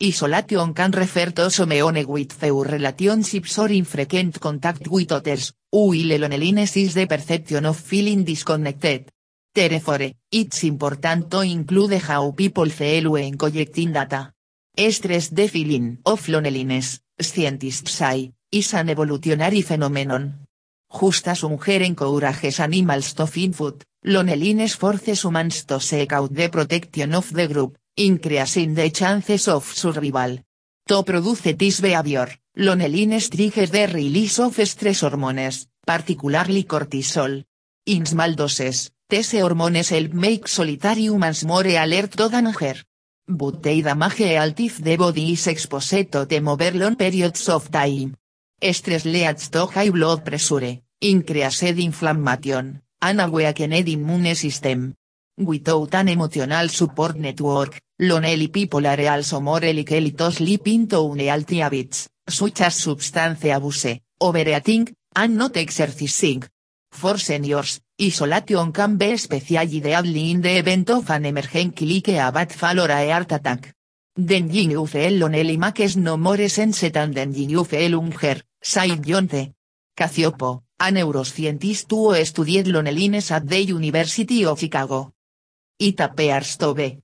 Isolation 0.03 0.73
can 0.73 0.91
refer 0.91 1.31
to 1.31 1.49
some 1.49 1.69
with 2.05 2.33
few 2.33 2.63
relationships 2.65 3.57
or 3.59 3.71
infrequent 3.71 4.41
contact 4.41 4.89
with 4.89 5.13
others, 5.13 5.53
while 5.69 6.17
loneliness 6.19 6.75
is 6.75 6.95
the 6.95 7.07
perception 7.07 7.65
of 7.65 7.77
feeling 7.77 8.25
disconnected. 8.25 9.09
Therefore, 9.55 10.11
it's 10.29 10.65
important 10.65 11.31
to 11.31 11.39
include 11.43 12.01
how 12.01 12.31
people 12.31 12.69
feel 12.69 13.11
when 13.11 13.37
collecting 13.37 13.93
data. 13.93 14.33
Stress 14.75 15.29
the 15.29 15.47
feeling 15.47 15.99
of 16.03 16.27
loneliness, 16.27 16.99
scientists 17.17 17.91
say, 17.91 18.33
is 18.51 18.73
an 18.73 18.89
evolutionary 18.89 19.61
phenomenon. 19.61 20.47
Just 20.91 21.27
as 21.27 21.41
hunger 21.41 21.83
encourages 21.83 22.59
animals 22.59 23.13
to 23.13 23.27
find 23.27 23.55
food, 23.55 23.83
loneliness 24.03 24.75
forces 24.75 25.21
humans 25.23 25.65
to 25.65 25.79
seek 25.79 26.11
out 26.13 26.33
the 26.33 26.49
protection 26.49 27.13
of 27.13 27.31
the 27.31 27.47
group, 27.47 27.77
increasing 27.95 28.73
the 28.73 28.89
chances 28.89 29.47
of 29.47 29.63
survival. 29.65 30.39
To 30.87 31.03
produce 31.03 31.53
this 31.55 31.79
behavior, 31.79 32.27
loneliness 32.55 33.29
triggers 33.29 33.69
the 33.69 33.85
release 33.85 34.39
of 34.39 34.55
stress 34.65 35.01
hormones, 35.01 35.67
particularly 35.85 36.63
cortisol. 36.63 37.45
In 37.85 38.07
small 38.07 38.33
doses, 38.33 38.89
these 39.07 39.39
hormones 39.39 39.89
help 39.89 40.13
make 40.13 40.47
solitary 40.47 41.01
humans 41.01 41.45
more 41.45 41.67
alert 41.67 42.17
to 42.17 42.29
danger. 42.29 42.81
But 43.27 43.61
they 43.61 43.81
damage 43.81 44.17
health 44.17 44.59
if 44.59 44.81
the 44.81 44.97
body 44.97 45.33
is 45.33 45.45
exposed 45.45 46.11
to 46.11 46.25
them 46.25 46.47
over 46.47 46.71
long 46.71 46.95
periods 46.95 47.47
of 47.47 47.69
time. 47.69 48.15
Stress 48.61 49.05
leads 49.05 49.49
to 49.49 49.65
high 49.67 49.89
blood 49.89 50.25
pressure, 50.25 50.81
increased 50.99 51.63
inflammation, 51.63 52.81
and 53.01 53.21
a 53.21 53.29
weakened 53.29 53.87
immune 53.87 54.35
system. 54.35 54.93
Without 55.37 55.95
an 55.95 56.09
emotional 56.09 56.67
support 56.67 57.15
network, 57.15 57.79
lonely 57.99 58.49
people 58.49 58.85
are 58.85 59.07
also 59.07 59.39
more 59.39 59.61
likely 59.61 60.11
to 60.11 60.29
slip 60.29 60.67
into 60.67 60.99
unhealthy 60.99 61.59
habits, 61.59 62.09
such 62.27 62.59
as 62.59 62.75
substance 62.75 63.45
abuse, 63.45 64.01
overeating, 64.19 64.93
and 65.15 65.37
not 65.37 65.55
exercising. 65.55 66.43
For 66.91 67.17
seniors, 67.17 67.79
isolation 68.01 68.73
can 68.73 68.97
be 68.97 69.13
especially 69.13 69.79
deadly 69.79 70.31
in 70.31 70.41
the 70.41 70.57
event 70.57 70.89
of 70.89 71.09
an 71.11 71.27
emergency 71.27 71.85
like 71.85 72.09
a 72.09 72.31
bad 72.33 72.51
fall 72.51 72.81
or 72.81 72.91
a 72.91 73.09
heart 73.09 73.31
attack. 73.31 73.73
Den 74.17 74.51
you 74.51 74.85
feel 74.85 75.17
lonely 75.17 75.55
makes 75.55 75.95
no 75.95 76.17
more 76.17 76.49
sense 76.49 76.91
than 76.91 77.13
den 77.13 77.33
you 77.33 77.63
feel 77.63 78.01
hunger, 78.01 78.41
said. 78.61 79.53
Cacioppo, 79.95 80.63
a 80.79 80.91
neuroscientist 80.91 81.91
who 81.91 82.15
studied 82.23 82.67
loneliness 82.67 83.31
at 83.31 83.45
the 83.45 83.59
University 83.59 84.45
of 84.45 84.57
Chicago. 84.57 85.13
It 85.77 85.99
appears 85.99 86.57
to 86.57 86.73
be. 86.73 86.99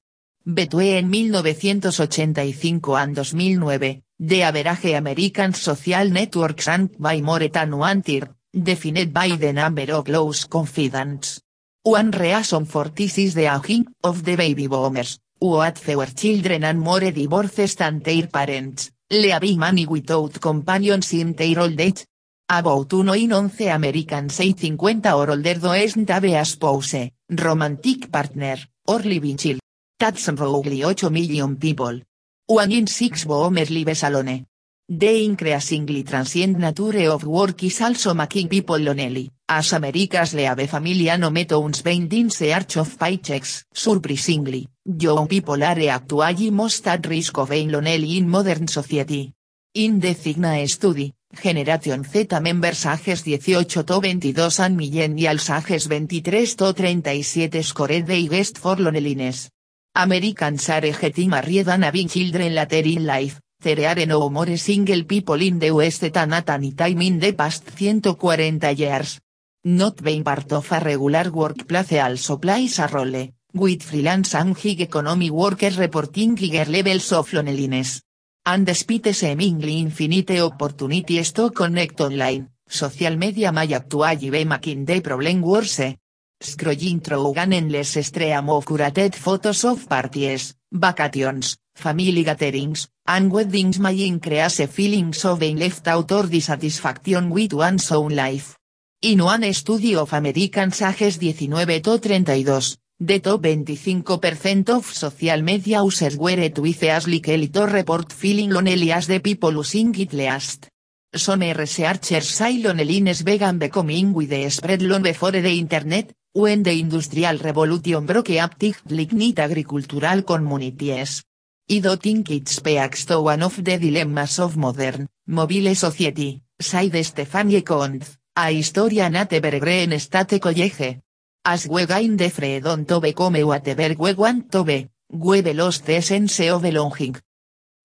Between 0.45 1.11
1985 1.11 2.95
and 2.95 3.15
2009, 3.15 4.01
the 4.17 4.43
average 4.43 4.93
American 4.93 5.53
social 5.53 6.09
networks 6.09 6.67
and 6.69 6.89
by 6.97 7.19
more 7.21 7.49
than 7.49 7.77
one 7.77 8.01
third, 8.01 8.29
defined 8.53 9.11
by 9.11 9.35
the 9.35 9.51
number 9.51 9.91
of 9.91 10.05
close 10.05 10.45
confidants. 10.45 11.41
One 11.83 12.11
reason 12.11 12.65
for 12.65 12.89
this 12.89 13.17
is 13.17 13.33
the 13.33 13.53
aging 13.53 13.87
of 14.03 14.23
the 14.23 14.37
baby 14.37 14.67
boomers, 14.67 15.19
who 15.39 15.59
had 15.59 15.77
fewer 15.77 16.05
children 16.05 16.63
and 16.63 16.79
more 16.79 17.11
divorces 17.11 17.75
than 17.75 17.99
their 17.99 18.27
parents, 18.27 18.91
leaving 19.09 19.59
money 19.59 19.85
without 19.85 20.39
companions 20.39 21.13
in 21.13 21.33
their 21.33 21.59
old 21.59 21.79
age. 21.79 22.05
About 22.47 22.93
uno 22.93 23.13
in 23.13 23.31
once 23.31 23.61
Americans 23.61 24.39
age 24.39 24.59
50 24.59 25.09
or 25.11 25.31
older 25.31 25.55
doesn't 25.55 26.09
have 26.09 26.25
a 26.25 26.45
spouse, 26.45 27.11
romantic 27.29 28.11
partner, 28.11 28.57
or 28.87 28.99
living 28.99 29.37
child. 29.37 29.59
That's 29.97 30.27
roughly 30.29 30.83
8 30.83 31.09
million 31.09 31.55
people. 31.57 32.01
One 32.47 32.71
in 32.71 32.87
six 32.87 33.25
boomers 33.25 33.71
lives 33.71 34.03
alone. 34.03 34.45
The 34.87 35.25
increasingly 35.25 36.03
transient 36.03 36.59
nature 36.59 37.09
of 37.09 37.23
work 37.23 37.63
is 37.63 37.81
also 37.81 38.13
making 38.13 38.47
people 38.47 38.77
lonely, 38.77 39.31
as 39.49 39.73
America's 39.73 40.35
leave 40.35 40.69
familia 40.69 41.17
no 41.17 41.31
methods 41.31 41.81
being 41.81 42.07
in 42.11 42.29
search 42.29 42.77
of 42.77 42.95
paychecks. 42.95 43.63
Surprisingly, 43.73 44.67
young 44.85 45.27
people 45.27 45.63
are 45.63 45.89
actually 45.89 46.51
most 46.51 46.87
at 46.87 47.03
risk 47.07 47.35
of 47.39 47.49
being 47.49 47.71
lonely 47.71 48.17
in 48.17 48.29
modern 48.29 48.67
society. 48.67 49.33
In 49.73 49.99
the 49.99 50.13
Cigna 50.13 50.69
study, 50.69 51.11
Generation 51.33 52.03
Z 52.03 52.27
members 52.39 52.85
ages 52.85 53.23
18 53.27 53.65
to 53.65 53.83
22 53.83 54.61
and 54.61 54.77
millennials 54.77 55.49
ages 55.49 55.87
23 55.87 56.45
to 56.45 56.73
37 56.73 57.63
scored 57.63 58.05
the 58.05 58.27
highest 58.27 58.59
for 58.59 58.75
loneliness. 58.75 59.49
Americans 59.95 60.69
are 60.69 60.91
getting 60.91 61.31
married 61.31 61.67
and 61.69 61.85
having 61.85 62.07
children 62.07 62.53
later 62.53 62.83
in 62.85 63.03
life, 63.03 63.41
there 63.61 63.87
are 63.87 64.05
no 64.05 64.29
more 64.29 64.57
single 64.57 65.03
people 65.05 65.41
in 65.41 65.59
the 65.59 65.71
West 65.71 66.11
than 66.11 66.33
at 66.33 66.49
any 66.49 66.73
time 66.73 67.01
in 67.01 67.19
the 67.19 67.33
past 67.33 67.63
140 67.65 68.73
years. 68.75 69.19
Not 69.65 70.03
being 70.03 70.23
part 70.23 70.51
of 70.53 70.71
a 70.71 70.79
regular 70.79 71.31
workplace 71.31 71.99
also 71.99 72.37
plays 72.37 72.79
a 72.79 72.87
role, 72.87 73.33
with 73.53 73.81
freelance 73.81 74.35
and 74.35 74.55
gig 74.55 74.81
economy 74.81 75.31
workers 75.31 75.77
reporting 75.77 76.37
higher 76.37 76.65
levels 76.65 77.11
of 77.11 77.33
loneliness. 77.33 78.01
And 78.45 78.65
despite 78.65 79.13
seemingly 79.15 79.79
infinite 79.79 80.39
opportunities 80.39 81.31
to 81.33 81.49
connect 81.49 81.99
online, 82.01 82.51
social 82.69 83.17
media 83.17 83.51
may 83.51 83.73
actually 83.73 84.29
be 84.29 84.45
making 84.45 84.85
the 84.85 85.01
problem 85.01 85.41
worse. 85.41 85.97
Scrolling 86.37 87.01
through 87.01 87.33
an 87.37 87.53
endless 87.53 87.97
stream 88.05 88.49
of 88.49 88.65
curated 88.65 89.15
photos 89.15 89.63
of 89.63 89.87
parties, 89.87 90.53
vacations, 90.71 91.57
family 91.73 92.23
gatherings, 92.23 92.89
and 93.07 93.31
weddings 93.31 93.79
may 93.79 94.05
increase 94.05 94.65
feelings 94.67 95.23
of 95.25 95.39
being 95.39 95.57
left 95.57 95.87
out 95.87 96.11
or 96.11 96.27
dissatisfaction 96.27 97.29
with 97.29 97.53
one's 97.53 97.91
own 97.91 98.15
life. 98.15 98.57
In 99.01 99.23
one 99.23 99.53
study 99.53 99.95
of 99.95 100.11
Americans 100.13 100.81
ages 100.81 101.19
19 101.19 101.81
to 101.81 101.97
32, 101.99 102.77
the 102.97 103.19
top 103.19 103.41
25% 103.41 104.69
of 104.69 104.85
social 104.85 105.41
media 105.41 105.83
users 105.83 106.17
were 106.17 106.49
twice 106.49 106.83
as 106.83 107.07
likely 107.07 107.49
to 107.49 107.65
report 107.67 108.11
feeling 108.11 108.49
lonely 108.49 108.91
as 108.91 109.07
the 109.07 109.19
people 109.19 109.51
using 109.51 109.93
it 109.99 110.13
least. 110.13 110.69
Some 111.13 111.41
researchers 111.41 112.29
say 112.29 112.57
loneliness 112.57 113.21
began 113.21 113.59
becoming 113.59 114.13
with 114.13 114.29
the 114.29 114.49
spread 114.49 114.81
long 114.81 115.03
before 115.03 115.31
the 115.31 115.59
internet, 115.59 116.11
when 116.33 116.63
the 116.63 116.71
industrial 116.71 117.37
revolution 117.37 118.05
broke 118.05 118.31
up 118.31 118.55
lignite 118.89 119.39
agricultural 119.39 120.23
communities. 120.23 121.23
I 121.67 121.79
do 121.79 121.95
think 121.97 122.29
it 122.29 122.47
speaks 122.47 123.05
to 123.05 123.21
one 123.21 123.41
of 123.41 123.63
the 123.63 123.79
dilemmas 123.79 124.37
of 124.37 124.55
modern, 124.55 125.07
mobile 125.25 125.73
society, 125.73 126.43
said 126.59 127.03
Stephanie 127.03 127.63
Kontz, 127.63 128.17
a 128.37 128.51
historian 128.51 129.15
at 129.15 129.33
Evergreen 129.33 129.99
State 129.99 130.39
College. 130.39 131.01
As 131.43 131.67
we 131.67 131.87
gain 131.87 132.17
the 132.17 132.29
freedom 132.29 132.85
to 132.85 132.99
become 132.99 133.41
whatever 133.41 133.95
we 133.97 134.13
want 134.13 134.51
to 134.51 134.63
be, 134.63 134.87
we 135.09 135.41
lost 135.41 135.87
the 135.87 135.95
essence 135.95 136.39
of 136.41 136.61
belonging. 136.61 137.15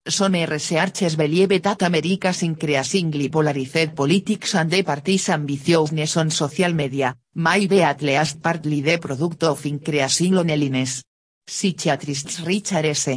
Some 0.07 0.33
researches 0.33 1.15
believe 1.15 1.59
that 1.63 1.81
America's 1.81 2.43
increasingly 2.43 3.29
polarized 3.29 3.95
politics 3.95 4.53
and 4.53 4.69
the 4.69 4.83
party's 4.83 5.27
ambitiousness 5.29 6.17
on 6.17 6.29
social 6.29 6.73
media, 6.73 7.15
may 7.33 7.65
be 7.65 7.81
at 7.81 8.03
least 8.03 8.43
partly 8.43 8.81
the 8.81 8.99
product 8.99 9.43
of 9.43 9.65
increasing 9.65 10.33
loneliness. 10.33 11.03
Psychiatrists 11.47 12.41
Richard 12.41 12.85
S. 12.85 13.09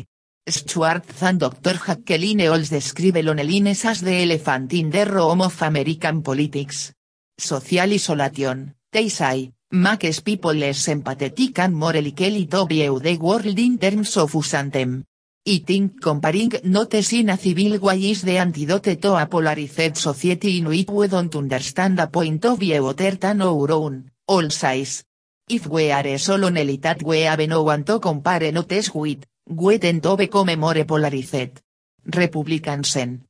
Schwartz 0.47 1.23
and 1.23 1.41
Dr. 1.41 1.79
Jacqueline 1.79 2.49
Olds 2.49 2.69
describe 2.69 3.23
loneliness 3.25 3.87
as 3.87 4.03
the 4.03 4.23
elephant 4.23 4.75
in 4.75 4.91
the 4.91 5.07
room 5.07 5.41
of 5.41 5.63
American 5.63 6.23
politics. 6.23 6.93
Social 7.39 7.91
isolation, 7.91 8.75
they 8.93 9.09
say, 9.09 9.53
makes 9.71 10.21
people 10.21 10.53
less 10.53 10.87
empathetic 10.89 11.59
and 11.61 11.75
more 11.75 11.95
likely 11.95 12.45
to 12.45 12.67
view 12.67 13.01
the 13.01 13.17
world 13.17 13.59
in 13.59 13.79
terms 13.79 14.19
of 14.19 14.37
us 14.37 14.53
and 14.53 14.71
them. 14.71 15.05
I 15.49 15.63
think 15.65 16.03
comparing 16.03 16.53
notes 16.65 17.15
in 17.15 17.31
a 17.31 17.39
civil 17.39 17.79
way 17.79 18.11
is 18.11 18.21
the 18.21 18.37
antidote 18.37 19.01
to 19.01 19.17
a 19.17 19.27
polarized 19.27 19.97
society 19.97 20.59
in 20.59 20.67
which 20.67 20.89
we 20.91 21.09
don't 21.09 21.35
understand 21.35 21.99
a 22.01 22.07
point 22.07 22.45
of 22.45 22.59
view 22.59 22.87
other 22.87 23.13
than 23.13 23.41
our 23.41 23.73
own, 23.73 24.11
all 24.29 24.51
sides. 24.51 25.05
If 25.49 25.67
we 25.67 25.91
are 25.91 26.19
so 26.19 26.37
lonely 26.37 26.77
that 26.77 27.03
we 27.03 27.21
have 27.21 27.41
no 27.49 27.63
one 27.63 27.85
to 27.85 27.99
compare 27.99 28.53
notes 28.53 28.95
with, 28.95 29.25
we 29.47 29.79
tend 29.79 30.03
to 30.03 30.17
become 30.17 30.57
more 30.57 30.85
polarized. 30.85 31.61
Republicans 32.05 32.97
en 32.97 33.27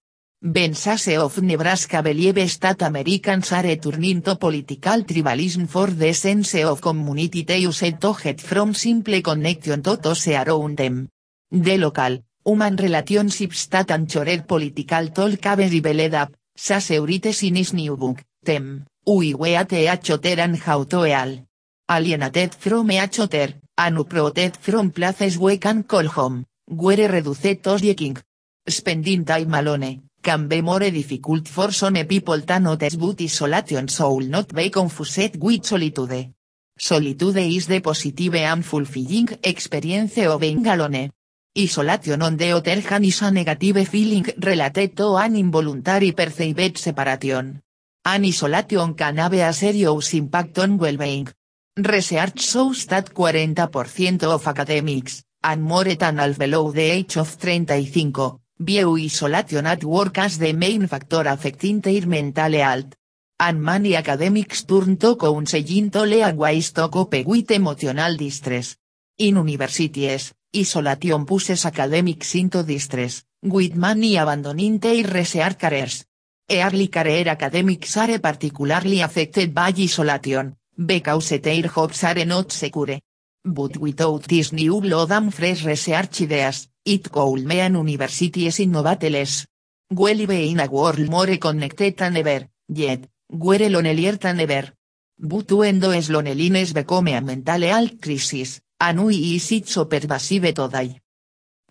Bensase 0.46 1.16
of 1.16 1.40
Nebraska 1.40 2.02
believes 2.02 2.58
that 2.58 2.82
Americans 2.82 3.50
are 3.52 3.76
turning 3.76 4.20
to 4.20 4.36
political 4.36 5.02
tribalism 5.04 5.66
for 5.66 5.90
the 5.90 6.12
sense 6.12 6.62
of 6.64 6.82
community 6.82 7.44
they 7.44 7.60
use 7.60 7.80
to 7.98 8.14
get 8.22 8.40
from 8.40 8.74
simple 8.74 9.22
connection 9.22 9.82
to 9.82 9.96
those 9.96 10.28
around 10.28 10.76
them. 10.76 11.08
The 11.50 11.78
local, 11.78 12.22
human 12.44 12.76
relationships 12.76 13.66
that 13.68 13.90
anchored 13.90 14.46
political 14.46 15.08
talk 15.08 15.42
have 15.44 15.58
revealed 15.60 16.14
up, 16.14 16.32
Saseurites 16.54 17.42
in 17.42 17.56
his 17.56 17.72
new 17.72 17.96
book, 17.96 18.22
Them, 18.42 18.84
Ui 19.08 19.32
Weat 19.34 19.68
Eachoter 19.68 20.38
and 20.38 20.58
How 20.58 20.84
to 20.84 21.06
Eal. 21.06 21.46
Alienated 21.88 22.54
from 22.54 22.90
Eachoter, 22.90 23.54
and 23.76 23.98
uprooted 23.98 24.56
from 24.56 24.90
places 24.90 25.38
we 25.38 25.58
can 25.58 25.82
call 25.82 26.06
home, 26.06 26.44
were 26.68 27.08
reduced 27.08 27.62
to 27.62 27.76
yeking. 27.78 28.18
Spending 28.66 29.24
time 29.24 29.54
alone, 29.54 30.02
can 30.22 30.48
be 30.48 30.62
more 30.62 30.90
difficult 30.90 31.46
for 31.48 31.70
some 31.70 32.06
people 32.06 32.40
than 32.40 32.62
notice 32.62 32.96
but 32.96 33.20
isolation 33.20 33.88
soul 33.88 34.20
not 34.20 34.54
be 34.54 34.70
confused 34.70 35.36
with 35.36 35.66
solitude. 35.66 36.32
Solitude 36.78 37.36
is 37.36 37.66
the 37.66 37.80
positive 37.80 38.34
and 38.36 38.64
fulfilling 38.64 39.28
experience 39.42 40.18
of 40.18 40.40
being 40.40 40.66
alone. 40.66 41.10
Isolation 41.56 42.22
on 42.22 42.36
the 42.36 42.52
other 42.52 42.80
hand 42.80 43.04
is 43.04 43.22
a 43.22 43.30
negative 43.30 43.86
feeling 43.86 44.26
related 44.38 44.96
to 44.96 45.14
an 45.16 45.36
involuntary 45.36 46.12
perceived 46.12 46.78
separation. 46.78 47.60
An 48.06 48.24
isolation 48.24 48.94
can 48.94 49.18
have 49.18 49.34
a 49.34 49.52
serious 49.52 50.14
impact 50.14 50.58
on 50.58 50.78
well-being. 50.78 51.28
Research 51.76 52.40
shows 52.40 52.86
that 52.86 53.12
40% 53.12 54.22
of 54.22 54.46
academics, 54.46 55.24
and 55.42 55.60
more 55.60 55.96
than 55.96 56.18
half 56.18 56.38
below 56.38 56.70
the 56.70 56.82
age 56.82 57.16
of 57.16 57.28
35, 57.28 58.38
view 58.60 58.96
isolation 58.96 59.66
at 59.66 59.82
work 59.82 60.18
as 60.18 60.38
the 60.38 60.52
main 60.52 60.86
factor 60.86 61.24
affecting 61.26 61.80
their 61.80 62.06
mental 62.06 62.52
health. 62.52 62.94
And 63.40 63.60
many 63.60 63.96
academics 63.96 64.62
turn 64.62 64.96
to 64.98 65.16
counseling 65.16 65.90
to 65.90 66.04
learn 66.04 66.36
ways 66.36 66.70
to 66.74 66.88
cope 66.88 67.26
with 67.26 67.50
emotional 67.50 68.16
distress. 68.16 68.76
In 69.18 69.34
universities, 69.34 70.32
isolation 70.56 71.26
pushes 71.26 71.66
academics 71.66 72.36
into 72.36 72.62
distress, 72.62 73.24
with 73.42 73.74
many 73.74 74.16
abandoning 74.16 74.78
their 74.78 75.02
research 75.08 75.58
careers. 75.58 76.06
Early 76.48 76.86
career 76.86 77.30
academics 77.30 77.96
are 77.96 78.20
particularly 78.20 79.00
affected 79.00 79.52
by 79.52 79.72
isolation, 79.76 80.54
because 80.76 81.40
their 81.40 81.62
jobs 81.62 82.04
are 82.04 82.24
not 82.24 82.52
secure. 82.52 83.00
But 83.44 83.76
without 83.76 84.22
this 84.22 84.52
new 84.52 84.80
blood 84.80 85.12
and 85.12 85.32
fresh 85.32 85.64
research 85.64 86.22
ideas, 86.22 86.68
it 86.84 87.10
could 87.12 87.44
mean 87.44 87.74
universities 87.74 88.60
innovate 88.60 89.10
less. 89.10 89.46
We 89.90 90.26
be 90.26 90.50
in 90.50 90.60
a 90.60 90.66
world 90.66 91.08
more 91.08 91.36
connected 91.36 91.96
than 91.96 92.16
ever, 92.16 92.48
yet, 92.68 93.06
we're 93.30 93.68
lonelier 93.68 94.16
than 94.16 94.40
ever. 94.40 94.72
But 95.18 95.52
when 95.52 95.78
those 95.78 96.10
loneliness 96.10 96.72
become 96.72 97.08
a 97.08 97.20
mental 97.20 97.60
health 97.60 98.00
crisis, 98.00 98.60
and 98.80 99.04
we 99.04 99.36
is 99.36 99.52
it 99.52 99.68
so 99.68 99.84
pervasive 99.84 100.54
today. 100.54 101.00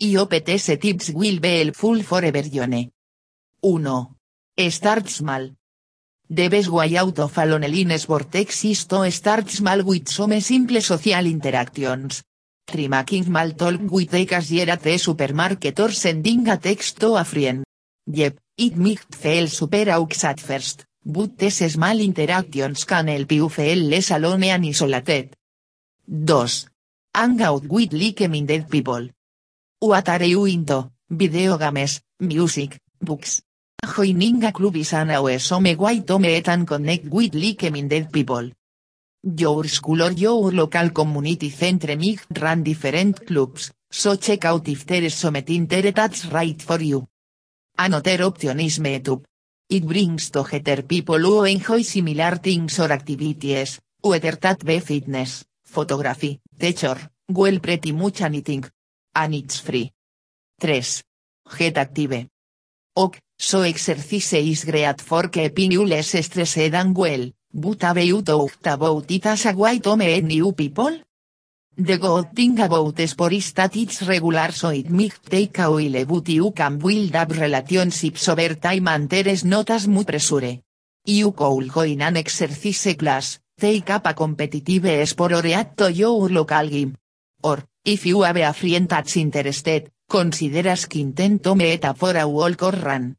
IOPTS 0.01 0.80
tips 0.80 1.10
will 1.10 1.39
be 1.39 1.64
helpful 1.64 2.01
for 2.04 2.24
everyone. 2.24 2.91
1. 3.62 4.08
Start 4.70 5.10
small. 5.10 5.49
The 6.30 6.48
best 6.48 6.70
out 6.70 7.20
of 7.20 7.38
a 7.38 7.46
loneliness 7.46 8.06
vortex 8.06 8.64
is 8.66 8.86
to 8.86 9.12
start 9.12 9.50
small 9.50 9.84
with 9.84 10.08
some 10.08 10.40
simple 10.40 10.82
social 10.82 11.26
interactions. 11.26 12.24
Try 12.66 12.88
making 12.88 13.26
small 13.26 13.52
talk 13.52 13.92
with 13.92 14.30
cashier 14.30 14.70
at 14.70 14.82
the 14.82 14.98
supermarket 14.98 15.80
or 15.82 15.92
sending 15.92 16.48
a 16.48 16.58
text 16.58 17.00
to 17.02 17.18
a 17.18 17.26
friend. 17.26 17.66
Yep, 18.08 18.38
it 18.58 18.78
might 18.78 19.14
feel 19.14 19.48
super 19.48 19.90
awkward 19.92 20.24
at 20.24 20.40
first, 20.40 20.86
but 21.06 21.38
these 21.38 21.72
small 21.74 22.00
interactions 22.00 22.86
can 22.86 23.08
help 23.10 23.32
you 23.32 23.50
feel 23.50 23.80
less 23.84 24.12
alone 24.12 24.46
and 24.46 24.66
isolated. 24.66 25.36
2. 26.08 26.46
Hang 27.14 27.42
out 27.42 27.66
with 27.68 27.92
like-minded 27.92 28.70
people. 28.70 29.10
What 29.80 30.08
are 30.08 30.24
you 30.24 30.46
into? 30.46 30.90
Video 31.10 31.58
games, 31.58 32.02
music, 32.22 32.80
books. 33.02 33.42
Joining 33.86 34.46
a 34.46 34.54
club 34.54 34.78
is 34.78 34.94
an 34.94 35.12
awesome 35.12 35.76
way 35.76 36.00
to 36.04 36.18
meet 36.18 36.48
and 36.48 36.66
connect 36.66 37.06
with 37.10 37.36
like-minded 37.36 38.14
people. 38.14 38.50
Your 39.22 39.68
school 39.68 40.04
or 40.04 40.14
your 40.14 40.54
local 40.54 40.90
community 40.92 41.50
centre 41.50 41.98
might 41.98 42.26
run 42.40 42.64
different 42.64 43.26
clubs, 43.26 43.72
so 43.92 44.16
check 44.16 44.46
out 44.46 44.70
if 44.70 44.86
there 44.86 45.04
is 45.04 45.14
something 45.14 45.68
there 45.68 45.92
that's 45.92 46.26
right 46.28 46.62
for 46.62 46.82
you. 46.82 47.06
Another 47.78 48.24
option 48.24 48.62
is 48.62 48.80
Meetup. 48.80 49.26
It 49.70 49.86
brings 49.86 50.30
together 50.32 50.84
people 50.84 51.20
who 51.20 51.44
enjoy 51.44 51.84
similar 51.84 52.38
things 52.38 52.80
or 52.80 52.90
activities, 52.90 53.82
whether 54.00 54.38
that 54.38 54.64
be 54.64 54.80
fitness, 54.80 55.44
photography, 55.62 56.40
teacher, 56.58 57.12
well 57.28 57.60
pretty 57.60 57.92
much 57.92 58.22
anything. 58.22 58.64
And 59.14 59.36
it's 59.36 59.60
free. 59.60 59.92
3. 60.62 60.82
Get 61.58 61.78
active. 61.78 62.30
Ok, 62.96 63.18
so 63.44 63.62
exercise 63.62 64.34
is 64.34 64.64
great 64.64 65.02
for 65.02 65.28
keeping 65.28 65.74
you 65.74 65.86
less 65.86 66.16
stressed 66.16 66.74
and 66.74 66.96
well, 66.96 67.30
but 67.54 67.82
have 67.82 67.98
you 67.98 68.22
talked 68.22 68.66
about 68.66 69.12
it 69.12 69.26
as 69.26 70.24
new 70.24 70.54
people? 70.54 70.98
The 71.76 71.98
good 71.98 72.36
thing 72.36 72.60
about 72.60 73.00
sport 73.08 73.34
is 73.34 73.52
that 73.54 73.76
it's 73.76 74.02
regular 74.04 74.52
so 74.52 74.70
it 74.70 74.89
might 74.89 75.20
take 75.30 75.60
a 75.60 75.70
while 75.70 76.06
but 76.06 76.30
you 76.30 76.52
can 76.52 76.78
build 76.78 77.16
up 77.16 77.32
relationships 77.32 78.30
over 78.30 78.56
time 78.56 78.88
and 78.88 79.10
there 79.10 79.28
is 79.28 79.44
not 79.44 79.70
as 79.72 79.88
much. 79.88 80.62
You 81.06 81.32
could 81.34 81.74
join 81.74 82.02
an 82.02 82.16
exercise 82.18 82.96
class, 82.96 83.39
take 83.60 83.89
up 83.89 84.06
a 84.08 84.14
competitive 84.14 85.10
sport 85.10 85.34
or 85.34 85.48
add 85.48 85.76
to 85.78 85.91
your 85.91 86.30
local 86.30 86.70
gym. 86.70 86.96
Or, 87.44 87.64
if 87.84 88.06
you 88.06 88.22
have 88.22 88.38
a 88.38 88.54
friend 88.54 88.88
that's 88.88 89.18
interested, 89.18 89.91
consider 90.10 90.70
asking 90.70 91.12
them 91.12 91.39
to 91.39 91.56
meet 91.56 91.86
for 91.98 92.14
walk 92.28 92.64
or 92.64 92.72
run. 92.72 93.16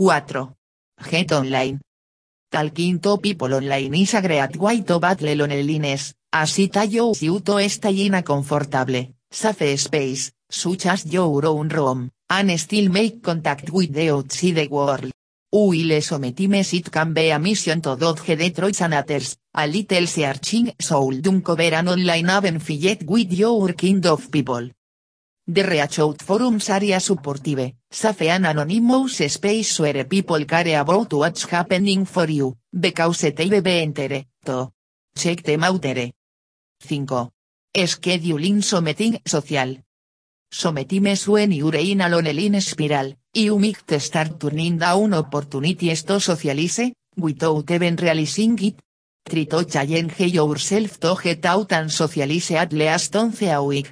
4. 0.00 0.56
Get 1.10 1.30
online. 1.32 1.78
Talking 2.50 3.00
to 3.00 3.18
people 3.18 3.52
online 3.52 3.94
is 3.94 4.14
a 4.14 4.22
great 4.22 4.56
way 4.56 4.80
to 4.80 4.98
battle 4.98 5.34
loneliness, 5.34 6.14
as 6.32 6.58
it 6.58 6.74
allows 6.76 7.22
you 7.22 7.40
to 7.40 7.68
stay 7.68 8.06
in 8.06 8.14
a 8.14 8.22
comfortable, 8.22 9.12
safe 9.30 9.78
space, 9.78 10.32
such 10.48 10.86
as 10.86 11.04
your 11.04 11.44
own 11.44 11.68
room, 11.68 12.10
and 12.30 12.58
still 12.58 12.88
make 12.88 13.22
contact 13.22 13.68
with 13.68 13.92
the 13.92 14.08
outside 14.08 14.70
world. 14.70 15.12
While 15.50 16.00
sometimes 16.00 16.72
it 16.72 16.90
can 16.90 17.12
be 17.12 17.28
a 17.28 17.38
mission 17.38 17.82
to 17.82 17.94
dodge 17.94 18.24
Detroit 18.24 18.80
and 18.80 18.94
others, 18.94 19.36
a 19.54 19.66
little 19.66 20.06
searching 20.06 20.72
soul 20.80 21.20
dun 21.20 21.42
cover 21.42 21.74
an 21.74 21.88
online 21.88 22.28
haven 22.28 22.58
fillet 22.58 23.00
with 23.04 23.34
your 23.34 23.74
kind 23.74 24.06
of 24.06 24.30
people. 24.30 24.70
The 25.52 25.64
Reachout 25.64 26.22
forums 26.22 26.70
are 26.70 27.00
supportive, 27.00 27.74
safe 27.90 28.28
and 28.28 28.46
anonymous 28.46 29.16
space 29.26 29.80
where 29.80 30.04
people 30.04 30.44
care 30.44 30.80
about 30.80 31.12
what's 31.12 31.42
happening 31.42 32.04
for 32.04 32.30
you, 32.30 32.56
because 32.70 33.22
they 33.22 33.32
be 33.32 33.84
entere, 33.84 34.26
to. 34.44 34.70
Check 35.12 35.42
them 35.42 35.64
out 35.64 35.82
there. 35.82 36.12
5. 36.78 37.30
Scheduling 37.74 38.62
something 38.62 39.20
social. 39.26 39.76
Sometimes 40.52 41.26
when 41.26 41.50
you're 41.50 41.74
in 41.74 42.00
a 42.00 42.08
lonely 42.08 42.60
spiral, 42.60 43.16
you 43.34 43.58
might 43.58 44.00
start 44.00 44.38
turning 44.38 44.78
down 44.78 45.14
opportunities 45.14 46.04
to 46.04 46.20
socialize, 46.20 46.92
without 47.16 47.68
even 47.72 47.96
realizing 47.96 48.56
it. 48.62 48.76
Trito 49.28 49.64
challenge 49.64 50.20
yourself 50.20 51.00
to 51.00 51.16
get 51.20 51.44
out 51.44 51.72
and 51.72 51.90
socialize 51.90 52.52
at 52.52 52.72
least 52.72 53.16
once 53.16 53.42
a 53.42 53.60
week. 53.60 53.90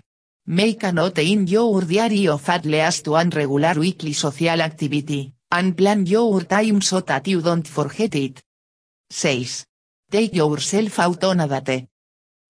Make 0.51 0.83
a 0.85 0.93
note 0.93 1.19
in 1.19 1.47
your 1.47 1.83
diary 1.83 2.27
of 2.27 2.49
at 2.49 2.65
least 2.65 3.07
one 3.07 3.29
regular 3.29 3.75
weekly 3.79 4.15
social 4.15 4.63
activity, 4.63 5.35
and 5.53 5.77
plan 5.77 6.07
your 6.07 6.41
time 6.45 6.81
so 6.81 7.01
that 7.01 7.29
you 7.29 7.43
don't 7.43 7.69
forget 7.69 8.15
it. 8.15 8.43
6. 9.11 9.67
Take 10.11 10.35
yourself 10.35 11.01
out 11.01 11.25
on 11.25 11.41
a 11.41 11.61
date. 11.61 11.89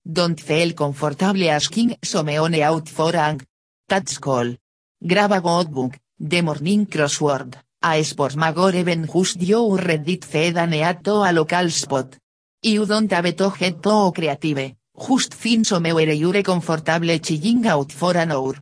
Don't 0.06 0.40
feel 0.40 0.74
comfortable 0.74 1.48
asking 1.48 1.96
someone 2.04 2.54
out 2.62 2.88
for 2.88 3.16
ang. 3.16 3.42
That's 3.88 4.18
call. 4.18 4.54
Grab 5.04 5.32
a 5.32 5.40
notebook, 5.40 5.98
the 6.20 6.42
morning 6.42 6.86
crossword, 6.86 7.56
a 7.82 8.04
sport 8.04 8.36
mag 8.36 8.58
or 8.58 8.76
even 8.76 9.08
just 9.12 9.42
your 9.42 9.76
Reddit 9.76 10.24
feed 10.24 10.56
and 10.56 10.72
a 10.72 10.94
to 11.02 11.24
a 11.28 11.32
local 11.32 11.68
spot. 11.68 12.16
You 12.62 12.86
don't 12.86 13.10
have 13.10 13.34
to 13.34 13.52
get 13.58 13.82
too 13.82 14.12
creative, 14.12 14.77
just 14.98 15.34
find 15.34 15.64
somewhere 15.64 16.12
you're 16.12 16.42
comfortable 16.42 17.18
chilling 17.20 17.66
out 17.66 17.92
for 17.92 18.16
an 18.16 18.32
hour. 18.32 18.54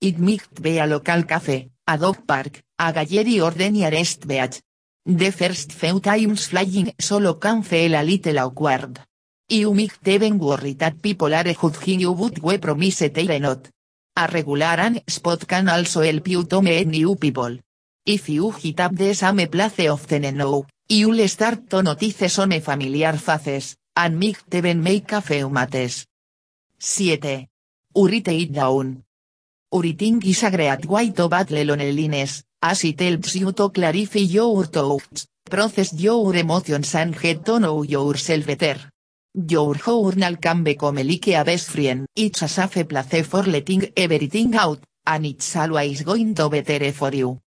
It 0.00 0.18
might 0.18 0.60
be 0.60 0.78
a 0.78 0.86
local 0.86 1.22
cafe, 1.24 1.70
a 1.86 1.96
dog 1.96 2.26
park, 2.26 2.62
a 2.78 2.92
gallery 2.92 3.40
or 3.40 3.52
the 3.52 3.70
nearest 3.70 4.26
beach. 4.26 4.60
The 5.06 5.30
first 5.30 5.72
few 5.72 6.00
times 6.00 6.46
flying 6.48 6.92
solo 6.98 7.34
can 7.34 7.62
feel 7.62 7.94
a 7.94 8.02
little 8.02 8.38
awkward. 8.38 9.00
You 9.48 9.74
might 9.74 10.06
even 10.06 10.38
worry 10.38 10.74
that 10.74 11.00
people 11.00 11.32
are 11.34 11.52
judging 11.52 12.00
you 12.00 12.14
but 12.14 12.42
we 12.42 12.58
promise 12.58 13.10
they're 13.10 13.38
not. 13.38 13.68
A 14.16 14.26
regular 14.26 14.80
and 14.80 15.02
spot 15.06 15.46
can 15.46 15.68
also 15.68 16.02
help 16.02 16.28
you 16.28 16.44
to 16.44 16.62
meet 16.62 16.86
new 16.86 17.16
people. 17.16 17.58
If 18.06 18.28
you 18.28 18.50
hit 18.50 18.80
up 18.80 18.94
the 18.94 19.14
same 19.14 19.48
place 19.48 19.88
often 19.88 20.24
enough, 20.24 20.66
you'll 20.88 21.28
start 21.28 21.68
to 21.70 21.82
notice 21.82 22.32
some 22.32 22.60
familiar 22.60 23.14
faces, 23.14 23.76
and 23.96 24.18
might 24.18 24.42
even 24.52 24.82
make 24.82 25.12
a 25.12 25.20
few 25.20 25.48
mates. 25.48 26.06
7. 26.78 27.48
Urite 27.94 28.28
it 28.28 28.52
down. 28.52 29.04
Uriting 29.72 30.24
is 30.24 30.42
a 30.42 30.50
great 30.50 30.86
way 30.86 31.10
to 31.10 31.28
battle 31.28 31.64
loneliness, 31.64 32.44
as 32.62 32.84
it 32.84 33.00
helps 33.00 33.36
you 33.36 33.52
to 33.52 33.70
clarify 33.70 34.18
your 34.18 34.64
thoughts, 34.64 35.26
process 35.48 35.92
your 35.94 36.34
emotions 36.34 36.94
and 36.94 37.18
get 37.18 37.44
to 37.44 37.58
know 37.58 37.82
yourself 37.82 38.46
better. 38.46 38.90
Your 39.34 39.74
journal 39.74 40.36
can 40.36 40.62
become 40.62 40.96
like 40.96 41.28
a 41.28 41.44
best 41.44 41.70
friend. 41.70 42.06
It's 42.14 42.42
a 42.42 42.48
safe 42.48 42.88
place 42.88 43.26
for 43.26 43.42
letting 43.42 43.92
everything 43.96 44.54
out, 44.54 44.80
and 45.06 45.26
it's 45.26 45.56
always 45.56 46.02
going 46.02 46.34
to 46.34 46.48
better 46.48 46.92
for 46.92 47.12
you. 47.12 47.43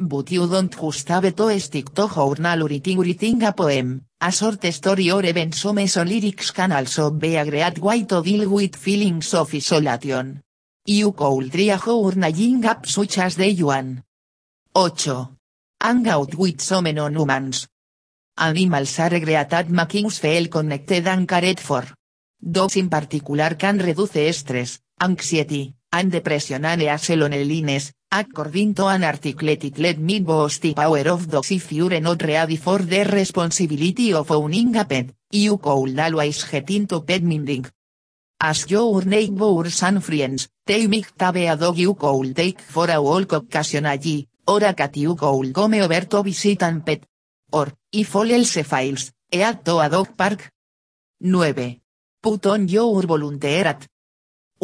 But 0.00 0.32
you 0.32 0.48
don't 0.48 0.74
just 0.74 1.08
have 1.08 1.36
to 1.36 1.60
stick 1.60 1.94
to 1.94 2.08
journal 2.08 2.66
writing 2.66 2.98
writing 2.98 3.44
a 3.44 3.52
poem, 3.52 4.02
a 4.20 4.32
short 4.32 4.64
story 4.72 5.12
or 5.12 5.24
even 5.24 5.52
some 5.52 5.86
so 5.86 6.02
lyrics 6.02 6.50
can 6.50 6.72
also 6.72 7.12
be 7.12 7.36
a 7.36 7.48
great 7.48 7.78
way 7.78 8.02
to 8.02 8.20
deal 8.20 8.50
with 8.50 8.74
feelings 8.74 9.32
of 9.34 9.54
isolation. 9.54 10.42
You 10.84 11.12
could 11.12 11.52
try 11.52 11.78
journaling 11.78 12.64
app 12.64 12.86
such 12.86 13.18
as 13.18 13.36
the 13.36 13.62
one. 13.62 14.02
8. 14.76 15.08
Hang 15.80 16.08
out 16.08 16.34
with 16.34 16.60
some 16.60 16.92
non-humans. 16.92 17.68
Animals 18.36 18.98
are 18.98 19.20
great 19.20 19.52
at 19.52 19.70
making 19.70 20.10
feel 20.10 20.48
connected 20.48 21.06
and 21.06 21.28
cared 21.28 21.60
for. 21.60 21.84
Dogs 22.42 22.74
in 22.76 22.88
particular 22.90 23.54
can 23.54 23.78
reduce 23.78 24.36
stress, 24.36 24.80
anxiety, 25.00 25.72
and 25.94 26.10
depression 26.10 26.64
and 26.64 26.82
as 26.82 27.08
loneliness, 27.10 27.92
according 28.10 28.74
to 28.74 28.86
an 28.88 29.04
article 29.04 29.56
titled 29.56 29.98
Meet 29.98 30.24
Boss 30.24 30.58
the 30.58 30.74
Power 30.74 31.08
of 31.08 31.28
Dogs 31.28 31.52
if 31.52 31.70
you're 31.70 32.00
not 32.00 32.20
ready 32.20 32.56
for 32.56 32.80
the 32.80 33.04
responsibility 33.04 34.12
of 34.12 34.28
owning 34.32 34.74
a 34.74 34.84
pet, 34.84 35.14
you 35.30 35.56
could 35.58 35.96
always 36.00 36.42
get 36.50 36.68
into 36.70 37.00
pet 37.02 37.22
minding. 37.22 37.64
As 38.40 38.68
your 38.68 39.04
neighbors 39.04 39.82
and 39.84 40.02
friends, 40.02 40.48
they 40.66 40.88
might 40.88 41.06
have 41.20 41.36
a 41.36 41.56
dog 41.56 41.78
you 41.78 41.94
could 41.94 42.34
take 42.34 42.60
for 42.60 42.90
a 42.90 43.00
walk 43.00 43.32
occasionally, 43.32 44.26
or 44.48 44.64
a 44.64 44.74
cat 44.74 44.96
you 44.96 45.14
could 45.14 45.54
come 45.54 45.74
over 45.74 46.06
to 46.06 46.22
visit 46.24 46.62
and 46.64 46.84
pet. 46.84 47.06
Or, 47.52 47.68
if 47.92 48.16
all 48.16 48.28
else 48.32 48.60
fails, 48.66 49.12
head 49.32 49.64
to 49.64 49.78
a 49.78 49.88
dog 49.88 50.16
park. 50.16 50.50
9. 51.20 51.80
Put 52.20 52.46
on 52.46 52.66
your 52.66 53.02
volunteer 53.02 53.66
at. 53.68 53.86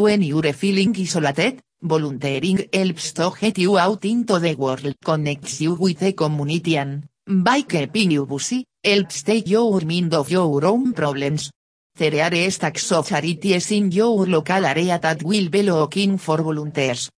When 0.00 0.22
you're 0.22 0.54
feeling 0.54 0.96
isolated, 0.96 1.60
volunteering 1.82 2.70
helps 2.72 3.12
to 3.12 3.32
get 3.38 3.58
you 3.58 3.76
out 3.76 4.02
into 4.06 4.38
the 4.38 4.54
world, 4.54 4.94
connects 5.04 5.60
you 5.60 5.74
with 5.74 5.98
the 5.98 6.14
community 6.14 6.78
and, 6.78 7.06
by 7.26 7.60
keeping 7.60 8.12
you 8.12 8.24
busy, 8.24 8.64
helps 8.82 9.22
take 9.22 9.46
your 9.46 9.82
mind 9.82 10.14
off 10.14 10.30
your 10.30 10.64
own 10.64 10.94
problems. 10.94 11.50
There 11.94 12.24
are 12.24 12.50
stacks 12.50 12.90
of 12.92 13.08
charities 13.08 13.70
in 13.72 13.92
your 13.92 14.26
local 14.26 14.64
area 14.64 14.98
that 14.98 15.22
will 15.22 15.50
be 15.50 15.64
looking 15.64 16.16
for 16.16 16.40
volunteers. 16.40 17.10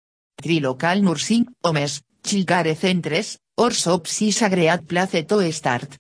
Three 0.43 0.59
local 0.59 1.01
nursing 1.03 1.47
homes, 1.63 2.03
childcare 2.21 2.77
centers, 2.77 3.39
or 3.59 3.71
shops 3.71 4.23
is 4.23 4.43
a 4.43 4.79
place 4.79 5.25
to 5.29 5.53
start. 5.53 5.99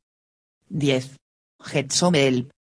10. 0.76 1.02
Get 1.72 1.92
some 1.92 2.14
help. 2.14 2.50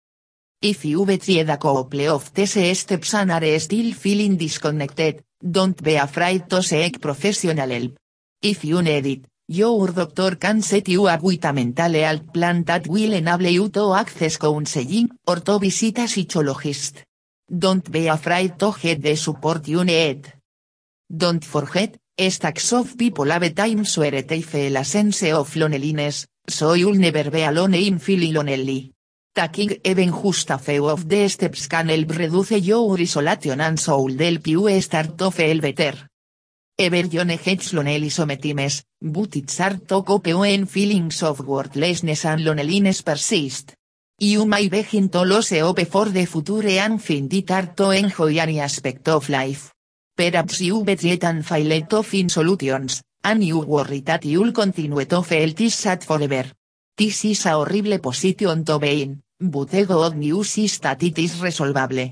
If 0.64 0.84
you 0.84 1.04
tried 1.04 1.50
a 1.50 1.58
couple 1.58 2.08
of 2.08 2.32
these 2.34 2.78
steps 2.78 3.14
and 3.14 3.32
are 3.32 3.58
still 3.58 3.92
feeling 3.94 4.36
disconnected, 4.36 5.24
don't 5.42 5.82
be 5.82 5.96
afraid 5.96 6.48
to 6.50 6.62
seek 6.62 7.00
professional 7.00 7.68
help. 7.68 7.98
If 8.40 8.64
you 8.64 8.80
need 8.80 9.06
it, 9.06 9.26
your 9.48 9.88
doctor 9.88 10.36
can 10.36 10.62
set 10.62 10.86
you 10.88 11.08
up 11.08 11.20
with 11.24 11.44
a 11.44 11.52
mental 11.52 11.92
health 11.94 12.32
plan 12.32 12.62
that 12.62 12.86
will 12.86 13.12
enable 13.12 13.48
you 13.48 13.70
to 13.70 13.92
access 13.94 14.36
counseling, 14.36 15.10
or 15.26 15.40
to 15.40 15.58
visit 15.58 15.98
a 15.98 16.06
psychologist. 16.06 17.02
Don't 17.50 17.90
be 17.90 18.06
afraid 18.06 18.56
to 18.60 18.72
get 18.80 19.02
the 19.02 19.16
support 19.16 19.66
you 19.66 19.82
need. 19.82 20.32
Don't 21.10 21.44
forget, 21.44 21.96
stacks 22.30 22.72
of 22.72 22.96
people 22.96 23.28
have 23.32 23.52
times 23.52 23.98
where 23.98 24.22
they 24.22 24.42
feel 24.42 24.76
a 24.76 24.84
sense 24.84 25.24
of 25.24 25.56
loneliness, 25.56 26.28
so 26.48 26.74
you'll 26.74 26.94
never 26.94 27.32
be 27.32 27.42
alone 27.42 27.74
in 27.74 27.98
feeling 27.98 28.34
lonely. 28.34 28.92
Taking 29.34 29.80
even 29.82 30.12
just 30.12 30.50
a 30.50 30.58
few 30.58 30.88
of 30.90 31.08
the 31.08 31.26
steps 31.26 31.66
can 31.66 31.88
help 31.88 32.10
reduce 32.10 32.50
your 32.60 33.00
isolation 33.00 33.62
and 33.62 33.80
soul 33.80 34.12
help 34.12 34.46
you 34.46 34.80
start 34.82 35.16
to 35.16 35.30
feel 35.30 35.58
better. 35.58 35.94
Everyone 36.78 37.38
gets 37.42 37.72
lonely 37.72 38.10
sometimes, 38.10 38.82
but 39.00 39.34
it's 39.36 39.56
hard 39.56 39.88
to 39.88 40.02
cope 40.02 40.26
when 40.26 40.66
feelings 40.66 41.22
of 41.22 41.40
worthlessness 41.40 42.26
and 42.26 42.44
loneliness 42.44 43.00
persist. 43.00 43.74
You 44.18 44.44
may 44.44 44.68
begin 44.68 45.08
to 45.08 45.22
lose 45.22 45.58
hope 45.58 45.86
for 45.86 46.10
the 46.10 46.26
future 46.26 46.68
and 46.78 47.02
find 47.02 47.32
it 47.32 47.48
hard 47.48 47.74
to 47.78 47.90
enjoy 47.90 48.36
any 48.36 48.60
aspect 48.60 49.08
of 49.08 49.30
life. 49.30 49.72
Perhaps 50.14 50.60
you 50.60 50.84
tried 50.84 51.24
and 51.24 51.46
failed 51.46 51.88
to 51.88 52.02
find 52.02 52.30
solutions, 52.30 53.02
and 53.24 53.42
you 53.42 53.60
worry 53.60 54.00
that 54.00 54.26
you'll 54.26 54.52
continue 54.52 55.06
to 55.06 55.22
feel 55.22 55.54
this 55.54 55.74
sad 55.74 56.04
forever. 56.04 56.52
This 56.94 57.24
is 57.24 57.46
a 57.46 57.52
horrible 57.52 57.98
position 58.00 58.64
to 58.64 58.78
be 58.78 59.02
in, 59.02 59.22
but 59.40 59.70
the 59.70 59.86
good 59.86 60.14
news 60.14 60.58
is 60.58 60.78
that 60.80 61.00
resolvable. 61.40 62.10